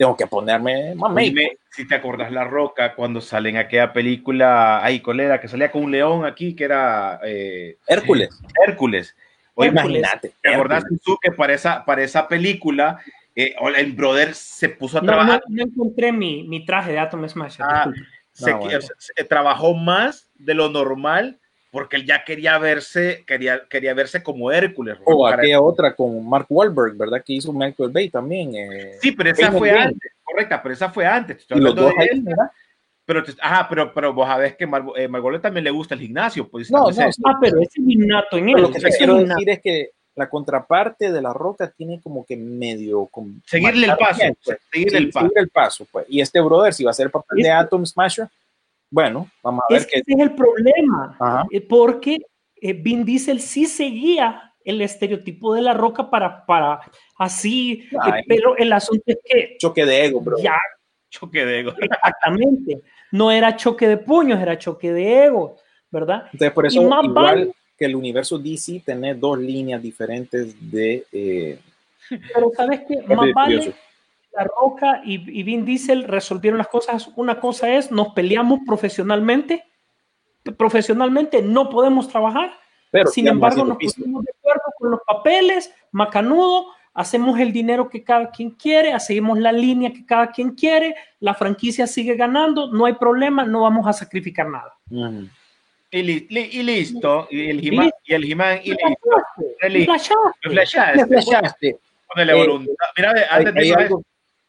[0.00, 1.28] tengo que ponerme mamey.
[1.28, 5.70] Dime si te acordás La Roca cuando sale en aquella película, ay, colera, que salía
[5.70, 8.30] con un león aquí que era eh, Hércules.
[8.66, 9.14] Hércules.
[9.52, 9.98] Oye, Hércules.
[9.98, 10.32] Imagínate.
[10.40, 12.98] ¿Te acordás tú que para esa, para esa película
[13.36, 15.42] eh, el brother se puso a No, trabajar?
[15.48, 17.66] no, no encontré mi, mi traje de Atom Smasher.
[17.68, 17.90] Ah,
[18.32, 18.80] se, bueno.
[18.80, 21.38] se- se- trabajó más de lo normal
[21.70, 24.98] porque él ya quería verse, quería, quería verse como Hércules.
[25.04, 27.22] O Para- aquella otra con Mark Wahlberg, ¿verdad?
[27.24, 28.54] Que hizo Michael Bay también.
[28.56, 29.82] eh, Sí, pero esa Raymond fue Green.
[29.88, 31.36] antes, correcta, pero esa fue antes.
[31.36, 32.50] te estoy y los hablando dos de ahí, él, ¿verdad?
[33.04, 36.48] pero, ajá, pero, pero vos sabés que Mar, eh, Margoleta también le gusta el gimnasio,
[36.48, 36.70] pues.
[36.70, 36.86] No, no,
[37.24, 38.54] Ah, pero ese es innato en él.
[38.56, 39.34] Pero lo que te quiero innato.
[39.38, 43.06] decir es que la contraparte de la roca tiene como que medio.
[43.06, 44.58] como- seguirle el paso, bien, pues.
[44.72, 45.26] seguirle Sí, el paso.
[45.26, 46.06] seguir el paso, pues.
[46.08, 48.28] Y este brother, si va a ser el papel de Atom Smasher,
[48.90, 49.98] bueno, vamos a ver Es que qué.
[50.00, 51.16] ese es el problema.
[51.18, 51.44] Ajá.
[51.50, 52.18] eh, Porque
[52.60, 56.80] eh, Vin Diesel sí seguía el estereotipo de la roca para, para
[57.18, 58.22] así, eh, Ay.
[58.28, 60.36] pero el asunto es que Choque de ego, bro.
[60.38, 60.58] ya
[61.10, 61.72] Choque de ego.
[61.80, 62.82] exactamente,
[63.12, 65.56] no era choque de puños, era choque de ego,
[65.90, 66.24] ¿verdad?
[66.26, 71.04] Entonces, por eso, igual vale- que el universo DC, tener dos líneas diferentes de.
[71.10, 71.58] eh,
[72.32, 73.72] Pero sabes que Es más vale curioso.
[74.32, 77.10] La Roca y, y Vin Diesel resolvieron las cosas.
[77.16, 79.64] Una cosa es, nos peleamos profesionalmente.
[80.56, 82.52] Profesionalmente no podemos trabajar.
[82.90, 88.02] pero Sin embargo, nos pusimos de acuerdo con los papeles, macanudo, hacemos el dinero que
[88.02, 92.86] cada quien quiere, seguimos la línea que cada quien quiere, la franquicia sigue ganando, no
[92.86, 94.74] hay problema, no vamos a sacrificar nada.
[95.92, 97.26] Y, li- li- y listo.
[97.30, 99.10] Y el He-Man, y el He-Man, y listo.
[99.62, 101.06] Me flashaste.
[101.06, 101.78] Me flashaste.
[102.12, 102.74] Ponele Eh, voluntad.
[102.96, 104.02] Mira, Hay, antes de hay eso, algo,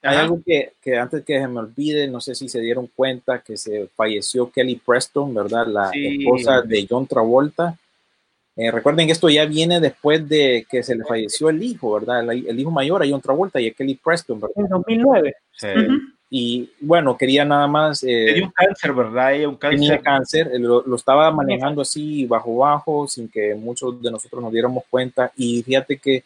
[0.03, 0.21] hay Ajá.
[0.21, 3.55] algo que, que antes que se me olvide, no sé si se dieron cuenta que
[3.57, 5.67] se falleció Kelly Preston, ¿verdad?
[5.67, 6.23] La Sí.
[6.23, 7.77] esposa de John Travolta.
[8.55, 12.29] Eh, recuerden que esto ya viene después de que se le falleció el hijo, ¿verdad?
[12.31, 14.55] El, el hijo mayor a John Travolta y a Kelly Preston, ¿verdad?
[14.57, 15.35] En 2009.
[15.55, 15.67] Sí.
[15.67, 15.97] Ujú.
[16.33, 18.03] Y bueno, quería nada más...
[18.03, 19.33] eh, Tenía un cáncer, ¿verdad?
[19.47, 20.01] Un tenía cáncer.
[20.01, 24.51] cáncer, eh, lo, lo estaba manejando así bajo bajo, sin que muchos de nosotros nos
[24.51, 25.31] diéramos cuenta.
[25.35, 26.23] Y fíjate que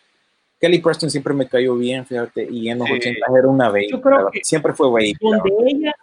[0.60, 2.94] Kelly Preston siempre me cayó bien, fíjate, y en los Sí.
[2.96, 3.90] 80 era una baby.
[3.92, 5.16] Yo creo que siempre fue baby.
[5.20, 5.94] Donde ella,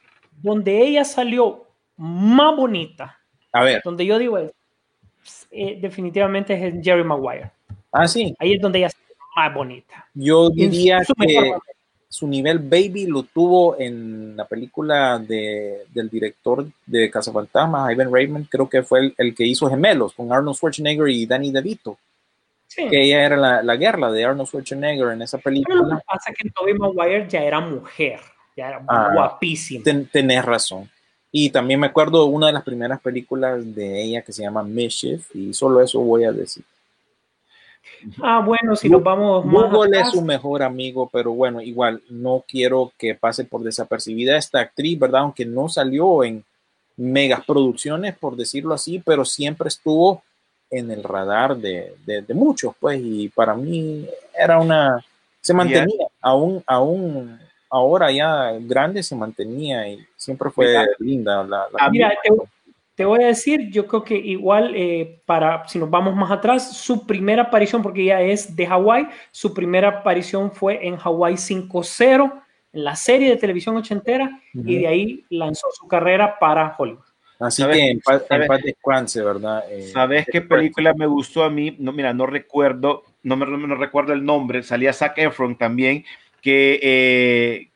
[0.43, 1.65] donde ella salió
[1.97, 3.19] más bonita,
[3.53, 4.51] A ver, donde yo digo es,
[5.51, 7.51] eh, definitivamente es en Jerry Maguire.
[7.93, 10.07] ah, sí, Ahí es donde ella salió más bonita.
[10.15, 11.53] yo diría su que
[12.09, 18.45] su nivel baby lo tuvo en la película de, del director de Cazafantasmas, Ivan Reitman,
[18.45, 21.97] creo que fue el, el que hizo Gemelos con Arnold Schwarzenegger y Danny DeVito,
[22.75, 22.89] Sí.
[22.89, 25.97] que ella era la, la guerra de Arnold Schwarzenegger en esa Pero lo película.
[25.99, 28.18] que pasa es que Tobey Maguire ya era mujer,
[28.57, 29.11] ya era Ah.
[29.12, 29.85] guapísima.
[29.85, 30.89] Ten- tenés razón.
[31.31, 34.62] Y también me acuerdo de una de las primeras películas de ella que se llama
[34.62, 36.64] Mischief, y solo eso voy a decir.
[38.23, 42.03] Ah, bueno, si nos vamos más Google es atrás, su mejor amigo, pero bueno, igual
[42.11, 45.23] no quiero que pase por desapercibida esta actriz, ¿verdad?
[45.23, 46.45] Aunque no salió en
[46.97, 50.23] megas producciones, por decirlo así, pero siempre estuvo
[50.73, 55.05] en el radar de, de- de muchos, pues, y para mí era una,
[55.41, 57.39] se mantenía, aún, aún
[57.70, 62.31] ahora ya grande se mantenía y siempre fue Mira, linda la, la- Mira, te,
[62.95, 66.75] te voy a decir, yo creo que igual, eh, para, si nos vamos más atrás,
[66.77, 72.33] su primera aparición, porque ella es de Hawái, su primera aparición fue en Hawái 5-0,
[72.73, 77.05] en la serie de televisión ochentera, y de ahí lanzó su carrera para Hollywood.
[77.43, 79.64] Así ¿Sabes- que en paz, en paz descanse, ¿verdad?
[79.68, 81.74] Eh, ¿Sabes qué película me gustó a mí?
[81.78, 84.62] No, mira, no recuerdo, no me no recuerdo el nombre.
[84.62, 86.05] Salía Zac Efron también,
[86.40, 87.70] que, eh,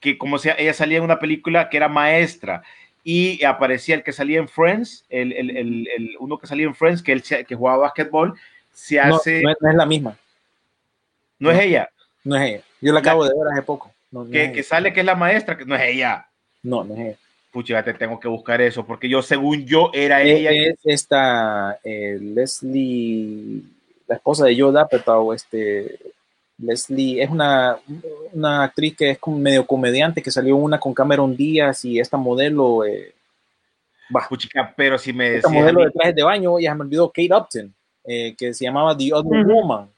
[0.00, 2.62] que como sea, ella salía en una película que era maestra
[3.04, 6.74] y aparecía el que salía en Friends, el, el, el, el- uno que salía en
[6.74, 8.34] Friends, que él que jugaba básquetbol,
[8.72, 10.16] se no, hace, no no, es, no la misma,
[11.40, 11.88] es ella,
[12.24, 12.62] no es ella.
[12.80, 13.92] Yo la acabo de ver hace poco.
[14.10, 16.26] No, no, que, es, que sale que es la maestra, que no es ella.
[16.62, 17.16] no, no es ella.
[17.54, 20.50] Pucha, te tengo que buscar eso, porque yo, según yo, era ella.
[20.50, 23.62] Es esta eh, Leslie,
[24.08, 26.00] la esposa de Joe Apatow, este,
[26.58, 27.78] Leslie, es una,
[28.32, 32.16] una actriz que es como medio comediante, que salió una con Cameron Díaz y esta
[32.16, 33.14] modelo, eh,
[34.10, 36.82] bah, Puchica, pero si me esta modelo mí- de trajes de baño, ya se me
[36.82, 37.72] olvidó, Kate Upton,
[38.04, 39.46] eh, que se llamaba The Other.
[39.46, 39.88] Woman,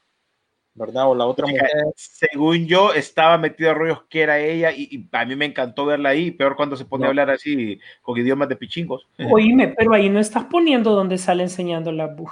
[0.77, 1.09] ¿verdad?
[1.09, 1.69] O la otra mujer.
[1.95, 5.85] según yo, estaba metido a rollos que era ella y, y a mí me encantó
[5.85, 7.07] verla ahí, peor cuando se pone No.
[7.07, 9.05] a hablar así con idiomas de pichingos.
[9.31, 12.31] Oíme, pero ahí no estás poniendo donde sale enseñando la bu-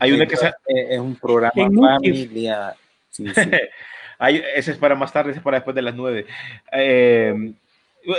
[0.00, 2.74] Hay una que se, Eh, es un programa familiar.
[3.10, 3.34] Sí, sí.
[4.18, 6.26] hay, ese es para más tarde, ese es para después de las nueve.
[6.72, 7.52] Eh,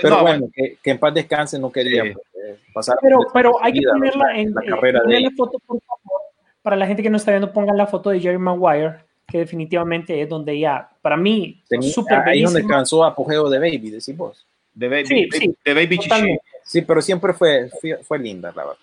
[0.01, 2.09] Pero no, bueno, que, que en paz descanse, no quería Sí.
[2.09, 2.97] eh, pasar.
[3.01, 5.35] Pero, pero hay que ponerla en la eh, carrera de ponerle ella.
[5.35, 6.21] foto, por favor.
[6.65, 8.95] Para la gente que no está viendo, pongan la foto de Jerry Maguire,
[9.27, 13.91] que definitivamente es donde ella, para mí, súper ahí es donde alcanzó apogeo de Baby,
[13.91, 14.47] decís vos.
[14.73, 16.37] de Baby, Sí, sí, de baby Chichi.
[16.63, 18.79] Sí, pero siempre fue, fue, fue linda, la verdad.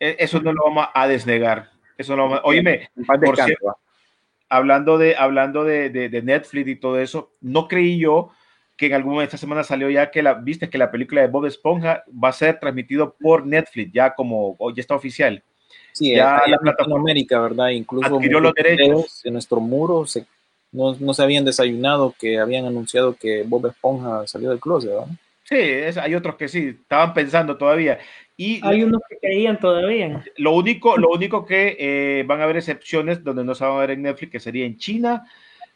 [0.00, 1.70] Eh, Eso no lo vamos a desnegar.
[1.96, 3.78] Eso no, oíme, En paz por descanse, cierto,
[4.48, 8.30] hablando de, hablando de, de- de Netflix y todo eso, no creí yo
[8.76, 11.28] que en algún momento esta semana salió ya que la, viste que la película de
[11.28, 15.44] Bob Esponja va a ser transmitido por Netflix, ya como, ya está oficial.
[15.92, 17.68] Sí, Ya la Latinoamérica, ¿verdad?
[17.70, 19.20] Incluso adquirió los derechos.
[19.24, 20.26] en nuestro muro se-
[20.70, 25.06] no, no se habían desayunado que habían anunciado que Bob Esponja salió del closet, ¿verdad?
[25.44, 27.98] Sí, es- hay otros que sí, estaban pensando todavía.
[28.36, 30.22] Y Hay unos que creían todavía.
[30.36, 33.80] lo único, lo único que eh, van a haber excepciones donde no se van a
[33.80, 35.26] ver en Netflix, que sería en China,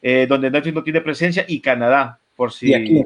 [0.00, 2.68] eh, donde Netflix no tiene presencia, y Canadá, por si...
[2.70, 3.04] Y aquí,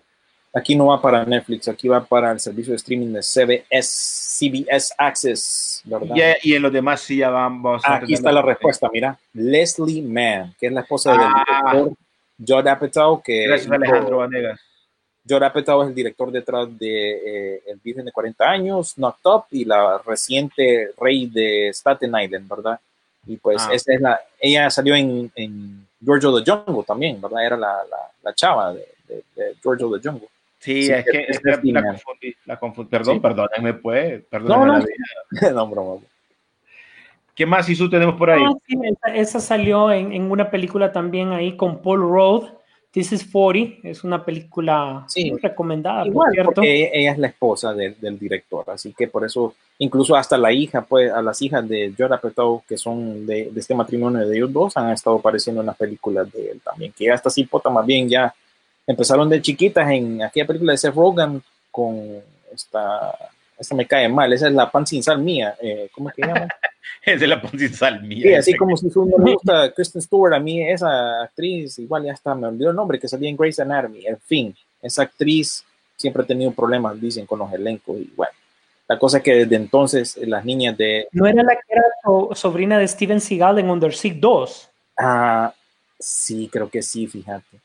[0.57, 3.89] aquí no va para Netflix, aquí va para el servicio de streaming de CBS,
[4.39, 6.15] CBS Access, ¿verdad?
[6.43, 9.19] y, y en los demás sí ya vamos a Aquí está la respuesta, mira.
[9.35, 11.73] Leslie Mann, que es la esposa del Ah.
[11.73, 11.97] director
[12.47, 14.61] Judd Apatow, que Gracias, Alejandro Vanegas.
[15.29, 19.45] Judd Apatow es el director detrás de eh, El Virgen de 40 años, Knocked Up
[19.51, 22.79] y la reciente Rey de Staten Island, ¿verdad?
[23.27, 23.71] Y pues Ah.
[23.73, 27.45] esa es la, ella salió en, en George of the Jungle también, ¿verdad?
[27.45, 30.29] Era la, la, la chava de, de, de George of the Jungle.
[30.67, 32.91] Sí, Sí, es que, es que la confundí, la confundí.
[32.91, 33.21] Perdón, Sí.
[33.21, 34.21] perdónenme, pues.
[34.21, 34.73] No, Perdónenme no.
[34.79, 35.51] la vida.
[35.55, 36.01] no, broma.
[37.35, 38.43] ¿Qué más Isu tenemos por ahí?
[38.45, 42.49] Ah, sí, esa, esa salió en, en una película también ahí con Paul Rudd.
[42.91, 43.87] This is 40.
[43.87, 45.31] Es una película Sí.
[45.31, 46.53] muy recomendada, por Igual, cierto.
[46.55, 50.39] porque ella, ella es la esposa del, del director, así que por eso, incluso hasta
[50.39, 54.27] la hija, pues, a las hijas de Judd Apatow, que son de, de este matrimonio
[54.27, 57.69] de ellos dos, han estado apareciendo en las películas de él también, que hasta cipota
[57.69, 58.35] más bien ya
[58.87, 62.23] empezaron de chiquitas en aquella película de Seth Rogen con
[62.53, 63.17] esta,
[63.59, 66.23] esta me cae mal, esa es la pan sin sal mía, eh, ¿cómo es que
[66.23, 66.49] se llama?
[67.05, 68.23] Es de la Ponzi Sal mía.
[68.23, 72.13] Sí, así como si uno le gusta Kristen Stewart, a mí esa actriz, igual ya
[72.13, 74.07] está, me olvidó el nombre, que salía en Grey's Anatomy.
[74.07, 75.65] En fin, esa actriz
[75.97, 77.97] siempre ha tenido problemas, dicen, con los elencos.
[77.99, 78.33] Y bueno,
[78.89, 81.07] la cosa es que desde entonces eh, las niñas de.
[81.13, 84.69] ¿No era la que era so- sobrina de Steven Seagal en Under Siege 2?
[84.99, 85.53] Ah,
[85.99, 87.59] sí, creo que sí, fíjate.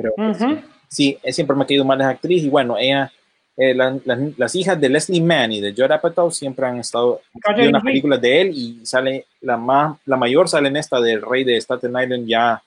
[0.00, 0.60] Creo que sí.
[0.88, 2.42] Sí, siempre me ha caído mal esa actriz.
[2.42, 3.12] Y bueno, ella,
[3.56, 7.20] eh, la- la- las hijas de Leslie Mann y de Judd Apatow siempre han estado
[7.34, 7.92] en las Henry.
[7.92, 11.60] películas de él y sale la más, la mayor sale en esta del rey de
[11.60, 12.62] Staten Island ya,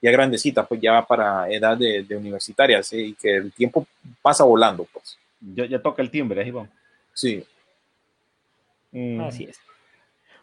[0.00, 2.98] ya grandecita, pues ya para edad de, de universitaria, ¿sí?
[3.08, 3.86] y que el tiempo
[4.22, 5.16] pasa volando, pues.
[5.54, 6.70] Ya, ya toca el timbre, vamos.
[7.14, 7.44] Sí.
[8.92, 9.58] Mm, Así es.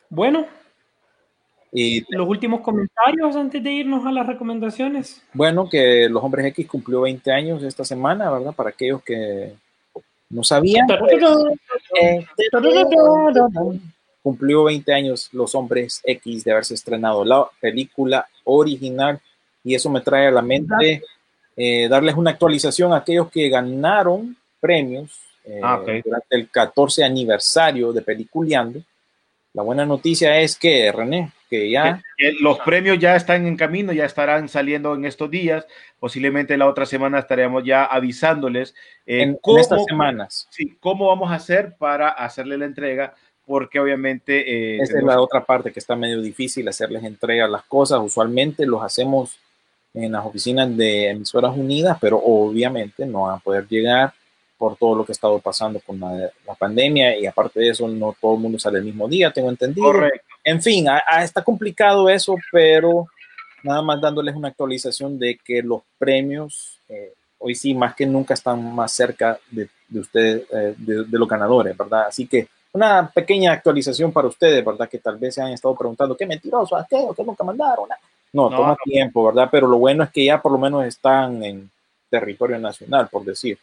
[0.09, 0.45] Bueno,
[1.77, 5.21] Y los últimos comentarios antes de irnos a las recomendaciones.
[5.33, 8.53] bueno, que Los Hombres X cumplió 20 años esta semana, ¿verdad?
[8.53, 9.51] Para aquellos que
[10.29, 10.87] no sabían.
[12.01, 12.25] eh,
[14.23, 19.19] cumplió 20 años Los Hombres X de haberse estrenado la película original
[19.63, 21.01] y eso me trae a la mente
[21.57, 25.89] eh, darles una actualización a aquellos que ganaron premios eh, Ah, ok.
[26.03, 28.81] durante el 14 aniversario de Peliculeando.
[29.55, 32.01] La buena noticia es que, René, que ya...
[32.41, 35.65] Los premios ya están en camino, ya estarán saliendo en estos días.
[35.97, 38.75] Posiblemente la otra semana estaremos ya avisándoles
[39.05, 40.47] eh, en, en cómo, estas semanas.
[40.49, 45.21] sí, cómo vamos a hacer para hacerle la entrega, porque obviamente eh, Esa es la
[45.21, 48.01] otra parte que está medio difícil, hacerles entrega las cosas.
[48.03, 49.39] Usualmente los hacemos
[49.93, 54.11] en las oficinas de emisoras unidas, pero obviamente no van a poder llegar
[54.57, 56.11] por todo lo que ha estado pasando con la,
[56.47, 59.49] la pandemia y aparte de eso no todo el mundo sale el mismo día, tengo
[59.49, 59.87] entendido.
[59.91, 60.25] correcto.
[60.43, 63.07] En fin, a- a- está complicado eso, pero
[63.63, 68.33] nada más dándoles una actualización de que los premios eh, hoy sí más que nunca
[68.33, 72.07] están más cerca de, de ustedes, eh, de, de los ganadores, ¿verdad?
[72.07, 74.87] Así que una pequeña actualización para ustedes, ¿verdad?
[74.89, 76.97] Que tal vez se han estado preguntando, qué mentiroso, ¿a qué?
[76.97, 77.87] ¿O qué nunca mandaron?
[78.33, 78.77] No, No, toma no.
[78.83, 79.47] tiempo, ¿verdad?
[79.51, 81.69] Pero lo bueno es que ya por lo menos están en
[82.09, 83.57] territorio nacional, por decir.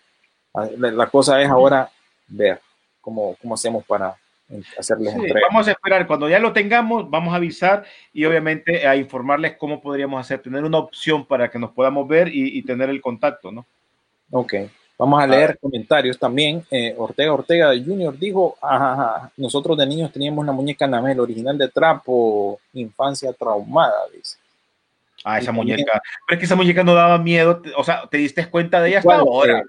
[0.54, 1.90] Ah, La, la cosa es ahora
[2.28, 2.60] ver
[3.00, 4.14] cómo, cómo hacemos para
[4.78, 5.46] hacerles Sí, entrega.
[5.50, 9.80] vamos a esperar, cuando ya lo tengamos, vamos a avisar y obviamente a informarles cómo
[9.80, 13.50] podríamos hacer, tener una opción para que nos podamos ver y, y tener el contacto,
[13.50, 13.64] ¿no?
[14.30, 14.54] Ok,
[14.98, 16.64] vamos a leer comentarios también.
[16.70, 18.18] Eh, Ortega Ortega Jr.
[18.18, 23.94] dijo, ajá, ajá, nosotros de niños teníamos una muñeca Anabel original de trapo, infancia traumada,
[24.14, 24.36] dice.
[25.24, 26.02] Ah, esa Y también- muñeca.
[26.26, 28.98] Pero es que esa muñeca no daba miedo, o sea, te diste cuenta de ella
[28.98, 29.62] hasta ahora.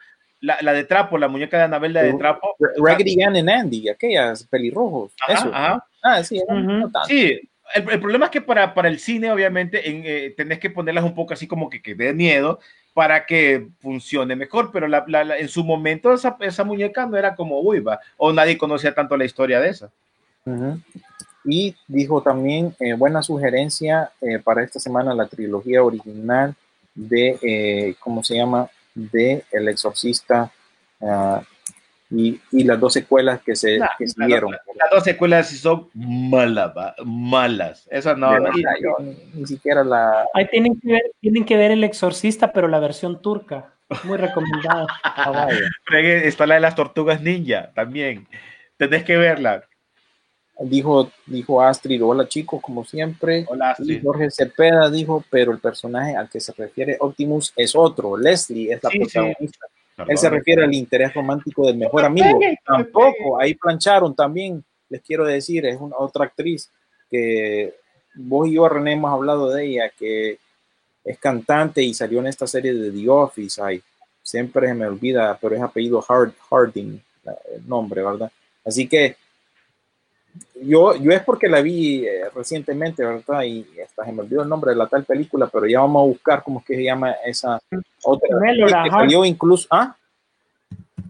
[0.43, 2.55] La, la de trapo, la muñeca de Anabel, la de Uh, trapo.
[2.59, 5.13] Ra- Raggedy Ann and Andy, aquellas pelirrojos.
[5.25, 5.49] Ajá, eso.
[5.55, 5.85] ajá.
[6.03, 6.53] Ah, sí, Ujú.
[6.59, 7.07] no tanto.
[7.07, 7.39] Sí,
[7.73, 11.05] el, el problema es que para, para el cine, obviamente, en, eh, tenés que ponerlas
[11.05, 12.59] un poco así como que, que dé miedo
[12.93, 17.15] para que funcione mejor, pero la, la- la- en su momento esa, esa muñeca no
[17.15, 19.89] era como uy, va, o nadie conocía tanto la historia de esa.
[20.45, 20.77] Ujú.
[21.45, 26.53] Y dijo también, eh, buena sugerencia eh, para esta semana, la trilogía original
[26.95, 28.69] de, eh, ¿cómo se llama?
[28.95, 30.51] De El Exorcista,
[31.01, 31.41] ah,
[32.09, 34.51] y, y las dos secuelas que se Nah, que las, siguieron.
[34.51, 36.71] las dos secuelas son malas,
[37.03, 37.87] malas.
[37.89, 38.29] Esas no.
[38.31, 38.97] Verdad, yo
[39.33, 40.25] ni siquiera la...
[40.35, 43.73] Ahí tienen que ver, tienen que ver El Exorcista, pero la versión turca.
[44.03, 44.87] Muy recomendada.
[45.03, 45.47] Ah,
[45.91, 48.27] Está la de las tortugas ninja también.
[48.77, 49.63] Tenés que verla.
[50.59, 53.45] Dijo, dijo Astrid, hola chicos, como siempre.
[53.49, 54.03] Hola, Y Astrid.
[54.03, 58.15] Jorge Cepeda dijo, pero el personaje al que se refiere Optimus es otro.
[58.15, 59.03] Leslie es la Sí, sí.
[59.03, 59.65] protagonista.
[59.65, 60.17] Él Perdón.
[60.17, 62.39] se refiere al interés romántico del mejor amigo.
[62.65, 66.69] Tampoco, ahí plancharon también, les quiero decir, es una otra actriz
[67.09, 67.73] que
[68.15, 70.37] vos y yo, René, hemos hablado de ella, que
[71.03, 73.61] es cantante y salió en esta serie de The Office.
[73.61, 73.81] Ay,
[74.21, 77.01] siempre se me olvida, pero es apellido Hard, Harding,
[77.55, 78.31] el nombre, ¿verdad?
[78.65, 79.15] Así que
[80.61, 83.43] yo, yo es porque la vi eh, recientemente, ¿verdad?
[83.43, 86.07] Y hasta se me olvidó el nombre de la tal película, pero ya vamos a
[86.07, 87.59] buscar cómo es que se llama esa
[88.03, 88.37] otra.
[88.39, 89.95] Melora que salió incluso, ¿ah?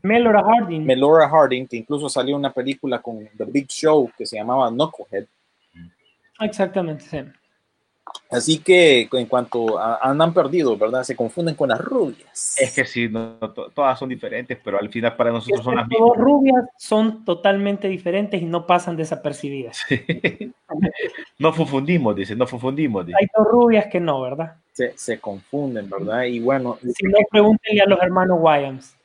[0.02, 0.86] Melora Harding.
[0.86, 5.26] Melora Harding, que incluso salió una película con The Big Show que se llamaba Knucklehead.
[6.42, 7.20] Exactamente, sí.
[8.34, 11.04] Así que en cuanto a, andan perdidos, ¿verdad?
[11.04, 12.56] Se confunden con las rubias.
[12.60, 15.76] Es que sí, no, no, to- todas son diferentes, pero al final para nosotros son
[15.76, 16.18] las mismas.
[16.18, 19.80] rubias son totalmente diferentes y no pasan desapercibidas.
[21.40, 23.06] no confundimos, dice, no confundimos.
[23.06, 23.18] Dice.
[23.20, 24.56] Hay dos rubias que no, ¿verdad?
[24.72, 26.24] se, se confunden, ¿verdad?
[26.24, 28.96] Y bueno, Si no, pregúntenle a los hermanos Wyams.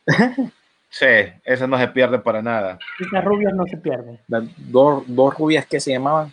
[0.91, 1.05] Sí,
[1.45, 2.79] esa no se pierde para nada.
[2.99, 4.19] Esas rubias no se pierden.
[4.29, 6.33] las dos, dos rubias que se llamaban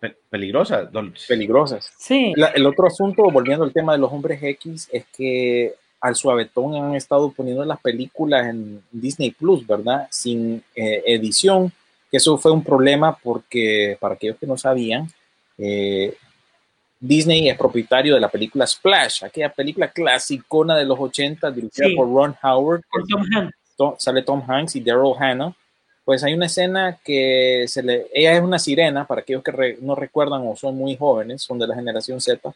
[0.00, 0.88] Pe- peligrosa.
[0.92, 1.90] no- peligrosas.
[1.98, 6.14] Sí, La- el otro asunto, volviendo al tema de los hombres X, es que al
[6.14, 10.06] suavetón han estado poniendo las películas en Disney Plus, ¿verdad?
[10.10, 11.72] Sin eh, edición,
[12.10, 15.08] que eso fue un problema porque, para aquellos que no sabían,
[15.58, 16.14] eh,
[17.00, 21.94] Disney es propietario de la película Splash, aquella película clasicona de los 80 dirigida Sí.
[21.94, 22.82] por Ron Howard,
[23.76, 25.54] Tom sale Tom Hanks y Daryl Hannah,
[26.08, 27.64] pues hay una escena que
[28.14, 31.66] ella es una sirena, para aquellos que no recuerdan o son muy jóvenes, son de
[31.66, 32.50] la generación Z,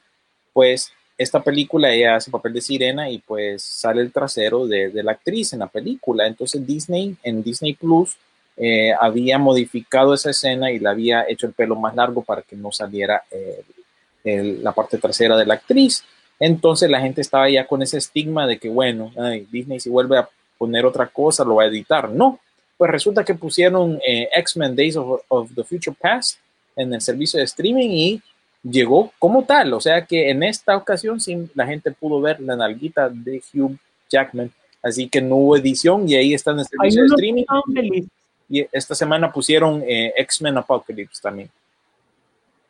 [0.54, 5.12] pues esta película ella hace papel de sirena y pues sale el trasero de, la
[5.12, 6.26] actriz en la película.
[6.26, 8.16] Entonces Disney, en Disney Plus,
[8.56, 12.56] eh, había modificado esa escena y le había hecho el pelo más largo para que
[12.56, 16.02] no saliera eh, la parte trasera de la actriz.
[16.40, 19.12] Entonces la gente estaba ya con ese estigma de que, bueno,
[19.50, 22.08] Disney si vuelve a poner otra cosa, lo va a editar.
[22.08, 22.40] No,
[22.82, 26.40] pues resulta que pusieron eh, X-Men Days of, of the Future Past
[26.74, 28.20] en el servicio de streaming y
[28.60, 29.72] llegó como tal.
[29.74, 33.78] O sea que en esta ocasión sí, la gente pudo ver la nalguita de Hugh
[34.10, 34.50] Jackman.
[34.82, 38.08] Así que no hubo edición y ahí está en el Hay servicio de streaming.
[38.50, 41.50] Y esta semana pusieron eh, X-Men Apocalypse también.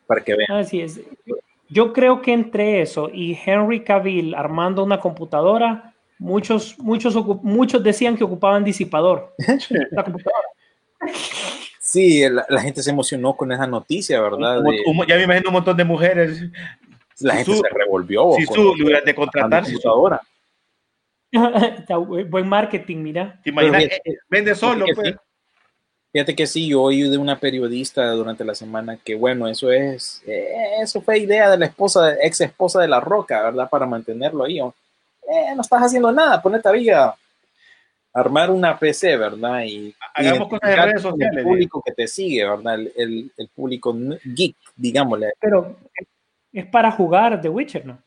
[0.05, 0.59] Para que vean.
[0.59, 1.01] Así es.
[1.69, 5.92] Yo creo que entre eso y Henry Cavill armando una computadora,
[6.23, 7.13] muchos, muchos,
[7.43, 9.33] muchos decían que ocupaban disipador.
[9.91, 10.47] La computadora.
[11.79, 14.59] Sí, la, la gente se emocionó con esa noticia, ¿verdad?
[14.59, 16.41] Un- De- un- ya me imagino un montón de mujeres.
[17.19, 18.31] la gente su- se revolvió.
[18.37, 18.73] Si con- su
[19.05, 20.21] de con contratar, computadora.
[22.29, 23.39] Buen marketing, mira.
[23.43, 23.83] ¿te imaginas?
[23.83, 25.07] Pero Eh, vende solo, Fíjate pues.
[25.11, 25.19] que sí.
[26.13, 30.21] Fíjate que sí, yo oí de una periodista durante la semana que, bueno, eso es,
[30.27, 30.47] eh,
[30.79, 33.67] eso fue idea de la esposa, ex esposa de La Roca, ¿verdad?
[33.69, 34.61] Para mantenerlo ahí.
[34.61, 34.73] o,
[35.31, 37.15] Eh, no estás haciendo nada, ponete a
[38.13, 39.63] armar una PC, ¿verdad?
[39.65, 42.75] Y Hagamos cosas identificar redes sociales, El público que te sigue, ¿verdad?
[42.75, 45.33] El, el- el público geek, digámosle.
[45.39, 45.75] Pero
[46.51, 47.97] es para jugar The Witcher, ¿no?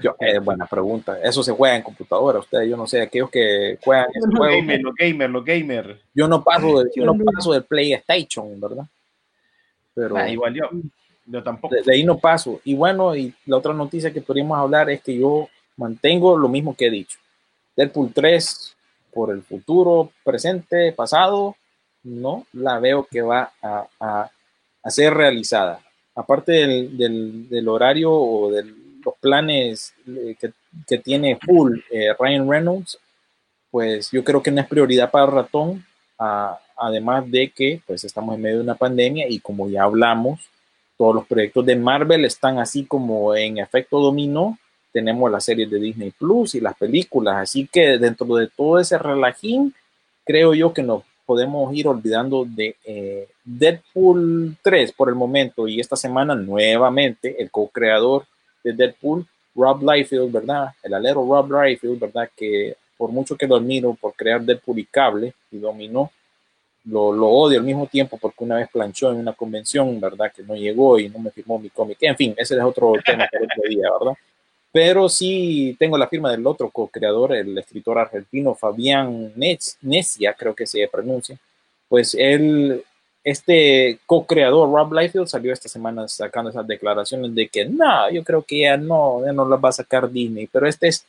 [0.00, 1.18] Yo, eh, buena pregunta.
[1.22, 4.56] Eso se juega en computadora, ustedes, yo no sé, aquellos que juegan Los juego.
[4.56, 6.00] gamers, los gamers, los gamers.
[6.14, 8.84] Yo no paso, de, yo no Yo no- paso del PlayStation, ¿verdad?
[9.94, 10.70] Pero Ah, igual yo.
[11.26, 11.74] Yo tampoco.
[11.74, 12.60] de, de ahí no paso.
[12.64, 16.74] Y bueno, y la otra noticia que podríamos hablar es que yo mantengo lo mismo
[16.76, 17.18] que he dicho.
[17.76, 18.76] Deadpool 3,
[19.12, 21.56] por el futuro, presente, pasado,
[22.04, 24.30] no la veo que va a, a-
[24.84, 25.80] a ser realizada.
[26.14, 28.64] Aparte del, del- del horario o de
[29.04, 30.52] los planes eh, que,
[30.86, 32.98] que tiene full eh, Ryan Reynolds,
[33.70, 35.84] pues yo creo que no es prioridad para ratón,
[36.18, 40.40] a- además de que pues estamos en medio de una pandemia y como ya hablamos,
[40.98, 44.58] todos los proyectos de Marvel están así como en efecto dominó.
[44.92, 48.98] Tenemos las series de Disney Plus y las películas, así que dentro de todo ese
[48.98, 49.74] relajín,
[50.24, 55.80] creo yo que nos podemos ir olvidando de eh, Deadpool 3 por el momento y
[55.80, 58.26] esta semana nuevamente el co-creador
[58.62, 60.68] de Deadpool, Rob Liefeld, ¿verdad?
[60.82, 62.28] El alero Rob Liefeld, ¿verdad?
[62.36, 66.10] Que por mucho que lo admiro por crear Deadpool y cable y dominó,
[66.84, 70.32] lo, lo odio al mismo tiempo porque una vez planchó en una convención, ¿verdad?
[70.34, 71.98] Que no llegó y no me firmó mi cómic.
[72.00, 74.18] En fin, ese es otro tema para otro día, ¿verdad?
[74.72, 80.66] Pero sí tengo la firma del otro co-creador, el escritor argentino Fabián Necia, creo que
[80.66, 81.38] se pronuncia.
[81.88, 82.82] Pues él,
[83.22, 88.42] este co-creador Rob Liefeld salió esta semana sacando esas declaraciones de que no, yo creo
[88.42, 91.04] que ya no, ya no las va a sacar Disney, pero este es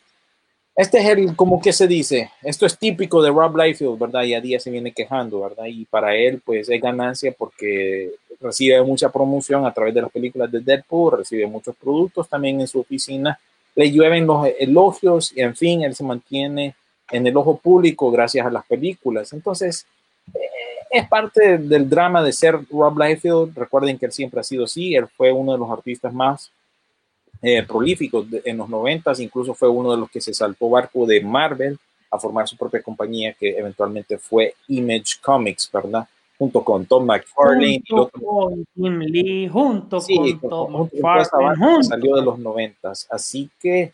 [0.75, 4.23] este es el, como que se dice, esto es típico de Rob Liefeld, ¿verdad?
[4.23, 5.65] Y a día se viene quejando, ¿verdad?
[5.67, 8.11] Y para él, pues es ganancia porque
[8.41, 12.67] recibe mucha promoción a través de las películas de Deadpool, recibe muchos productos también en
[12.67, 13.39] su oficina,
[13.75, 16.75] le llueven los elogios y en fin, él se mantiene
[17.11, 19.33] en el ojo público gracias a las películas.
[19.33, 19.85] Entonces,
[20.33, 20.39] eh,
[20.91, 23.57] es parte del drama de ser Rob Liefeld.
[23.57, 26.51] Recuerden que él siempre ha sido así, él fue uno de los artistas más
[27.41, 31.19] eh, prolíficos en los noventas, incluso fue uno de los que se saltó barco de
[31.21, 31.77] Marvel
[32.09, 36.07] a formar su propia compañía que eventualmente fue Image Comics, ¿verdad?
[36.43, 37.81] Junto con Tom McFarlane.
[37.87, 41.83] Junto con Jim Lee, junto con Tom McFarlane.
[41.83, 43.93] Salió de los noventas, así que,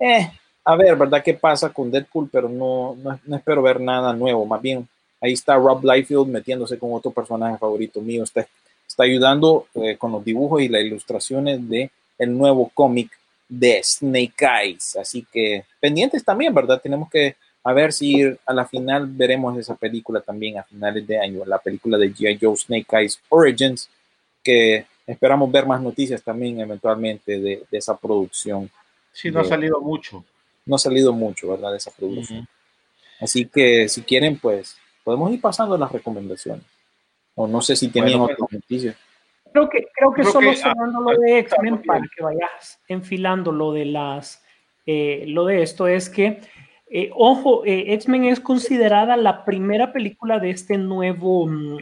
[0.00, 0.32] eh,
[0.64, 1.22] a ver, ¿verdad?
[1.22, 2.28] ¿Qué pasa con Deadpool?
[2.28, 4.88] Pero no, no, espero ver nada nuevo, más bien
[5.20, 8.44] ahí está Rob Liefeld metiéndose con otro personaje favorito mío, está,
[8.84, 11.88] está ayudando eh, con los dibujos y las ilustraciones de
[12.18, 13.16] el nuevo cómic
[13.48, 14.96] de Snake Eyes.
[14.96, 16.80] Así que pendientes también, ¿verdad?
[16.82, 17.36] Tenemos que
[17.66, 21.58] a ver si a la final veremos esa película también a finales de año, la
[21.58, 22.38] película de G.I.
[22.40, 23.90] Joe Snake Eyes Origins,
[24.44, 28.70] que esperamos ver más noticias también eventualmente de, esa producción.
[29.12, 30.24] Sí, no ha salido mucho.
[30.64, 31.72] No ha salido mucho, ¿verdad?
[31.72, 32.46] De esa producción.
[33.20, 36.64] Así que si quieren, pues podemos ir pasando las recomendaciones.
[37.34, 38.94] O no sé si tenían otras noticias.
[39.52, 43.86] Creo que, creo que solo cerrando lo de X-Men para que vayas enfilando lo de
[43.86, 44.40] las
[44.86, 46.40] eh, lo de esto es que
[46.88, 51.78] eh, ojo, eh, X-Men es considerada la primera película de este nuevo mm,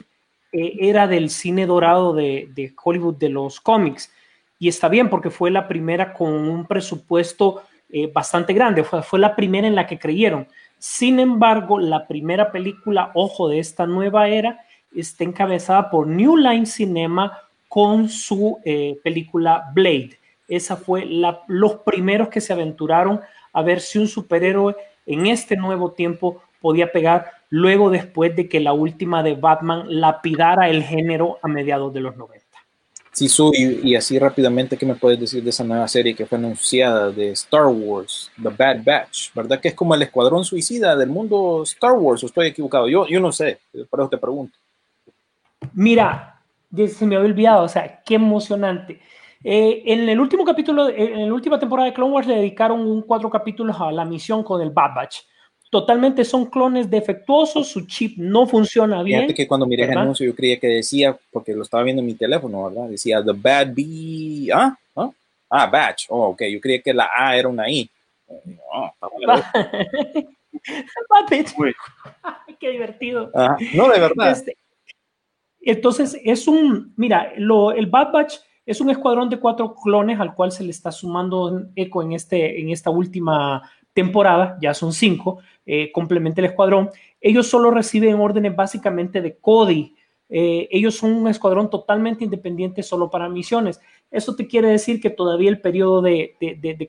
[0.53, 4.13] era del cine dorado de, de, Hollywood de los cómics.
[4.59, 7.63] Y está bien porque fue la primera con un presupuesto
[8.13, 10.49] bastante grande, fue, fue la primera en la que creyeron.
[10.79, 14.65] Sin embargo, la primera película, ojo, de esta nueva era,
[14.95, 17.45] está encabezada por New Line Cinema,
[17.75, 20.17] con su eh, película Blade.
[20.47, 23.21] Esa fue la, los primeros que se aventuraron
[23.53, 24.77] a ver si un superhéroe
[25.07, 30.69] en este nuevo tiempo podía pegar luego después de que la última de Batman lapidara
[30.69, 32.45] el género a mediados de los 90.
[33.13, 36.37] Sí, soy, y así rápidamente, ¿qué me puedes decir de esa nueva serie que fue
[36.37, 39.33] anunciada de Star Wars, The Bad Batch?
[39.33, 42.25] ¿Verdad que es como el escuadrón suicida del mundo Star Wars?
[42.25, 42.89] ¿O estoy equivocado?
[42.89, 44.59] Yo, yo no sé, por eso te pregunto.
[45.75, 46.41] Mira,
[46.75, 49.01] se me había olvidado, o sea, qué emocionante.
[49.47, 53.03] Eh, en el último capítulo, en la última temporada de Clone Wars le dedicaron un
[53.03, 55.19] cuatro capítulos a la misión con el Bad Batch.
[55.71, 59.21] Totalmente son clones defectuosos, su chip no funciona bien.
[59.21, 62.07] Fíjate que cuando miré el anuncio yo creía que decía, porque lo estaba viendo en
[62.07, 62.89] mi teléfono, ¿verdad?
[62.89, 64.75] Decía The Bad B, ¿ah?
[64.97, 65.11] ¿Ah?
[65.51, 66.07] Ah, Batch.
[66.09, 67.91] Oh, ok, yo creía que la A era una I.
[68.73, 68.91] Oh.
[72.61, 73.31] Qué divertido.
[73.75, 74.31] No, de verdad.
[74.31, 74.57] Este,
[75.61, 80.35] entonces, es un, mira, lo, el Bad Batch es un escuadrón de cuatro clones al
[80.35, 83.63] cual se le está sumando eco en, este, en esta última
[83.93, 86.91] temporada, ya son cinco, eh, complementa el escuadrón.
[87.21, 89.95] Ellos solo reciben órdenes básicamente de Cody.
[90.29, 93.81] Eh, ellos son un escuadrón totalmente independiente solo para misiones.
[94.11, 96.37] Eso te quiere decir que todavía el periodo de,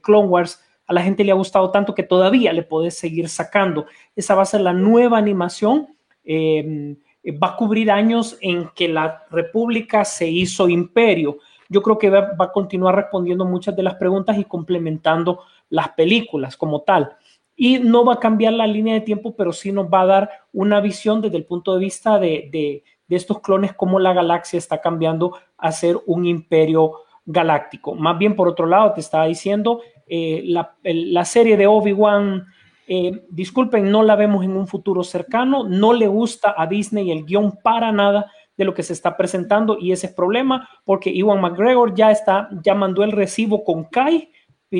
[0.02, 3.86] Clone Wars a la gente le ha gustado tanto que todavía le puedes seguir sacando.
[4.16, 5.88] Esa va a ser la nueva animación.
[6.24, 6.96] Eh,
[7.32, 11.38] va a cubrir años en que la República se hizo imperio.
[11.70, 16.58] Yo creo que va, a continuar respondiendo muchas de las preguntas y complementando las películas
[16.58, 17.16] como tal.
[17.56, 20.30] Y no va a cambiar la línea de tiempo, pero sí nos va a dar
[20.52, 25.38] una visión desde el punto de vista de, estos clones, cómo la galaxia está cambiando
[25.58, 26.94] a ser un imperio
[27.26, 27.96] galáctico.
[27.96, 32.46] Más bien, por otro lado, te estaba diciendo, eh, la, la, serie de Obi-Wan
[32.88, 37.26] eh, disculpen, no la vemos en un futuro cercano, no le gusta a Disney el
[37.26, 41.42] guion para nada de lo que se está presentando y ese es problema porque Iwan
[41.42, 44.32] McGregor ya está, ya mandó el recibo con Kai,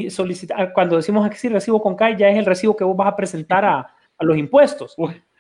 [0.10, 3.16] solicitar, cuando decimos aquí recibo con Kai ya es el recibo que vos vas a
[3.16, 4.96] presentar a, los impuestos,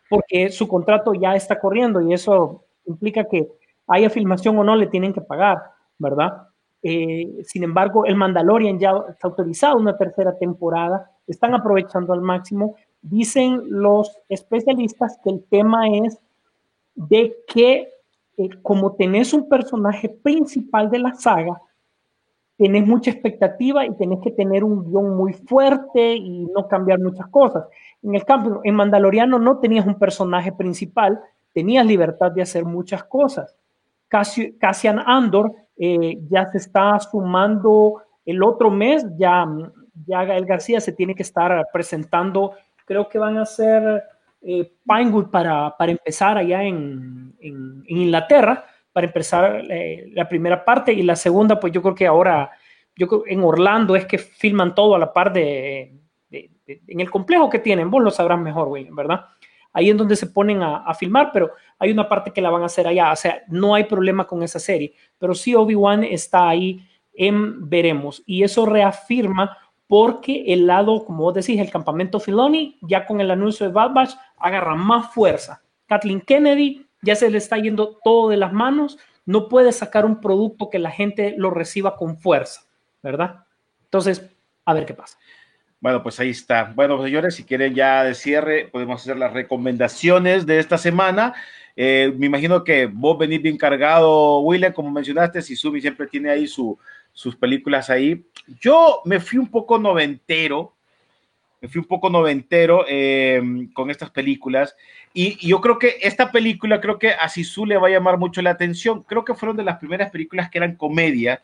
[0.09, 3.47] porque su contrato ya está corriendo y eso implica que
[3.87, 5.57] haya filmación o no le tienen que pagar,
[5.97, 6.49] ¿verdad?
[6.83, 12.75] Eh, sin embargo, el Mandalorian ya está autorizado una tercera temporada están aprovechando al máximo.
[13.01, 16.19] Dicen los especialistas que el tema es
[16.95, 17.89] de que
[18.37, 21.61] eh, como tenés un personaje principal de la saga,
[22.57, 27.27] tenés mucha expectativa y tenés que tener un guion muy fuerte y no cambiar muchas
[27.27, 27.65] cosas.
[28.01, 31.19] En el cambio, en Mandaloriano no tenías un personaje principal,
[31.53, 33.55] tenías libertad de hacer muchas cosas.
[34.07, 39.45] Cassian Andor eh, ya se está sumando el otro mes, ya
[40.05, 42.53] ya Gael García se tiene que estar presentando,
[42.85, 44.03] creo que van a ser
[44.47, 48.63] eh, Pinewood para, para empezar allá en, en, Inglaterra,
[48.93, 52.51] para empezar eh, la primera parte y la segunda, pues yo creo que ahora,
[52.95, 55.99] yo en Orlando es que filman todo a la par de
[56.29, 59.25] en el complejo que tienen, vos lo sabrás mejor, güey, ¿verdad?
[59.73, 62.63] Ahí en donde se ponen a, a, filmar, pero hay una parte que la van
[62.63, 66.47] a hacer allá, o sea, no hay problema con esa serie, pero sí Obi-Wan está
[66.49, 69.57] ahí en veremos y eso reafirma
[69.87, 73.93] porque el lado, como vos decís, el campamento Filoni, ya con el anuncio de Bad
[73.93, 75.61] Batch, agarra más fuerza.
[75.87, 80.21] Kathleen Kennedy ya se le está yendo todo de las manos, no puede sacar un
[80.21, 82.61] producto que la gente lo reciba con fuerza,
[83.03, 83.45] ¿verdad?
[83.83, 84.29] Entonces,
[84.65, 85.17] a ver qué pasa.
[85.79, 86.73] Bueno, pues ahí está.
[86.75, 91.33] Bueno, señores, si quieren ya de cierre, podemos hacer las recomendaciones de esta semana.
[91.75, 96.31] Eh, me imagino que vos venís bien cargado, William, como mencionaste, si Sumi siempre tiene
[96.31, 96.79] ahí su,
[97.15, 98.27] sus películas ahí.
[98.61, 100.75] Yo me fui un poco noventero,
[101.61, 103.41] me fui un poco noventero eh,
[103.73, 104.75] con estas películas
[105.13, 108.19] y, y, yo creo que esta película, creo que a Sisu le va a llamar
[108.19, 109.01] mucho la atención.
[109.01, 111.41] Creo que fueron de las primeras películas que eran comedia,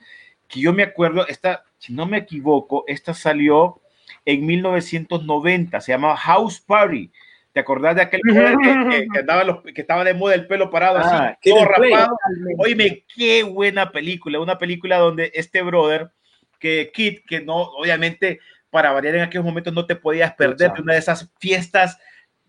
[0.48, 3.80] que yo me acuerdo, esta, si no me equivoco, esta salió
[4.26, 7.10] en 1990, se llamaba House Party.
[7.54, 10.70] ¿Te acordás de aquel que, que, que, andaba los, que estaba de moda el pelo
[10.70, 12.18] parado Ah, así, todo rapado?
[12.58, 16.12] Oíme, qué buena película, una película donde este brother,
[16.60, 20.82] que Kid, que no, obviamente, para variar en aquellos momentos no te podías perder de
[20.82, 22.00] una de esas fiestas.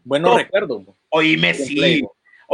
[0.05, 0.97] Bueno, recuerdo.
[1.11, 1.75] Oíme, sí.
[1.75, 2.03] Play.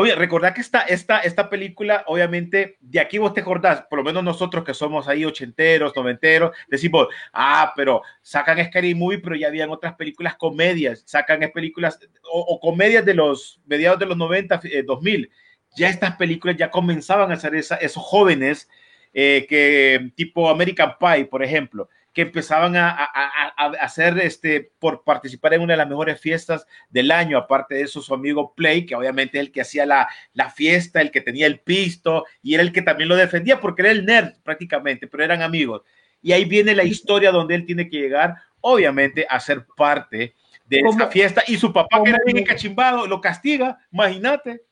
[0.00, 4.04] Oye, recordad que esta, esta, esta película, obviamente, de aquí vos te acordás, por lo
[4.04, 9.48] menos nosotros que somos ahí ochenteros, noventeros, decimos, ah, pero sacan Scary Movie, pero ya
[9.48, 11.98] habían otras películas comedias, sacan películas
[12.32, 15.32] o, o comedias de los mediados de los 90, eh, 2000.
[15.74, 18.68] Ya estas películas ya comenzaban a ser esa, esos jóvenes
[19.12, 21.88] eh, que tipo American Pie, por ejemplo,
[22.18, 26.66] que empezaban a, a, a, hacer este por participar en una de las mejores fiestas
[26.90, 30.08] del año, aparte de eso su amigo Play, que obviamente es el que hacía la,
[30.32, 33.82] la fiesta, el que tenía el pisto y era el que también lo defendía porque
[33.82, 35.82] era el nerd prácticamente, pero eran amigos.
[36.20, 40.34] Y ahí viene la historia donde él tiene que llegar, obviamente, a ser parte
[40.66, 44.62] de esa fiesta y su papá, que era bien cachimbado, lo castiga, imagínate.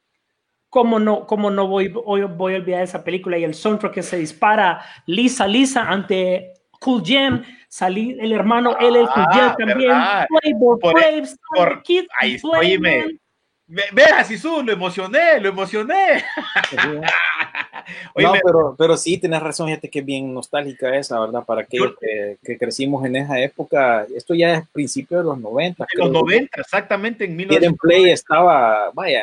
[0.69, 4.03] ¿Cómo no, cómo no voy, voy, voy a olvidar esa película y el soundtrack que
[4.03, 9.57] se dispara lisa, lisa ante Cool Jam, salí el hermano él el Cool Jam Ah,
[9.59, 9.93] también.
[10.41, 12.99] Playboy Por- Flaves, por- Kid ahí Play, oíme.
[12.99, 13.21] man.
[13.69, 16.23] Ve- Vea, Sisu, lo emocioné, lo emocioné.
[18.17, 21.45] No, pero, pero sí, tienes razón, gente que es bien nostálgica esa, ¿verdad?
[21.45, 24.07] Para aquellos que, que crecimos en esa época.
[24.15, 25.85] Esto ya es principio de los 90.
[25.93, 26.23] en los creo.
[26.23, 27.81] 90, exactamente, en Kid and 1990.
[27.81, 29.23] Play estaba, vaya,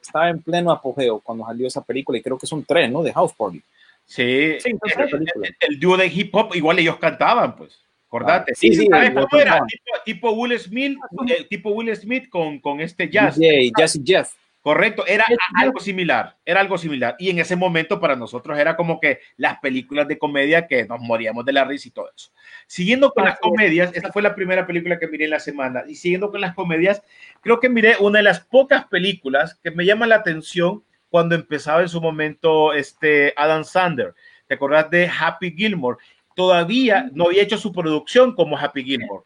[0.00, 3.02] estaba en pleno apogeo cuando salió esa película y creo que son tres, ¿no?
[3.02, 3.60] De House Party.
[4.06, 5.12] Sí, Sí, el, entonces-
[5.42, 7.82] el- el dúo de hip hop, igual ellos cantaban, pues.
[8.06, 8.52] Acordate.
[8.52, 9.60] Ah, sí, sí, ¿Sabes cómo era?
[9.66, 10.96] Tipo, tipo Will Smith,
[11.28, 13.36] eh, tipo Will Smith con, con este jazz.
[13.36, 14.32] DJ, Jazzy Jeff.
[14.62, 15.24] Correcto, era
[15.60, 17.14] algo similar, era algo similar.
[17.20, 21.00] Y en ese momento para nosotros era como que las películas de comedia que nos
[21.00, 22.30] moríamos de la risa y todo eso.
[22.66, 23.48] Siguiendo con las Así es.
[23.50, 25.84] comedias, esta fue la primera película que miré en la semana.
[25.86, 27.00] Y siguiendo con las comedias,
[27.42, 31.80] creo que miré una de las pocas películas que me llama la atención cuando empezaba
[31.82, 34.14] en su momento este Adam Sandler.
[34.46, 35.98] ¿Te acordás de Happy Gilmore?
[36.34, 39.24] Todavía no había hecho su producción como Happy Gilmore.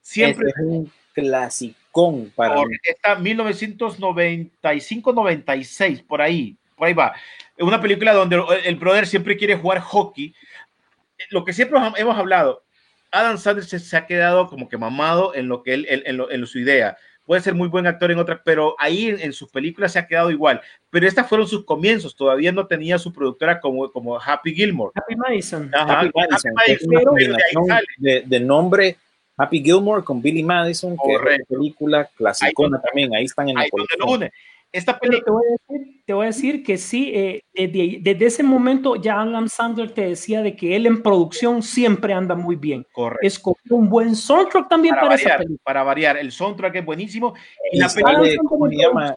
[0.00, 2.76] Siempre Ese es un clasicón para por mí.
[2.82, 7.14] esta 1995-96, por ahí, por ahí va.
[7.56, 10.34] Es una película donde el, brother siempre quiere jugar hockey.
[11.30, 12.64] Lo que siempre hemos hablado,
[13.10, 16.46] Adam Sandler se, ha quedado como que mamado en lo que él, en, lo, en
[16.46, 16.96] su idea.
[17.24, 20.06] Puede ser muy buen actor en otras, pero ahí en, en, sus películas se ha
[20.06, 20.60] quedado igual.
[20.90, 24.92] Pero estas fueron sus comienzos, todavía no tenía su productora como, como Happy Gilmore.
[24.94, 25.70] Happy Madison.
[25.74, 26.52] Ajá, Happy Madison,
[27.70, 28.98] Happy de nombre
[29.36, 33.14] Happy Gilmore con Billy Madison, que es una película clasicona también.
[33.14, 34.22] Ahí están en la Ahí donde lo colección.
[34.22, 34.32] une.
[34.74, 37.98] Esta Pero película te voy a decir, te voy a decir que sí, eh, desde,
[38.02, 42.34] desde ese momento ya Alan Sandler te decía de que él en producción siempre anda
[42.34, 42.84] muy bien.
[42.92, 43.24] correcto.
[43.26, 45.60] Escogió un buen soundtrack también para para, esa variar, película.
[45.64, 46.16] para variar.
[46.16, 47.34] El soundtrack es buenísimo.
[47.70, 49.14] Y Y la sale, ¿cómo se llama?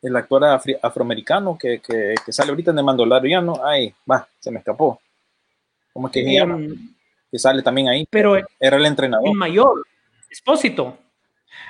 [0.00, 3.60] El actor afri- afroamericano que, que, que sale ahorita en el Mandaloriano.
[3.64, 4.98] Ay, va, se me escapó.
[5.92, 6.58] ¿Cómo es que se llama?
[7.30, 8.06] Que sale también ahí.
[8.10, 9.28] pero Era el entrenador.
[9.28, 9.82] el mayor,
[10.30, 10.96] Expósito.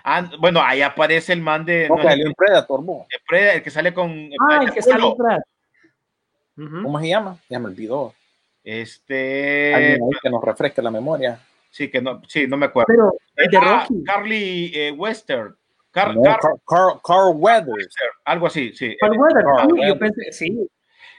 [0.04, 3.06] Ah, bueno, ahí aparece el man de, No, no en Predator, bo.
[3.10, 5.04] el, Preda, el que sale con Ah, el que sale.
[6.58, 6.82] Ujú.
[6.82, 7.38] ¿Cómo se llama?
[7.48, 8.14] Ya me olvidó.
[8.64, 11.38] Este, Alguien ahí que nos refresque la memoria.
[11.70, 12.86] sí, que no, sí, no me acuerdo.
[12.88, 14.02] Pero el de Ah, Rocky.
[14.04, 15.52] Carly eh, Wester.
[15.90, 17.94] Car- No, Car- Carl, Carl- Carl Weathers.
[18.24, 18.96] Algo así, sí.
[18.98, 19.88] Carl Weathers, Carl sí, Weathers.
[19.88, 20.68] yo pensé, sí.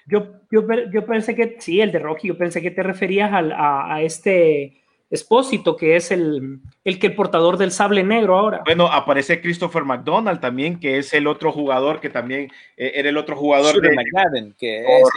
[0.07, 0.61] Yo, yo,
[0.91, 4.01] yo pensé que, sí, el de Rocky, yo pensé que te referías al, a, a
[4.01, 8.61] este Espósito, que es el, el que el portador del sable negro ahora.
[8.65, 13.17] Bueno, aparece Christopher McDonald también, que es el otro jugador que también eh, era el
[13.17, 13.95] otro jugador Shooter de.
[13.95, 15.09] McGavin, que es,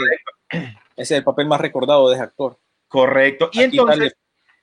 [0.51, 2.59] ese es el papel más recordado de ese actor.
[2.87, 3.51] Correcto.
[3.53, 4.15] Y Aquí entonces.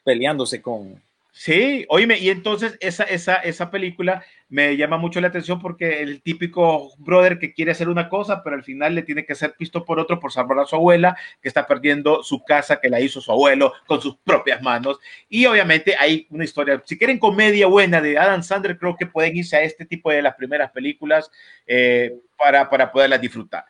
[0.03, 1.01] peleándose con.
[1.39, 6.23] Sí, oíme, y entonces esa, esa, esa película me llama mucho la atención porque el
[6.23, 9.85] típico brother que quiere hacer una cosa, pero al final le tiene que ser visto
[9.85, 13.21] por otro por salvar a su abuela, que está perdiendo su casa que la hizo
[13.21, 14.97] su abuelo con sus propias manos.
[15.29, 19.37] Y obviamente hay una historia, si quieren comedia buena de Adam Sandler, creo que pueden
[19.37, 21.29] irse a este tipo de las primeras películas
[21.67, 23.63] eh, para, para poderlas disfrutar.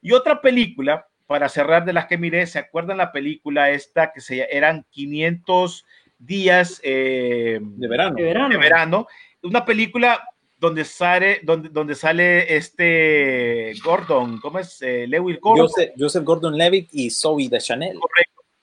[0.00, 4.20] Y otra película, para cerrar de las que miré, ¿se acuerdan la película esta que
[4.20, 5.86] se, eran 500
[6.26, 8.14] días eh, De verano.
[8.16, 8.48] De verano.
[8.48, 9.06] de verano?
[9.42, 10.22] Una película
[10.56, 14.80] donde sale, donde, donde sale este Gordon, ¿cómo es?
[14.80, 15.66] Eh, Lewis Gordon.
[15.66, 17.98] Joseph, Joseph Gordon-Levitt y Zoe de Chanel.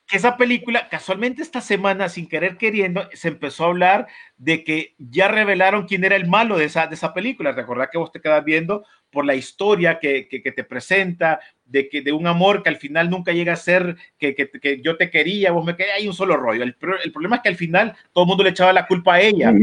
[0.09, 4.07] Que esa película, casualmente esta semana, sin querer queriendo, se empezó a hablar
[4.37, 7.51] de que ya revelaron quién era el malo de esa, de esa película.
[7.51, 11.89] Recordad que vos te quedas viendo por la historia que, que, que te presenta, de,
[11.89, 15.11] que, de un amor que al final nunca llega a ser que, que, yo te
[15.11, 16.63] quería, vos me querías, hay un solo rollo.
[16.63, 19.21] El, el problema es que al final todo el mundo le echaba la culpa a
[19.21, 19.53] ella,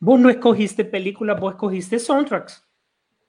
[0.00, 2.66] Vos no escogiste películas, vos escogiste soundtracks.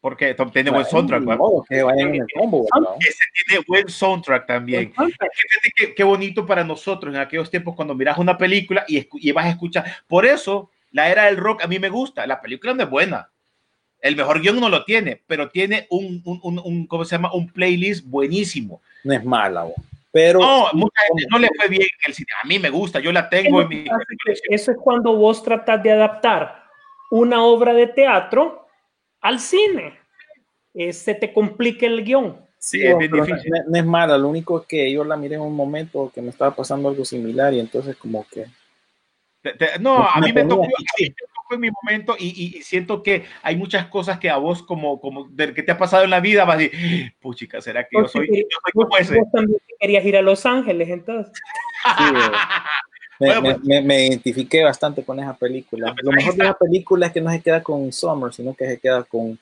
[0.06, 1.40] Porque Tom tiene buen soundtrack, Ni ¿verdad?
[1.40, 2.94] modo que vayan en el combo, ¿verdad?
[2.99, 4.94] Ese tiene buen soundtrack también.
[4.94, 9.32] Fíjate qué, qué bonito para nosotros en aquellos tiempos cuando miras una película y, y
[9.32, 9.84] vas a escuchar.
[10.07, 12.27] Por eso, la era del rock a mí me gusta.
[12.27, 13.32] La película no es buena.
[13.99, 17.34] El mejor guion no lo tiene, pero tiene un, un, un, un- ¿cómo se llama?
[17.34, 18.84] Un playlist buenísimo.
[19.03, 19.73] No es mala, bo.
[20.11, 22.27] pero No, mucha gente no le fue bien en el cine.
[22.44, 23.86] A mí me gusta, yo la tengo en mi.
[24.52, 26.64] Eso es cuando vos tratas de adaptar
[27.10, 28.64] una obra de teatro
[29.26, 29.99] al cine.
[30.73, 32.38] Eh, se te complica el guion.
[32.60, 33.52] Sí, bo, es bien difícil.
[33.52, 36.22] No, no es mala, lo único es que yo la miré en un momento que
[36.22, 38.45] me estaba pasando algo similar y entonces como que
[39.41, 42.27] Te- te- no, a mí tocó, ponía a mí me tocó en mi momento y,
[42.30, 45.72] y- y siento que hay muchas cosas que a vos como, como del que te
[45.72, 48.34] ha pasado en la vida vas a decir, puchica, ¿será que yo soy, yo
[48.64, 49.18] soy como ese?
[49.19, 51.34] vos también querías ir a Los Ángeles, entonces.
[51.97, 52.19] sí, bo.
[53.19, 55.93] me, Bueno, pues- me- me identifiqué bastante con esa película.
[55.93, 58.67] pues Lo mejor de la película es que no se queda con Summer, sino que
[58.67, 59.37] se queda con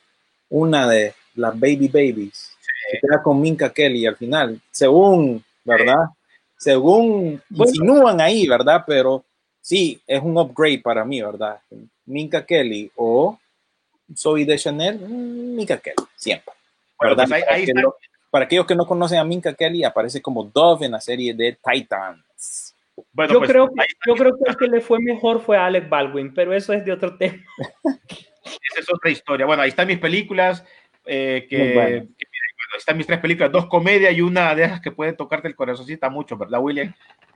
[0.49, 2.51] una de las Baby Babies.
[2.91, 5.95] Se queda con Minka Kelly al final, según, ¿verdad?
[6.57, 7.71] Según Bueno.
[7.71, 8.83] insinúan ahí, ¿verdad?
[8.85, 9.23] Pero
[9.61, 11.59] sí, es un upgrade para mí, ¿verdad?
[12.05, 13.37] Minka Kelly o
[14.15, 16.53] Zoe de Chanel, mm, Minka Kelly, siempre.
[16.99, 17.25] Bueno, ¿verdad?
[17.29, 17.95] pues ahí- para, que lo-
[18.29, 21.57] para aquellos que no conocen a Minka Kelly, aparece como Dove en la serie de
[21.63, 22.62] Titans.
[23.11, 25.65] Bueno, yo, pues, creo que, yo creo que el que le fue mejor fue a
[25.65, 27.43] Alec Baldwin, pero eso es de otro tema.
[27.83, 29.45] esa es otra historia.
[29.45, 30.63] Bueno, ahí están mis películas,
[31.05, 31.89] eh, que, bueno.
[31.89, 35.13] que, bueno, ahí están mis tres películas, dos comedias y una de esas que puede
[35.13, 36.93] tocarte el corazoncita mucho, ¿verdad, William?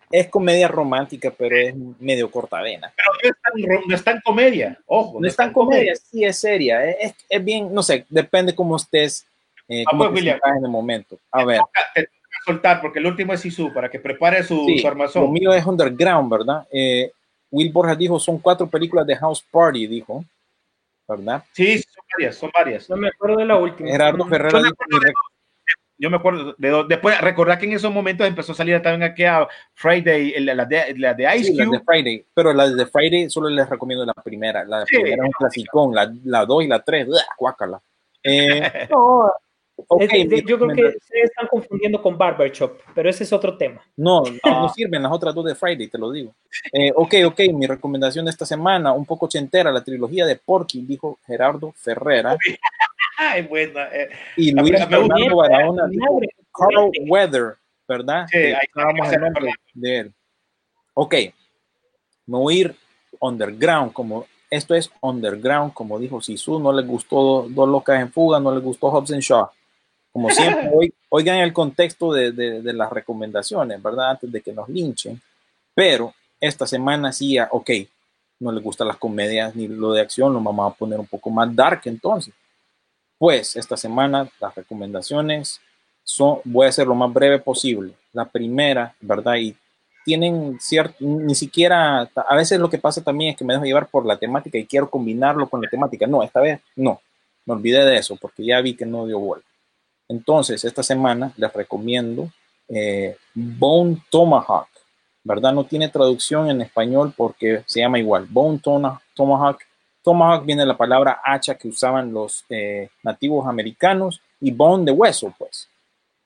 [0.10, 2.94] Es comedia romántica, pero es medio cortavena.
[2.96, 5.20] Pero no es tan, no es tan comedia, ojo.
[5.20, 6.86] No es tan comedia, sí es seria.
[6.90, 9.28] Es, es- bien, no sé, depende cómo estés,
[9.68, 10.40] eh, Ah, cómo pues, te William.
[10.58, 11.20] en el momento.
[11.32, 12.10] A ver, Toca- te
[12.48, 15.32] soltar, porque el último es Sisu, para que prepare su, sí, su lo armazón.
[15.32, 16.68] mío es Underground, ¿verdad?
[16.72, 17.12] Eh,
[17.52, 20.24] Will Borja dijo, son cuatro películas de House Party, dijo,
[21.08, 21.44] ¿verdad?
[21.54, 22.90] Sí, son varias, son varias.
[22.90, 23.90] No me acuerdo de la última.
[23.90, 25.14] Gerardo Ferrera Yo me dijo, acuerdo de
[26.00, 26.88] Yo me acuerdo de dos.
[26.88, 30.66] Después, recordar que en esos momentos empezó a salir también aquí a Friday, la, la
[30.66, 31.78] de, la de Ice Sí, la Cube.
[31.78, 34.64] de Friday, pero la de Friday solo les recomiendo la primera.
[34.66, 34.96] La Sí.
[34.98, 37.22] primera es un clasicón, la, la dos y la tres, ¡buah!
[37.38, 37.82] guácala.
[38.24, 38.62] Eh,
[38.92, 39.32] No,
[39.88, 43.82] ok, es yo creo que se están confundiendo con Barbershop, pero ese es otro tema.
[43.96, 44.62] No, no, Ah.
[44.62, 46.34] no sirven las otras dos de Friday, te lo digo.
[46.74, 50.82] Eh, ok, ok, mi recomendación de esta semana, un poco ochentera, la trilogía de Porky,
[50.82, 52.38] dijo Gerardo Ferrera.
[53.20, 53.88] Ay, buena.
[53.94, 54.10] eh.
[54.36, 54.88] Y La Luis gusta.
[54.88, 56.20] Fernando Barahona dijo
[56.52, 57.56] Carl Weather,
[57.88, 58.26] ¿verdad?
[58.32, 58.54] Sí, ahí
[59.04, 60.14] ese el nombre de él.
[60.94, 61.14] Ok,
[62.26, 62.76] me voy a ir
[63.20, 68.12] underground, como esto es underground, como dijo Sisu, no les gustó Dos, Dos Locas en
[68.12, 69.50] Fuga, no les gustó Hobbs and Shaw.
[70.18, 70.72] Como siempre,
[71.10, 74.10] oigan el contexto de, de- de las recomendaciones, ¿verdad?
[74.10, 75.22] Antes de que nos linchen.
[75.76, 76.12] Pero
[76.42, 77.70] esta semana sí, ya, ok,
[78.40, 81.30] no les gustan las comedias ni lo de acción, lo vamos a poner un poco
[81.30, 82.34] más dark entonces.
[83.20, 85.62] Pues esta semana las recomendaciones
[86.04, 87.94] son, voy a ser lo más breve posible.
[88.12, 89.36] La primera, ¿verdad?
[89.36, 89.56] Y
[90.04, 93.88] tienen cierto, ni siquiera, a veces lo que pasa también es que me dejo llevar
[93.88, 96.08] por la temática y quiero combinarlo con la temática.
[96.08, 97.02] No, esta vez no,
[97.46, 99.48] me olvidé de eso porque ya vi que no dio vuelta.
[100.10, 102.32] Entonces, esta semana les recomiendo
[102.70, 104.70] eh, Bone Tomahawk,
[105.24, 105.54] ¿verdad?
[105.54, 109.60] No tiene traducción en español porque se llama igual, Bone Tomahawk.
[110.04, 114.92] Tomahawk viene de la palabra hacha que usaban los eh, nativos americanos y bone de
[114.92, 115.68] hueso, pues.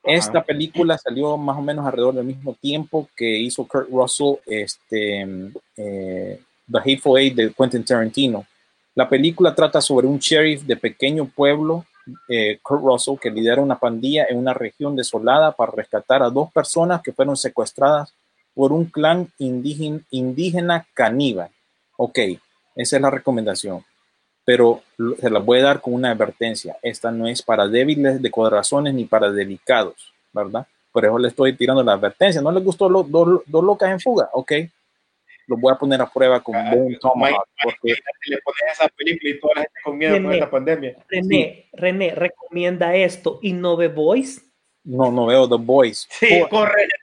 [0.04, 5.22] Esta película salió más o menos alrededor del mismo tiempo que hizo Kurt Russell este,
[5.78, 6.42] eh,
[6.72, 8.46] The Hateful Eight de Quentin Tarantino.
[8.96, 11.86] La película trata sobre un sheriff de pequeño pueblo,
[12.30, 16.52] eh, Kurt Russell, que lidera una pandilla en una región desolada para rescatar a dos
[16.52, 18.14] personas que fueron secuestradas
[18.54, 21.50] por un clan indígena, indígena caníbal.
[21.98, 22.20] Ok,
[22.76, 23.84] esa es la recomendación.
[24.44, 26.76] Pero lo- se la voy a dar con una advertencia.
[26.82, 30.66] Esta no es para débiles de corazones ni para delicados, ¿verdad?
[30.92, 32.42] Por eso le estoy tirando la advertencia.
[32.42, 34.30] ¿No les gustó los dos, dos locas en fuga?
[34.34, 34.52] Ok.
[35.52, 37.46] Lo voy a poner a prueba con Ah, Bone Tomahawk.
[37.62, 37.94] Porque
[38.28, 40.96] Le pones esa película y toda la gente con miedo con Tiene- esta pandemia.
[41.10, 44.42] René, René, recomienda esto y no ve Voice.
[44.84, 46.08] no, no veo The Boys.
[46.20, 46.96] Sí, Por- correcto.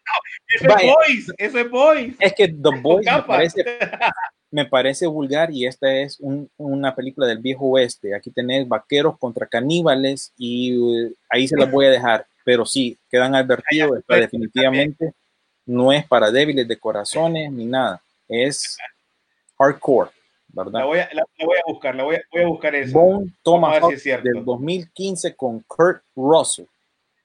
[0.57, 0.89] Eso Vaya.
[0.89, 2.15] es Boys, eso es Boys.
[2.19, 3.63] es que The Boys me parece,
[4.51, 8.15] me parece vulgar y esta es un- una película del viejo oeste.
[8.15, 12.27] Aquí tenés vaqueros contra caníbales y eh, ahí se las voy a dejar.
[12.45, 14.01] Pero sí, quedan advertidos.
[14.09, 15.13] Definitivamente
[15.67, 18.01] no es para débiles de corazones ni nada.
[18.29, 18.77] Es
[19.59, 20.11] hardcore,
[20.55, 20.85] La ¿verdad?
[20.85, 22.93] voy a, la, la voy a buscar, la voy a, voy a buscar eso.
[22.99, 26.67] Bone Vamos a ver Tomahawk si es del 2015 con Kurt Russell.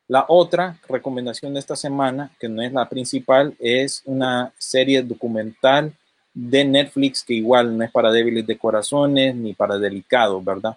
[0.07, 5.93] La otra recomendación de esta semana, que no es la principal, es una serie documental
[6.33, 10.75] de Netflix que igual no es para débiles de corazones ni para delicados, ¿verdad?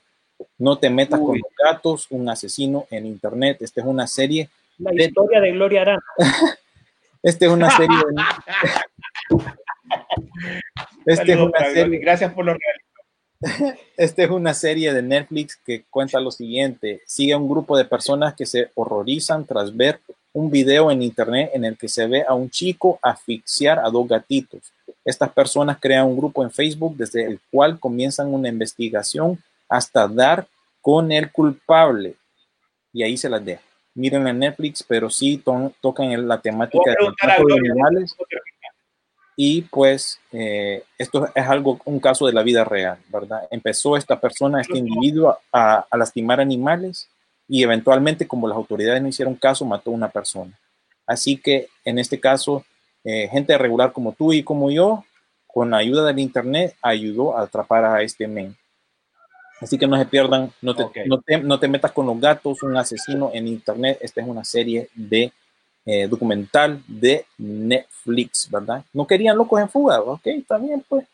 [0.58, 3.56] No te metas con los gatos, un asesino en internet.
[3.60, 4.48] Esta es una serie,
[4.78, 6.02] La De- historia de Gloria Arana.
[7.22, 9.40] esta es una serie, de-
[11.04, 12.82] esta es una serie Gracias por los regalos.
[13.98, 17.02] Esta es una serie de Netflix que cuenta lo siguiente.
[17.06, 20.00] Sigue a un grupo de personas que se horrorizan tras ver
[20.32, 24.08] un video en internet en el que se ve a un chico asfixiar a dos
[24.08, 24.60] gatitos.
[25.04, 29.38] Estas personas crean un grupo en Facebook desde el cual comienzan una investigación
[29.68, 30.46] hasta dar
[30.80, 32.14] con el culpable.
[32.92, 33.62] Y ahí se las dejo.
[33.94, 37.74] Miren en Netflix, pero sí to- tocan la temática de de Gloria.
[39.36, 43.46] Y pues eh, esto es algo, un caso de la vida real, ¿verdad?
[43.50, 47.08] Empezó esta persona, este individuo a, a lastimar animales
[47.46, 50.58] y eventualmente como las autoridades no hicieron caso, mató a una persona.
[51.06, 52.64] Así que en este caso,
[53.04, 55.04] eh, gente regular como tú y como yo,
[55.46, 58.56] con la ayuda del internet, ayudó a atrapar a este men.
[59.60, 60.96] Así que no se pierdan, no te, Ok.
[61.06, 63.98] no te, no te metas con los gatos, un asesino en internet.
[64.00, 65.32] Esta es una serie de
[65.88, 68.84] eh, documental de Netflix, ¿verdad?
[68.92, 71.06] No querían locos en fuga, ok, está bien, pues.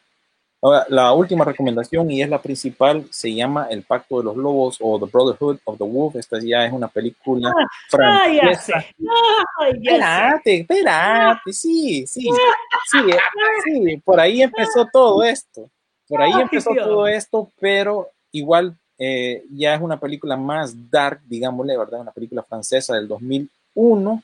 [0.62, 4.78] Ahora, la última recomendación, y es la principal, se llama El Pacto de los Lobos
[4.81, 6.16] o The Brotherhood of the Wolf.
[6.16, 8.74] Esta ya es una película Ay, ya francesa.
[9.59, 9.90] Ay, ya.
[9.90, 12.31] Espérate, espérate, sí, sí,
[12.90, 13.19] sí, eh,
[13.65, 15.69] sí, por ahí empezó todo esto,
[16.09, 21.77] por ahí empezó todo esto, pero igual eh, ya es una película más dark, digámosle,
[21.77, 22.01] ¿verdad?
[22.01, 24.23] Una película francesa del 2001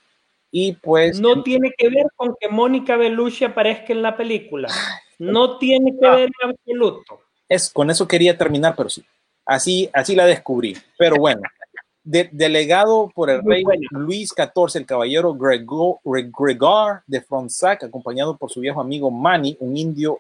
[0.51, 4.69] y pues No tiene que ver con que Mónica Bellucci aparezca en la película.
[5.19, 7.21] No tiene que ver en absoluto.
[7.49, 9.05] es, con eso quería terminar, pero sí,
[9.45, 11.41] así, así la descubrí, pero bueno.
[12.05, 13.79] de- delegado por el Muy rey.
[13.91, 19.57] Luis XIV, el caballero Grego- Gre- Gregor de Fronsac, acompañado por su viejo amigo Manny,
[19.61, 20.19] un indio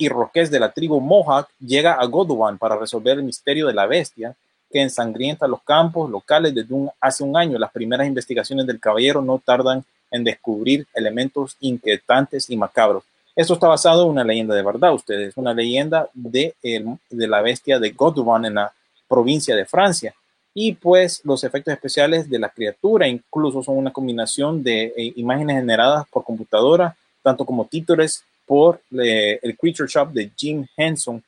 [0.00, 4.34] iroqués de la tribu Mohawk, llega a Godwan para resolver el misterio de la bestia
[4.70, 7.58] que ensangrienta los campos locales desde un- hace un año.
[7.58, 13.04] Las primeras investigaciones del caballero no tardan en descubrir elementos inquietantes y macabros.
[13.36, 17.40] Esto está basado en una leyenda de verdad, ustedes, una leyenda de, el- de la
[17.40, 18.72] bestia de Godwan en la
[19.08, 20.14] provincia de Francia.
[20.54, 25.56] Y pues los efectos especiales de la criatura incluso son una combinación de eh, imágenes
[25.56, 31.22] generadas por computadora, tanto como títulos por eh, el Creature Shop de Jim Henson.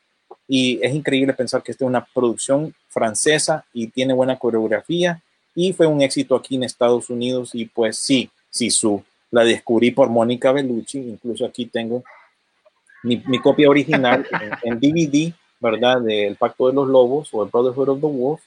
[0.49, 5.23] Y es increíble pensar que esta es una producción francesa y tiene buena coreografía
[5.55, 7.51] y fue un éxito aquí en Estados Unidos.
[7.55, 12.03] Y pues sí, Sisu, la descubrí por Mónica Bellucci, incluso aquí tengo
[13.03, 14.27] mi, mi copia original
[14.63, 16.01] en, en DVD, ¿verdad?
[16.01, 18.41] Del Pacto de los Lobos o el Brotherhood of the Wolf,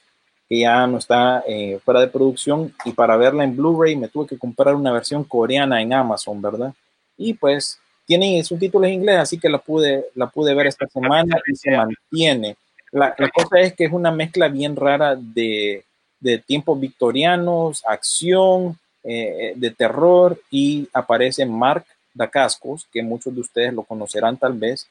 [0.48, 2.72] que ya no está eh, fuera de producción.
[2.84, 6.74] Y para verla en Blu-ray me tuve que comprar una versión coreana en Amazon, ¿verdad?
[7.16, 11.38] Y pues tiene subtítulos en inglés, así que la pude, la pude ver esta semana
[11.46, 12.56] y se mantiene.
[12.94, 15.84] La, la cosa es que es una mezcla bien rara de,
[16.20, 21.84] de tiempos victorianos, acción, eh, de terror y aparece Mark
[22.14, 24.88] Dacascos, que muchos de ustedes lo conocerán tal vez,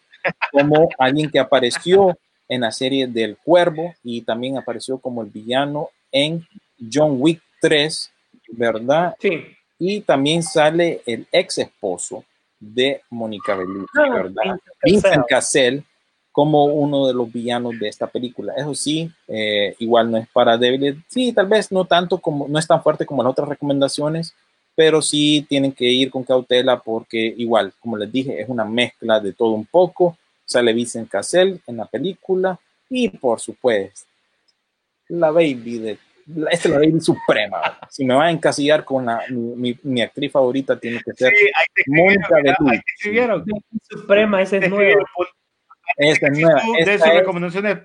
[0.51, 2.17] como alguien que apareció
[2.49, 6.45] en la serie del Cuervo y también apareció como el villano en
[6.93, 8.11] John Wick 3,
[8.49, 9.15] ¿verdad?
[9.19, 9.45] Sí.
[9.79, 12.25] Y también sale el ex esposo
[12.59, 14.43] de Mónica Bellucci, Ah, ¿verdad?
[14.43, 15.77] Vincent Vincent Cassel.
[15.77, 15.83] Cassel,
[16.33, 18.53] como uno de los villanos de esta película.
[18.57, 20.97] Eso sí, eh, igual no es para débiles.
[21.07, 24.33] Sí, tal vez no tanto como, no es tan fuerte como las otras recomendaciones,
[24.75, 29.19] pero sí tienen que ir con cautela porque igual, como les dije, es una mezcla
[29.19, 30.17] de todo un poco.
[30.43, 34.07] Sale Vincent Cassell en la película y por supuesto,
[35.09, 35.97] la baby de
[36.49, 37.79] esta es la baby suprema.
[37.89, 41.83] Si me va a encasillar con la, mi, mi, actriz favorita, tiene que ser Sí,
[41.87, 42.37] Mónica
[42.95, 43.43] escribieron.
[43.89, 45.03] Suprema, esa es nueva.
[45.97, 46.61] Esta es de nueva.
[46.61, 47.77] de Esta sus es recomendaciones.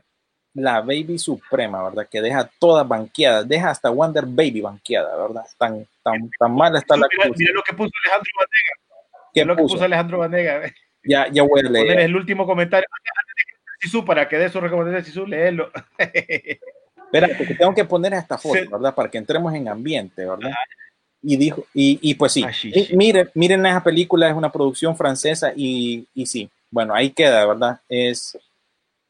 [0.55, 2.09] la baby suprema, ¿verdad?
[2.11, 5.43] Que deja todas banqueadas, deja hasta Wonder Baby banqueada, ¿verdad?
[5.59, 7.07] Tan, tan, tan mala está la
[7.37, 9.31] Mira, lo que puso Alejandro Vanega.
[9.35, 9.75] ¿Qué Mira lo que puso?
[9.75, 10.73] puso Alejandro Vanega.
[11.05, 12.01] Ya, ya Poner leer.
[12.01, 12.87] el último comentario.
[12.91, 15.71] De Sisu, para que dé su recomendación, Sisu, léelo.
[15.99, 18.67] Espérate, que tengo que poner esta foto, Sí.
[18.71, 18.95] ¿verdad?
[18.95, 20.51] Para que entremos en ambiente, ¿verdad?
[21.23, 22.97] Y dijo, y, y pues sí, Ah, sí, Y sí.
[22.97, 27.81] miren, miren esa película, es una producción francesa y, y sí, bueno, ahí queda, ¿verdad?
[27.89, 28.37] Es,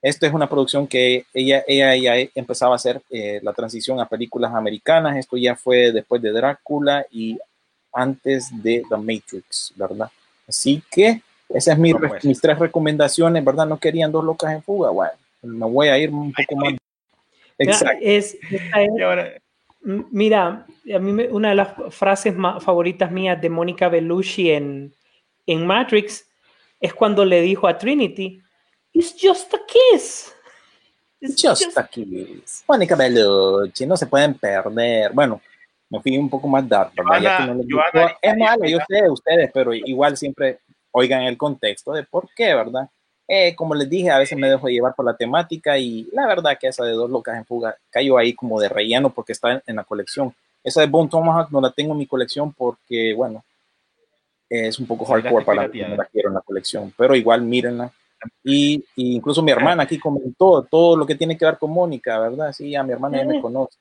[0.00, 4.08] esto es una producción que ella, ella ya empezaba a hacer eh, la transición a
[4.08, 7.38] películas americanas, esto ya fue después de Drácula y
[7.92, 10.10] antes de The Matrix, ¿verdad?
[10.46, 12.24] Así que esas es mi, No, pues.
[12.24, 13.66] mis tres recomendaciones, ¿verdad?
[13.66, 15.12] No querían dos locas en fuga, bueno,
[15.42, 16.74] me voy a ir un poco más.
[17.58, 17.98] Mira, Exacto.
[18.00, 19.40] es, es-
[20.10, 24.92] mira, a mí me- una de las frases más favoritas mías de Mónica Bellucci en,
[25.46, 26.27] en Matrix
[26.80, 28.40] es cuando le dijo a Trinity,
[28.92, 30.32] It's just a kiss.
[31.20, 32.64] It's Just a kiss.
[32.66, 35.12] Mónica Bellucci, no se pueden perder.
[35.12, 35.40] Bueno,
[35.90, 37.20] me fui un poco más dark, ¿verdad?
[37.20, 40.60] Ya Joana- que no les Joana- es malo, yo sé ustedes, pero igual siempre
[40.92, 42.88] oigan el contexto de por qué, ¿verdad?
[43.26, 46.56] Eh, como les dije, a veces me dejo llevar por la temática y la verdad
[46.58, 49.62] que esa de dos locas en fuga cayó ahí como de relleno porque está en,
[49.66, 50.34] en la colección.
[50.64, 53.44] Esa de Bone Tomahawk no la tengo en mi colección porque, bueno,
[54.48, 55.88] es un poco la hardcore para pirateada.
[55.88, 57.92] no la quiero en la colección, pero igual mírenla.
[58.42, 62.18] Y, y incluso mi hermana aquí comentó todo lo que tiene que ver con Mónica,
[62.18, 62.52] ¿verdad?
[62.52, 63.78] Sí, a mi hermana ya me conoce.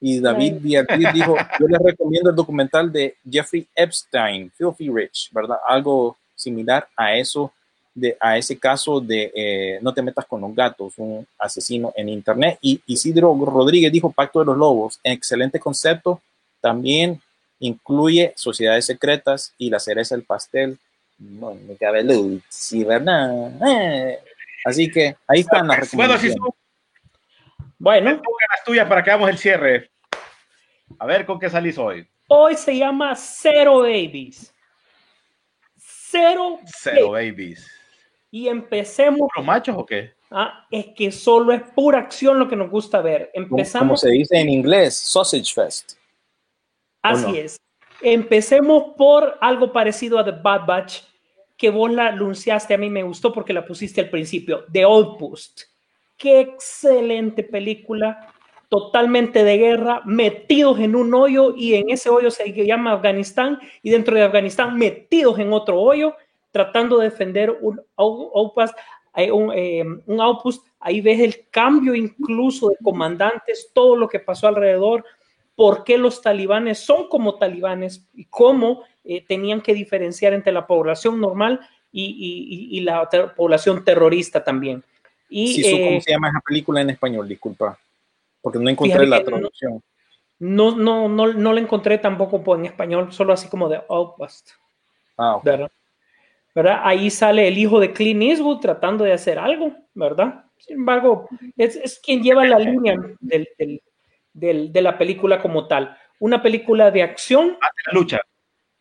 [0.00, 5.58] Y David Villarreal dijo, yo les recomiendo el documental de Jeffrey Epstein, Filthy Rich, ¿verdad?
[5.66, 7.52] Algo similar a eso,
[7.94, 12.08] de, a ese caso de eh, No te metas con los gatos, un asesino en
[12.08, 12.58] internet.
[12.60, 16.20] Y Isidro Rodríguez dijo Pacto de los Lobos, excelente concepto,
[16.60, 17.20] también
[17.58, 20.78] incluye sociedades secretas y la cereza del pastel.
[21.18, 23.52] Mónica Bellucci, ¿verdad?
[23.66, 24.18] Eh.
[24.64, 26.54] Así que ahí están las bueno, recomendaciones.
[27.78, 29.90] Bueno, pongan las tuyas para que hagamos el cierre.
[30.98, 32.06] A ver con qué salís hoy.
[32.28, 34.52] hoy se llama Zero Babies.
[35.76, 37.32] Cero, Cero Babies.
[37.32, 37.70] babies.
[38.30, 39.28] Y empecemos.
[39.36, 40.12] ¿Los machos o qué?
[40.30, 43.30] Ah, es que solo es pura acción lo que nos gusta ver.
[43.34, 43.86] Empezamos.
[43.86, 45.92] como se dice en inglés, Sausage Fest.
[47.04, 47.34] Así ¿O no?
[47.36, 47.60] es.
[48.00, 51.02] Empecemos por algo parecido a The Bad Batch,
[51.56, 55.62] que vos la anunciaste, a mí me gustó porque la pusiste al principio, The Outpost.
[56.16, 58.32] Qué excelente película,
[58.68, 63.90] totalmente de guerra, metidos en un hoyo y en ese hoyo se llama Afganistán y
[63.90, 66.14] dentro de Afganistán metidos en otro hoyo,
[66.50, 68.76] tratando de defender un out- outpost.
[69.16, 74.18] eh, Un, eh, un outpost, ahí ves el cambio incluso de comandantes, todo lo que
[74.18, 75.04] pasó alrededor,
[75.56, 80.66] por qué los talibanes son como talibanes y cómo eh, tenían que diferenciar entre la
[80.66, 81.60] población normal
[81.92, 84.82] y, y- la ter- población terrorista también.
[85.28, 87.28] Y Sí, su- eh, ¿Cómo se llama esa película en español?
[87.28, 87.78] Disculpa.
[88.42, 89.80] Porque no encontré la traducción.
[90.40, 94.50] no, no, no, no la encontré tampoco en español, solo así como de Outpost.
[95.16, 95.44] Ah, ok.
[95.44, 95.70] ¿verdad?
[96.54, 96.80] ¿verdad?
[96.84, 100.44] Ahí sale el hijo de Clint Eastwood tratando de hacer algo, ¿verdad?
[100.58, 103.82] Sin embargo, es, es quien lleva la línea del- del-
[104.34, 105.96] del- de la película como tal.
[106.18, 107.56] Una película de acción,
[107.86, 108.20] La lucha.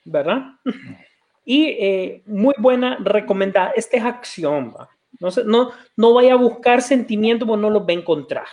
[0.03, 0.41] ¿verdad?
[1.45, 3.71] Y eh, muy buena, recomendada.
[3.75, 4.87] Esta es acción, ¿va?
[5.19, 8.45] No, se- no, no vaya a buscar sentimientos, porque no los va a encontrar,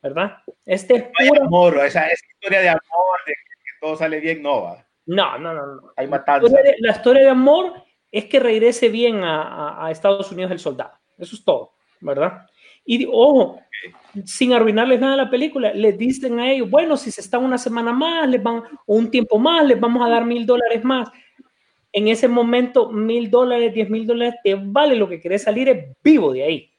[0.00, 0.36] ¿verdad?
[0.64, 1.44] Este es pura...
[1.44, 4.86] amor, esa, esa historia de amor, de que todo sale bien, no va.
[5.06, 5.92] No, no, no, no.
[5.96, 6.46] Hay La matanza.
[6.46, 7.72] historia, de, la historia de amor
[8.12, 10.92] es que regrese bien a, a- a Estados Unidos el soldado.
[11.18, 12.46] Eso es todo, ¿verdad?
[12.90, 13.60] Y ojo,
[14.24, 17.58] sin arruinarles nada a la película, les dicen a ellos, bueno, si se están una
[17.58, 21.10] semana más, les van, o un tiempo más, les vamos a dar mil dólares más.
[21.92, 25.84] En ese momento, mil dólares, diez mil dólares, te vale lo que querés salir es
[26.02, 26.72] vivo de ahí,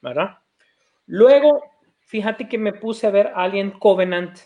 [0.00, 0.38] ¿verdad?
[1.06, 1.64] Luego,
[1.98, 4.38] fíjate que me puse a ver Alien Covenant,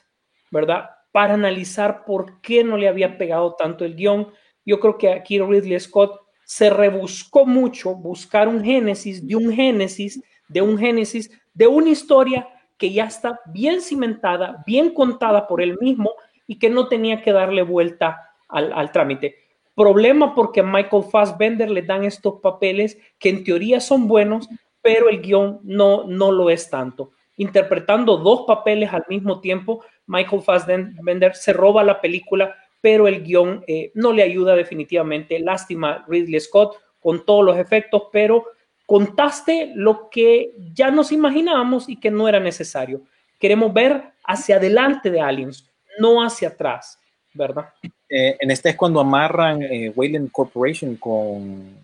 [0.50, 0.88] ¿verdad?
[1.12, 4.32] Para analizar por qué no le había pegado tanto el guion.
[4.64, 10.22] Yo creo que aquí Ridley Scott se rebuscó mucho buscar un génesis de un génesis,
[10.50, 15.78] de un génesis, de una historia que ya está bien cimentada, bien contada por él
[15.80, 16.14] mismo
[16.46, 19.36] y que no tenía que darle vuelta al, al trámite.
[19.74, 24.48] Problema porque a Michael Fassbender le dan estos papeles que en teoría son buenos,
[24.82, 27.12] pero el guion no, no lo es tanto.
[27.36, 33.62] Interpretando dos papeles al mismo tiempo, Michael Fassbender se roba la película, pero el guion
[33.66, 35.38] eh, no le ayuda definitivamente.
[35.38, 38.44] Lástima Ridley Scott con todos los efectos, pero
[38.90, 43.02] contaste lo que ya nos imaginábamos y que no era necesario.
[43.38, 45.64] Queremos ver hacia adelante de Aliens,
[46.00, 46.98] no hacia atrás,
[47.32, 47.72] ¿verdad?
[48.08, 51.78] Eh, en este es cuando amarran eh, Wayland Corporation con...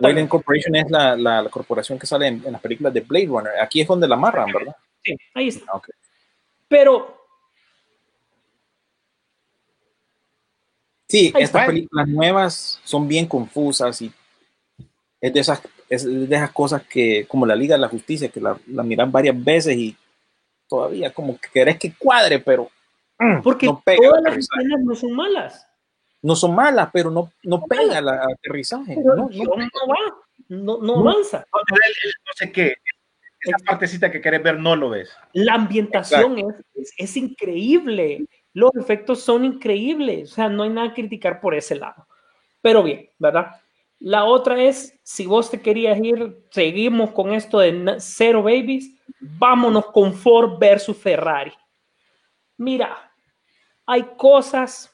[0.00, 3.52] Wayland Corporation es la, la, corporación que sale en, las películas de Blade Runner.
[3.62, 4.74] Aquí es donde la amarran, ¿verdad?
[5.00, 5.66] Sí, ahí está.
[5.72, 5.94] Ah, okay.
[6.66, 7.24] Pero...
[11.06, 14.10] Sí, estas películas nuevas son bien confusas y
[15.20, 15.62] es de esas,
[15.94, 19.12] es de esas cosas que, como la Liga de la Justicia, que la, la miran
[19.12, 19.94] varias veces y
[20.66, 22.70] todavía como que querés que cuadre, pero
[23.18, 25.66] mm, porque todas las escenas no son malas.
[26.22, 28.96] No son malas, pero no, no pega el aterrizaje.
[28.96, 29.96] no, no, va,
[30.48, 31.44] no, no avanza.
[31.52, 32.76] No, sé qué,
[33.40, 35.10] esa partecita que querés ver no lo ves.
[35.34, 36.38] La ambientación
[36.74, 38.24] es, es, increíble,
[38.54, 42.06] los efectos son increíbles, o sea, no hay nada que criticar por ese lado.
[42.62, 43.61] Pero bien, ¿verdad?
[44.04, 49.86] La otra es, si vos te querías ir, seguimos con esto de Zero Babies, vámonos
[49.92, 51.52] con Ford versus Ferrari.
[52.56, 53.12] Mira,
[53.86, 54.92] hay cosas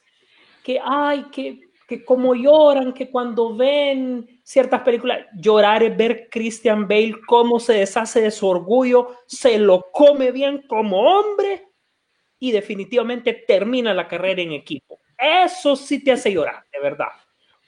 [0.62, 1.59] que hay que,
[1.89, 7.72] que como lloran, que cuando ven ciertas películas, llorar es ver Christian Bale cómo se
[7.72, 11.66] deshace de su orgullo, se lo come bien como hombre
[12.39, 15.01] y definitivamente termina la carrera en equipo.
[15.16, 17.09] Eso sí te hace llorar, de verdad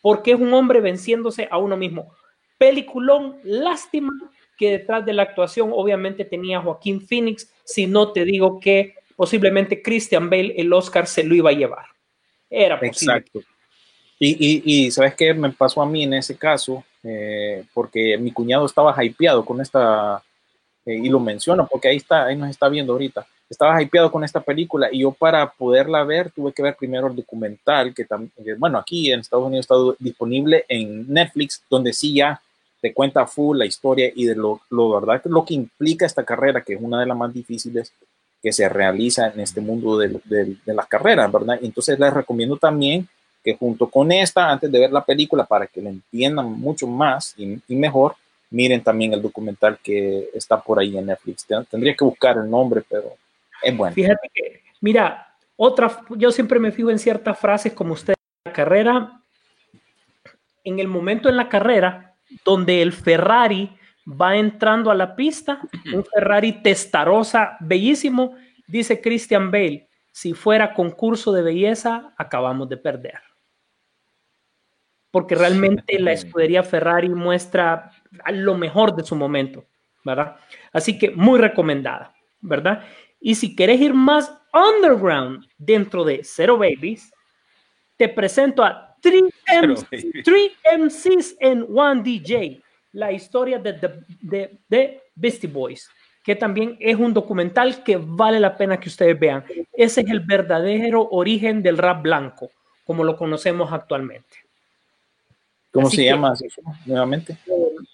[0.01, 2.15] porque es un hombre venciéndose a uno mismo.
[2.59, 4.13] Peliculón, lástima
[4.57, 9.83] que detrás de la actuación obviamente tenía Joaquín Phoenix, si no te digo que posiblemente
[9.83, 11.87] Christian Bale el Oscar se lo iba a llevar.
[12.49, 13.17] Era posible.
[13.17, 13.41] Exacto.
[14.23, 16.85] Y, y, ¿sabes qué me pasó a mí en ese caso?
[17.03, 20.23] Eh, porque mi cuñado estaba hypeado con esta,
[20.85, 24.23] eh, y lo menciono porque ahí está, ahí nos está viendo ahorita estaba hypeado con
[24.23, 28.07] esta película y yo para poderla ver tuve que ver primero el documental que,
[28.57, 32.41] bueno, aquí en Estados Unidos está disponible en Netflix, donde sí ya
[32.81, 36.63] te cuenta full la historia y de lo, lo verdad lo que implica esta carrera,
[36.63, 37.93] que es una de las más difíciles
[38.41, 41.59] que se realiza en este mundo de, de, de las carreras, ¿verdad?
[41.61, 43.07] Entonces les recomiendo también
[43.43, 47.35] que junto con esta, antes de ver la película, para que la entiendan mucho más
[47.37, 48.15] y, y mejor,
[48.51, 51.47] miren también el documental que está por ahí en Netflix.
[51.71, 53.15] Tendría que buscar el nombre, pero
[53.63, 53.95] es bueno.
[53.95, 58.15] Fíjate que, mira, otra, yo siempre me fijo en ciertas frases como usted,
[58.45, 59.23] la carrera,
[60.65, 62.15] en el momento en la carrera
[62.45, 63.77] donde el Ferrari
[64.07, 65.61] va entrando a la pista,
[65.93, 73.21] un Ferrari testarosa, bellísimo, dice Christian Bale, si fuera concurso de belleza, acabamos de perder.
[75.11, 77.91] Porque realmente la escudería Ferrari muestra
[78.33, 79.65] lo mejor de su momento,
[80.05, 80.37] ¿verdad?
[80.73, 82.85] Así que muy recomendada, ¿verdad?
[83.21, 87.13] Y si quieres ir más underground dentro de Zero Babies,
[87.97, 89.25] te presento a 3
[90.79, 93.73] MCs en One DJ, la historia de,
[94.23, 95.89] de, de, Beastie Boys,
[96.25, 99.45] que también es un documental que vale la pena que ustedes vean.
[99.73, 102.51] Ese es el verdadero origen del rap blanco,
[102.85, 104.37] como lo conocemos actualmente.
[105.71, 106.35] ¿Cómo se llama
[106.87, 107.39] nuevamente?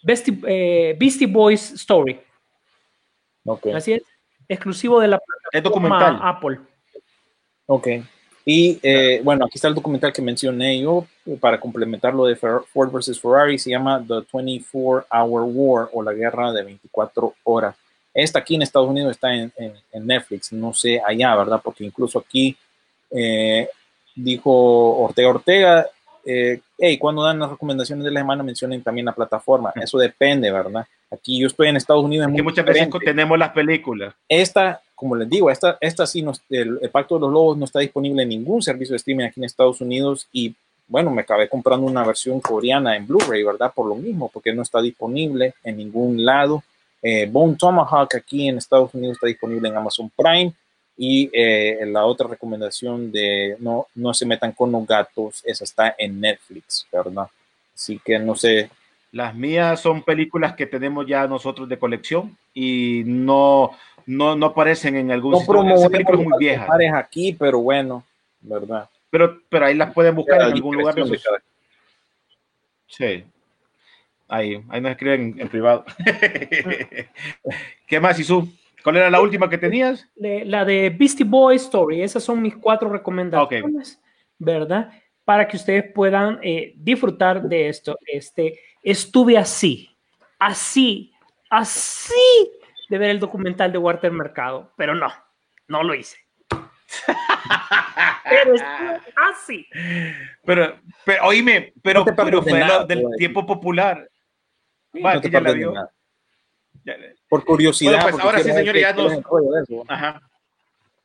[0.03, 2.19] Beastie, eh, Beastie Boys Story.
[3.44, 3.73] Okay.
[3.73, 4.03] Así es
[4.48, 5.20] exclusivo de la
[5.51, 6.60] plataforma Apple.
[7.66, 7.89] Ok.
[8.48, 11.05] Y eh, bueno, aquí está el documental que mencioné yo
[11.40, 13.59] para complementar lo de Ford versus Ferrari.
[13.59, 17.74] Se llama The 24 Hour War o la guerra de 24 horas.
[18.14, 19.52] Esta aquí en Estados Unidos está en,
[19.94, 21.60] Netflix, no sé allá, ¿verdad?
[21.62, 22.56] Porque incluso aquí
[23.10, 23.68] eh,
[24.14, 24.51] dijo
[24.98, 25.86] Ortega Ortega,
[26.24, 29.73] eh, hey, cuando dan las recomendaciones de la semana mencionen también la plataforma.
[29.74, 30.86] Eso depende, ¿verdad?
[31.11, 32.28] Aquí yo estoy en Estados Unidos.
[32.35, 34.15] que muchas veces tenemos las películas.
[34.28, 38.23] Esta, como les digo, esta, esta sí, el, Pacto de los Lobos no está disponible
[38.23, 40.55] en ningún servicio de streaming aquí en Estados Unidos y
[40.89, 43.73] bueno, me acabé comprando una versión coreana en Blu-ray, ¿verdad?
[43.74, 46.62] Por lo mismo, porque no está disponible en ningún lado.
[47.03, 50.53] Eh, Bone Tomahawk aquí en Estados Unidos está disponible en Amazon Prime.
[50.97, 55.95] Y eh, la otra recomendación de no, no se metan con los gatos, esa está
[55.99, 57.28] en Netflix, ¿verdad?
[57.74, 58.70] Así que no sé,
[59.12, 63.70] las mías son películas que tenemos ya nosotros de colección y no,
[64.05, 66.69] no, no aparecen en algún no promovemos películas muy viejas.
[66.95, 68.05] aquí, pero bueno,
[68.41, 68.89] ¿verdad?
[69.11, 70.95] Pero, pero ahí las pueden buscar en algún lugar.
[72.87, 73.24] Sí.
[74.28, 75.85] Ahí, ahí nos escriben en, privado.
[77.87, 78.49] ¿Qué más, Isu?
[78.83, 80.07] ¿Cuál era la última que tenías?
[80.16, 82.03] la de Beastie Boy Story.
[82.03, 84.01] Esas son mis cuatro recomendaciones,
[84.39, 84.91] ¿verdad?
[85.24, 87.99] Para que ustedes puedan eh, disfrutar de esto.
[88.07, 88.61] Este,
[88.91, 89.91] estuve así,
[90.39, 91.13] así,
[91.51, 92.53] así
[92.89, 95.09] de ver el documental de Walter Mercado, pero no,
[95.69, 96.17] no lo hice.
[98.25, 99.67] pero estuve así.
[100.45, 103.19] Pero, pero oíme, pero, No pero de fue lo nada, del güey.
[103.19, 104.09] tiempo popular.
[105.05, 105.89] Va, No te ya la pierdes de vio.
[106.85, 106.97] Ya-
[107.29, 108.03] Por curiosidad.
[108.03, 109.83] Bueno, pues, ahora sí, señores, ya nos- de.
[109.89, 110.23] Ajá.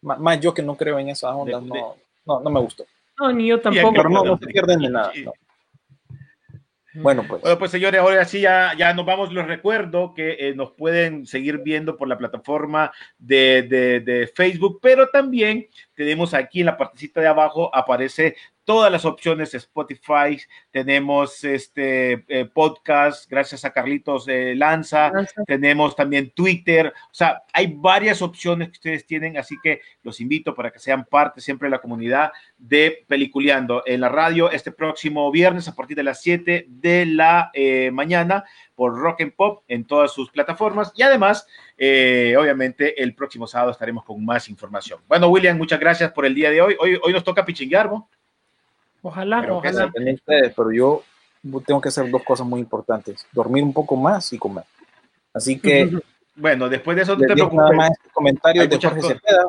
[0.02, 1.96] Más yo que no creo en esas ondas, De- no,
[2.26, 2.86] no, no me gustó.
[3.20, 3.94] No, ni yo tampoco.
[3.94, 5.12] Pero no, no se pierden de nada.
[5.24, 5.34] no.
[6.94, 7.42] Bueno, pues.
[7.42, 9.32] Bueno, pues señores, ahora sí ya, ya nos vamos.
[9.32, 14.80] Les recuerdo que eh, nos pueden seguir viendo por la plataforma de, de- de Facebook,
[14.82, 20.40] pero también tenemos aquí en la partecita de abajo, aparece todas las opciones Spotify,
[20.72, 25.12] tenemos este eh, podcast, gracias a Carlitos eh, Lanza,
[25.48, 30.54] tenemos también Twitter, o sea, hay varias opciones que ustedes tienen, así que los invito
[30.54, 35.32] para que sean parte siempre de la comunidad de Peliculeando en la radio este próximo
[35.32, 39.86] viernes a partir de las 7 de la eh, mañana por Rock and Pop en
[39.86, 41.48] todas sus plataformas y además,
[41.78, 45.02] eh, obviamente, el próximo sábado estaremos con más información.
[45.08, 46.76] Bueno, William, muchas gracias por el día de hoy.
[46.80, 48.10] Hoy, hoy nos toca pichinguear, ¿no?
[49.02, 49.86] Ojalá, Pero ojalá.
[49.86, 51.04] Ustedes, pero yo
[51.66, 54.66] tengo que hacer dos cosas muy importantes: dormir un poco más y comer.
[55.34, 55.90] Así que
[56.36, 57.76] Bueno, después de eso no te preocupes.
[57.76, 59.18] más este comentario Hay de Jorge cosas.
[59.18, 59.46] Cepeda.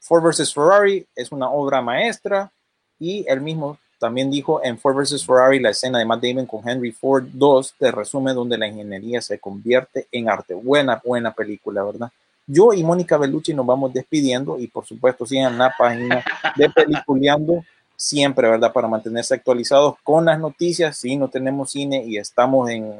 [0.00, 2.50] Ford vs Ferrari es una obra maestra
[2.98, 6.66] y él mismo también dijo en Ford vs Ferrari la escena de Matt Damon con
[6.66, 10.54] Henry Ford 2 te resume donde la ingeniería se convierte en arte.
[10.54, 12.10] Buena, buena película, ¿verdad?
[12.46, 16.24] Yo y Mónica Bellucci nos vamos despidiendo y por supuesto sigan la página
[16.56, 17.64] de Peliculeando
[17.96, 18.72] siempre, ¿verdad?
[18.72, 20.96] Para mantenerse actualizados con las noticias.
[20.96, 22.94] Si no tenemos cine y estamos en,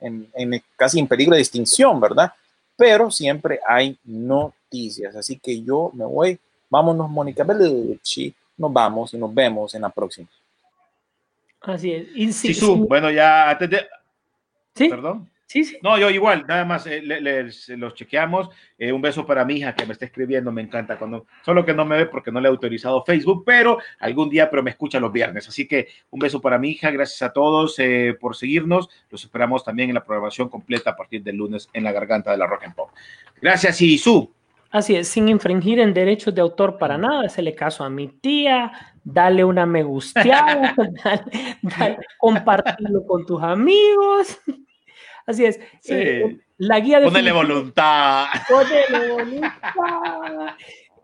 [0.00, 2.32] en- en- casi en peligro de extinción, ¿verdad?
[2.76, 5.16] Pero siempre hay noticias.
[5.16, 6.38] Así que yo me voy.
[6.70, 8.34] Vámonos, Mónica Bellucci.
[8.56, 10.28] Nos vamos y nos vemos en la próxima.
[11.60, 12.06] Así es.
[12.54, 12.54] Sí,
[12.88, 13.86] bueno, ya antes de...
[14.74, 15.28] sí, Perdón.
[15.48, 15.78] Sí, sí.
[15.82, 18.48] No, yo igual, nada más eh, le- les- los chequeamos.
[18.78, 21.74] Eh, un beso para mi hija que me está escribiendo, me encanta cuando, solo que
[21.74, 25.00] no me ve porque no le he autorizado Facebook, pero algún día, pero me escucha
[25.00, 25.48] los viernes.
[25.48, 28.88] Así que un beso para mi hija, gracias a todos eh, por seguirnos.
[29.10, 32.36] Los esperamos también en la programación completa a partir del lunes en la garganta de
[32.36, 32.90] la Rock and Pop.
[33.40, 34.30] Gracias, Isu.
[34.70, 38.70] Así es, sin infringir en derechos de autor para nada, le caso a mi tía,
[39.02, 44.38] dale una me gusteada, dale, dale, compartirlo con tus amigos.
[45.28, 45.60] Así es.
[45.80, 45.92] Sí.
[45.92, 48.24] eh, la guía de Ponele voluntad.
[48.48, 50.54] Ponele voluntad.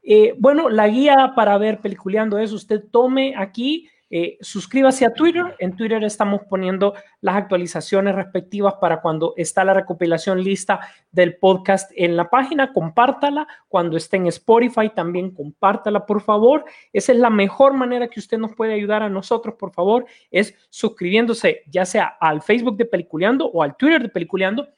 [0.02, 5.56] Eh, bueno, la guía para ver peliculeando es usted tome aquí, eh, suscríbase a Twitter.
[5.58, 10.78] En Twitter estamos poniendo las actualizaciones respectivas para cuando está la recopilación lista
[11.10, 12.72] del podcast en la página.
[12.72, 13.48] Compártala.
[13.66, 16.64] Cuando esté en Spotify, también compártala, por favor.
[16.92, 20.54] Esa es la mejor manera que usted nos puede ayudar a nosotros, por favor, es
[20.70, 24.68] suscribiéndose ya sea al Facebook de Peliculeando o al Twitter de Peliculeando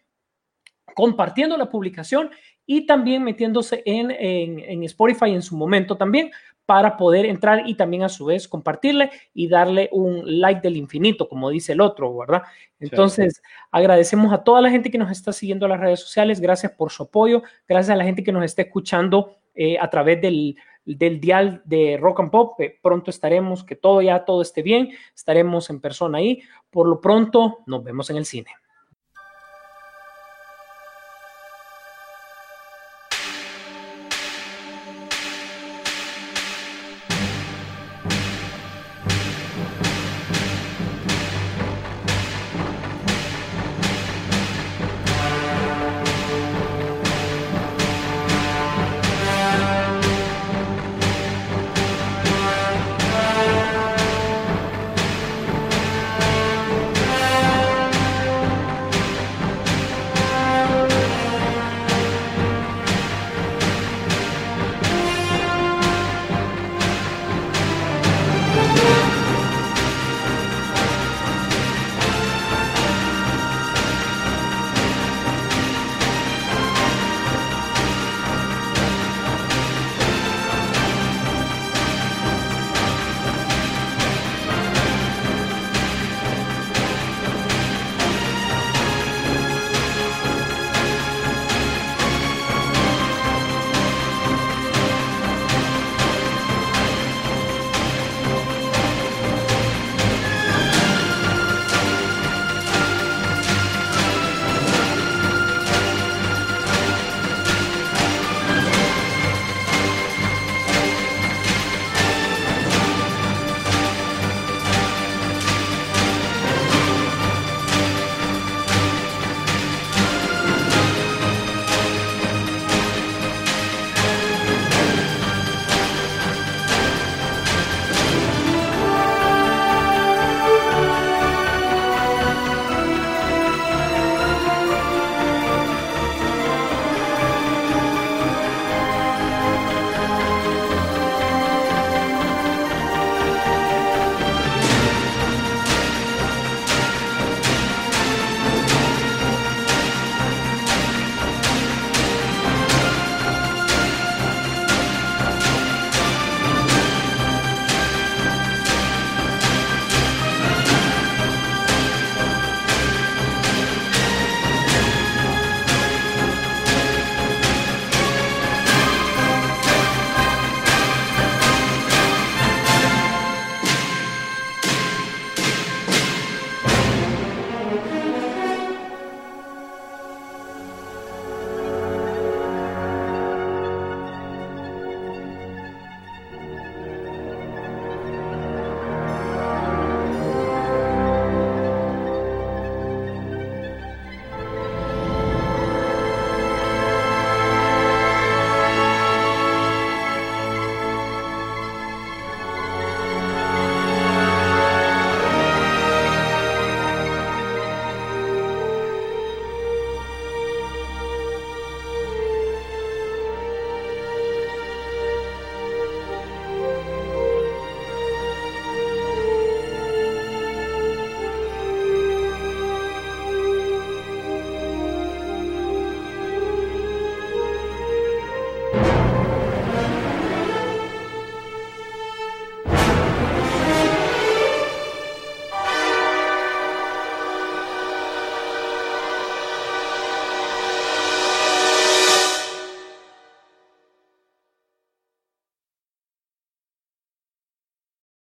[0.95, 2.31] compartiendo la publicación
[2.65, 6.31] y también metiéndose en, en, en, Spotify en su momento también
[6.66, 11.28] para poder entrar y también a su vez compartirle y darle un like del infinito,
[11.28, 12.43] como dice el otro, ¿verdad?
[12.80, 13.43] Entonces, sí.
[13.70, 16.90] agradecemos a toda la gente que nos está siguiendo en las redes sociales, gracias por
[16.90, 21.20] su apoyo, gracias a la gente que nos está escuchando eh, a través del, del
[21.20, 22.60] dial de Rock and Pop.
[22.60, 26.43] Eh, pronto estaremos, que todo ya todo esté bien, estaremos en persona ahí.
[26.70, 28.51] Por lo pronto, nos vemos en el cine.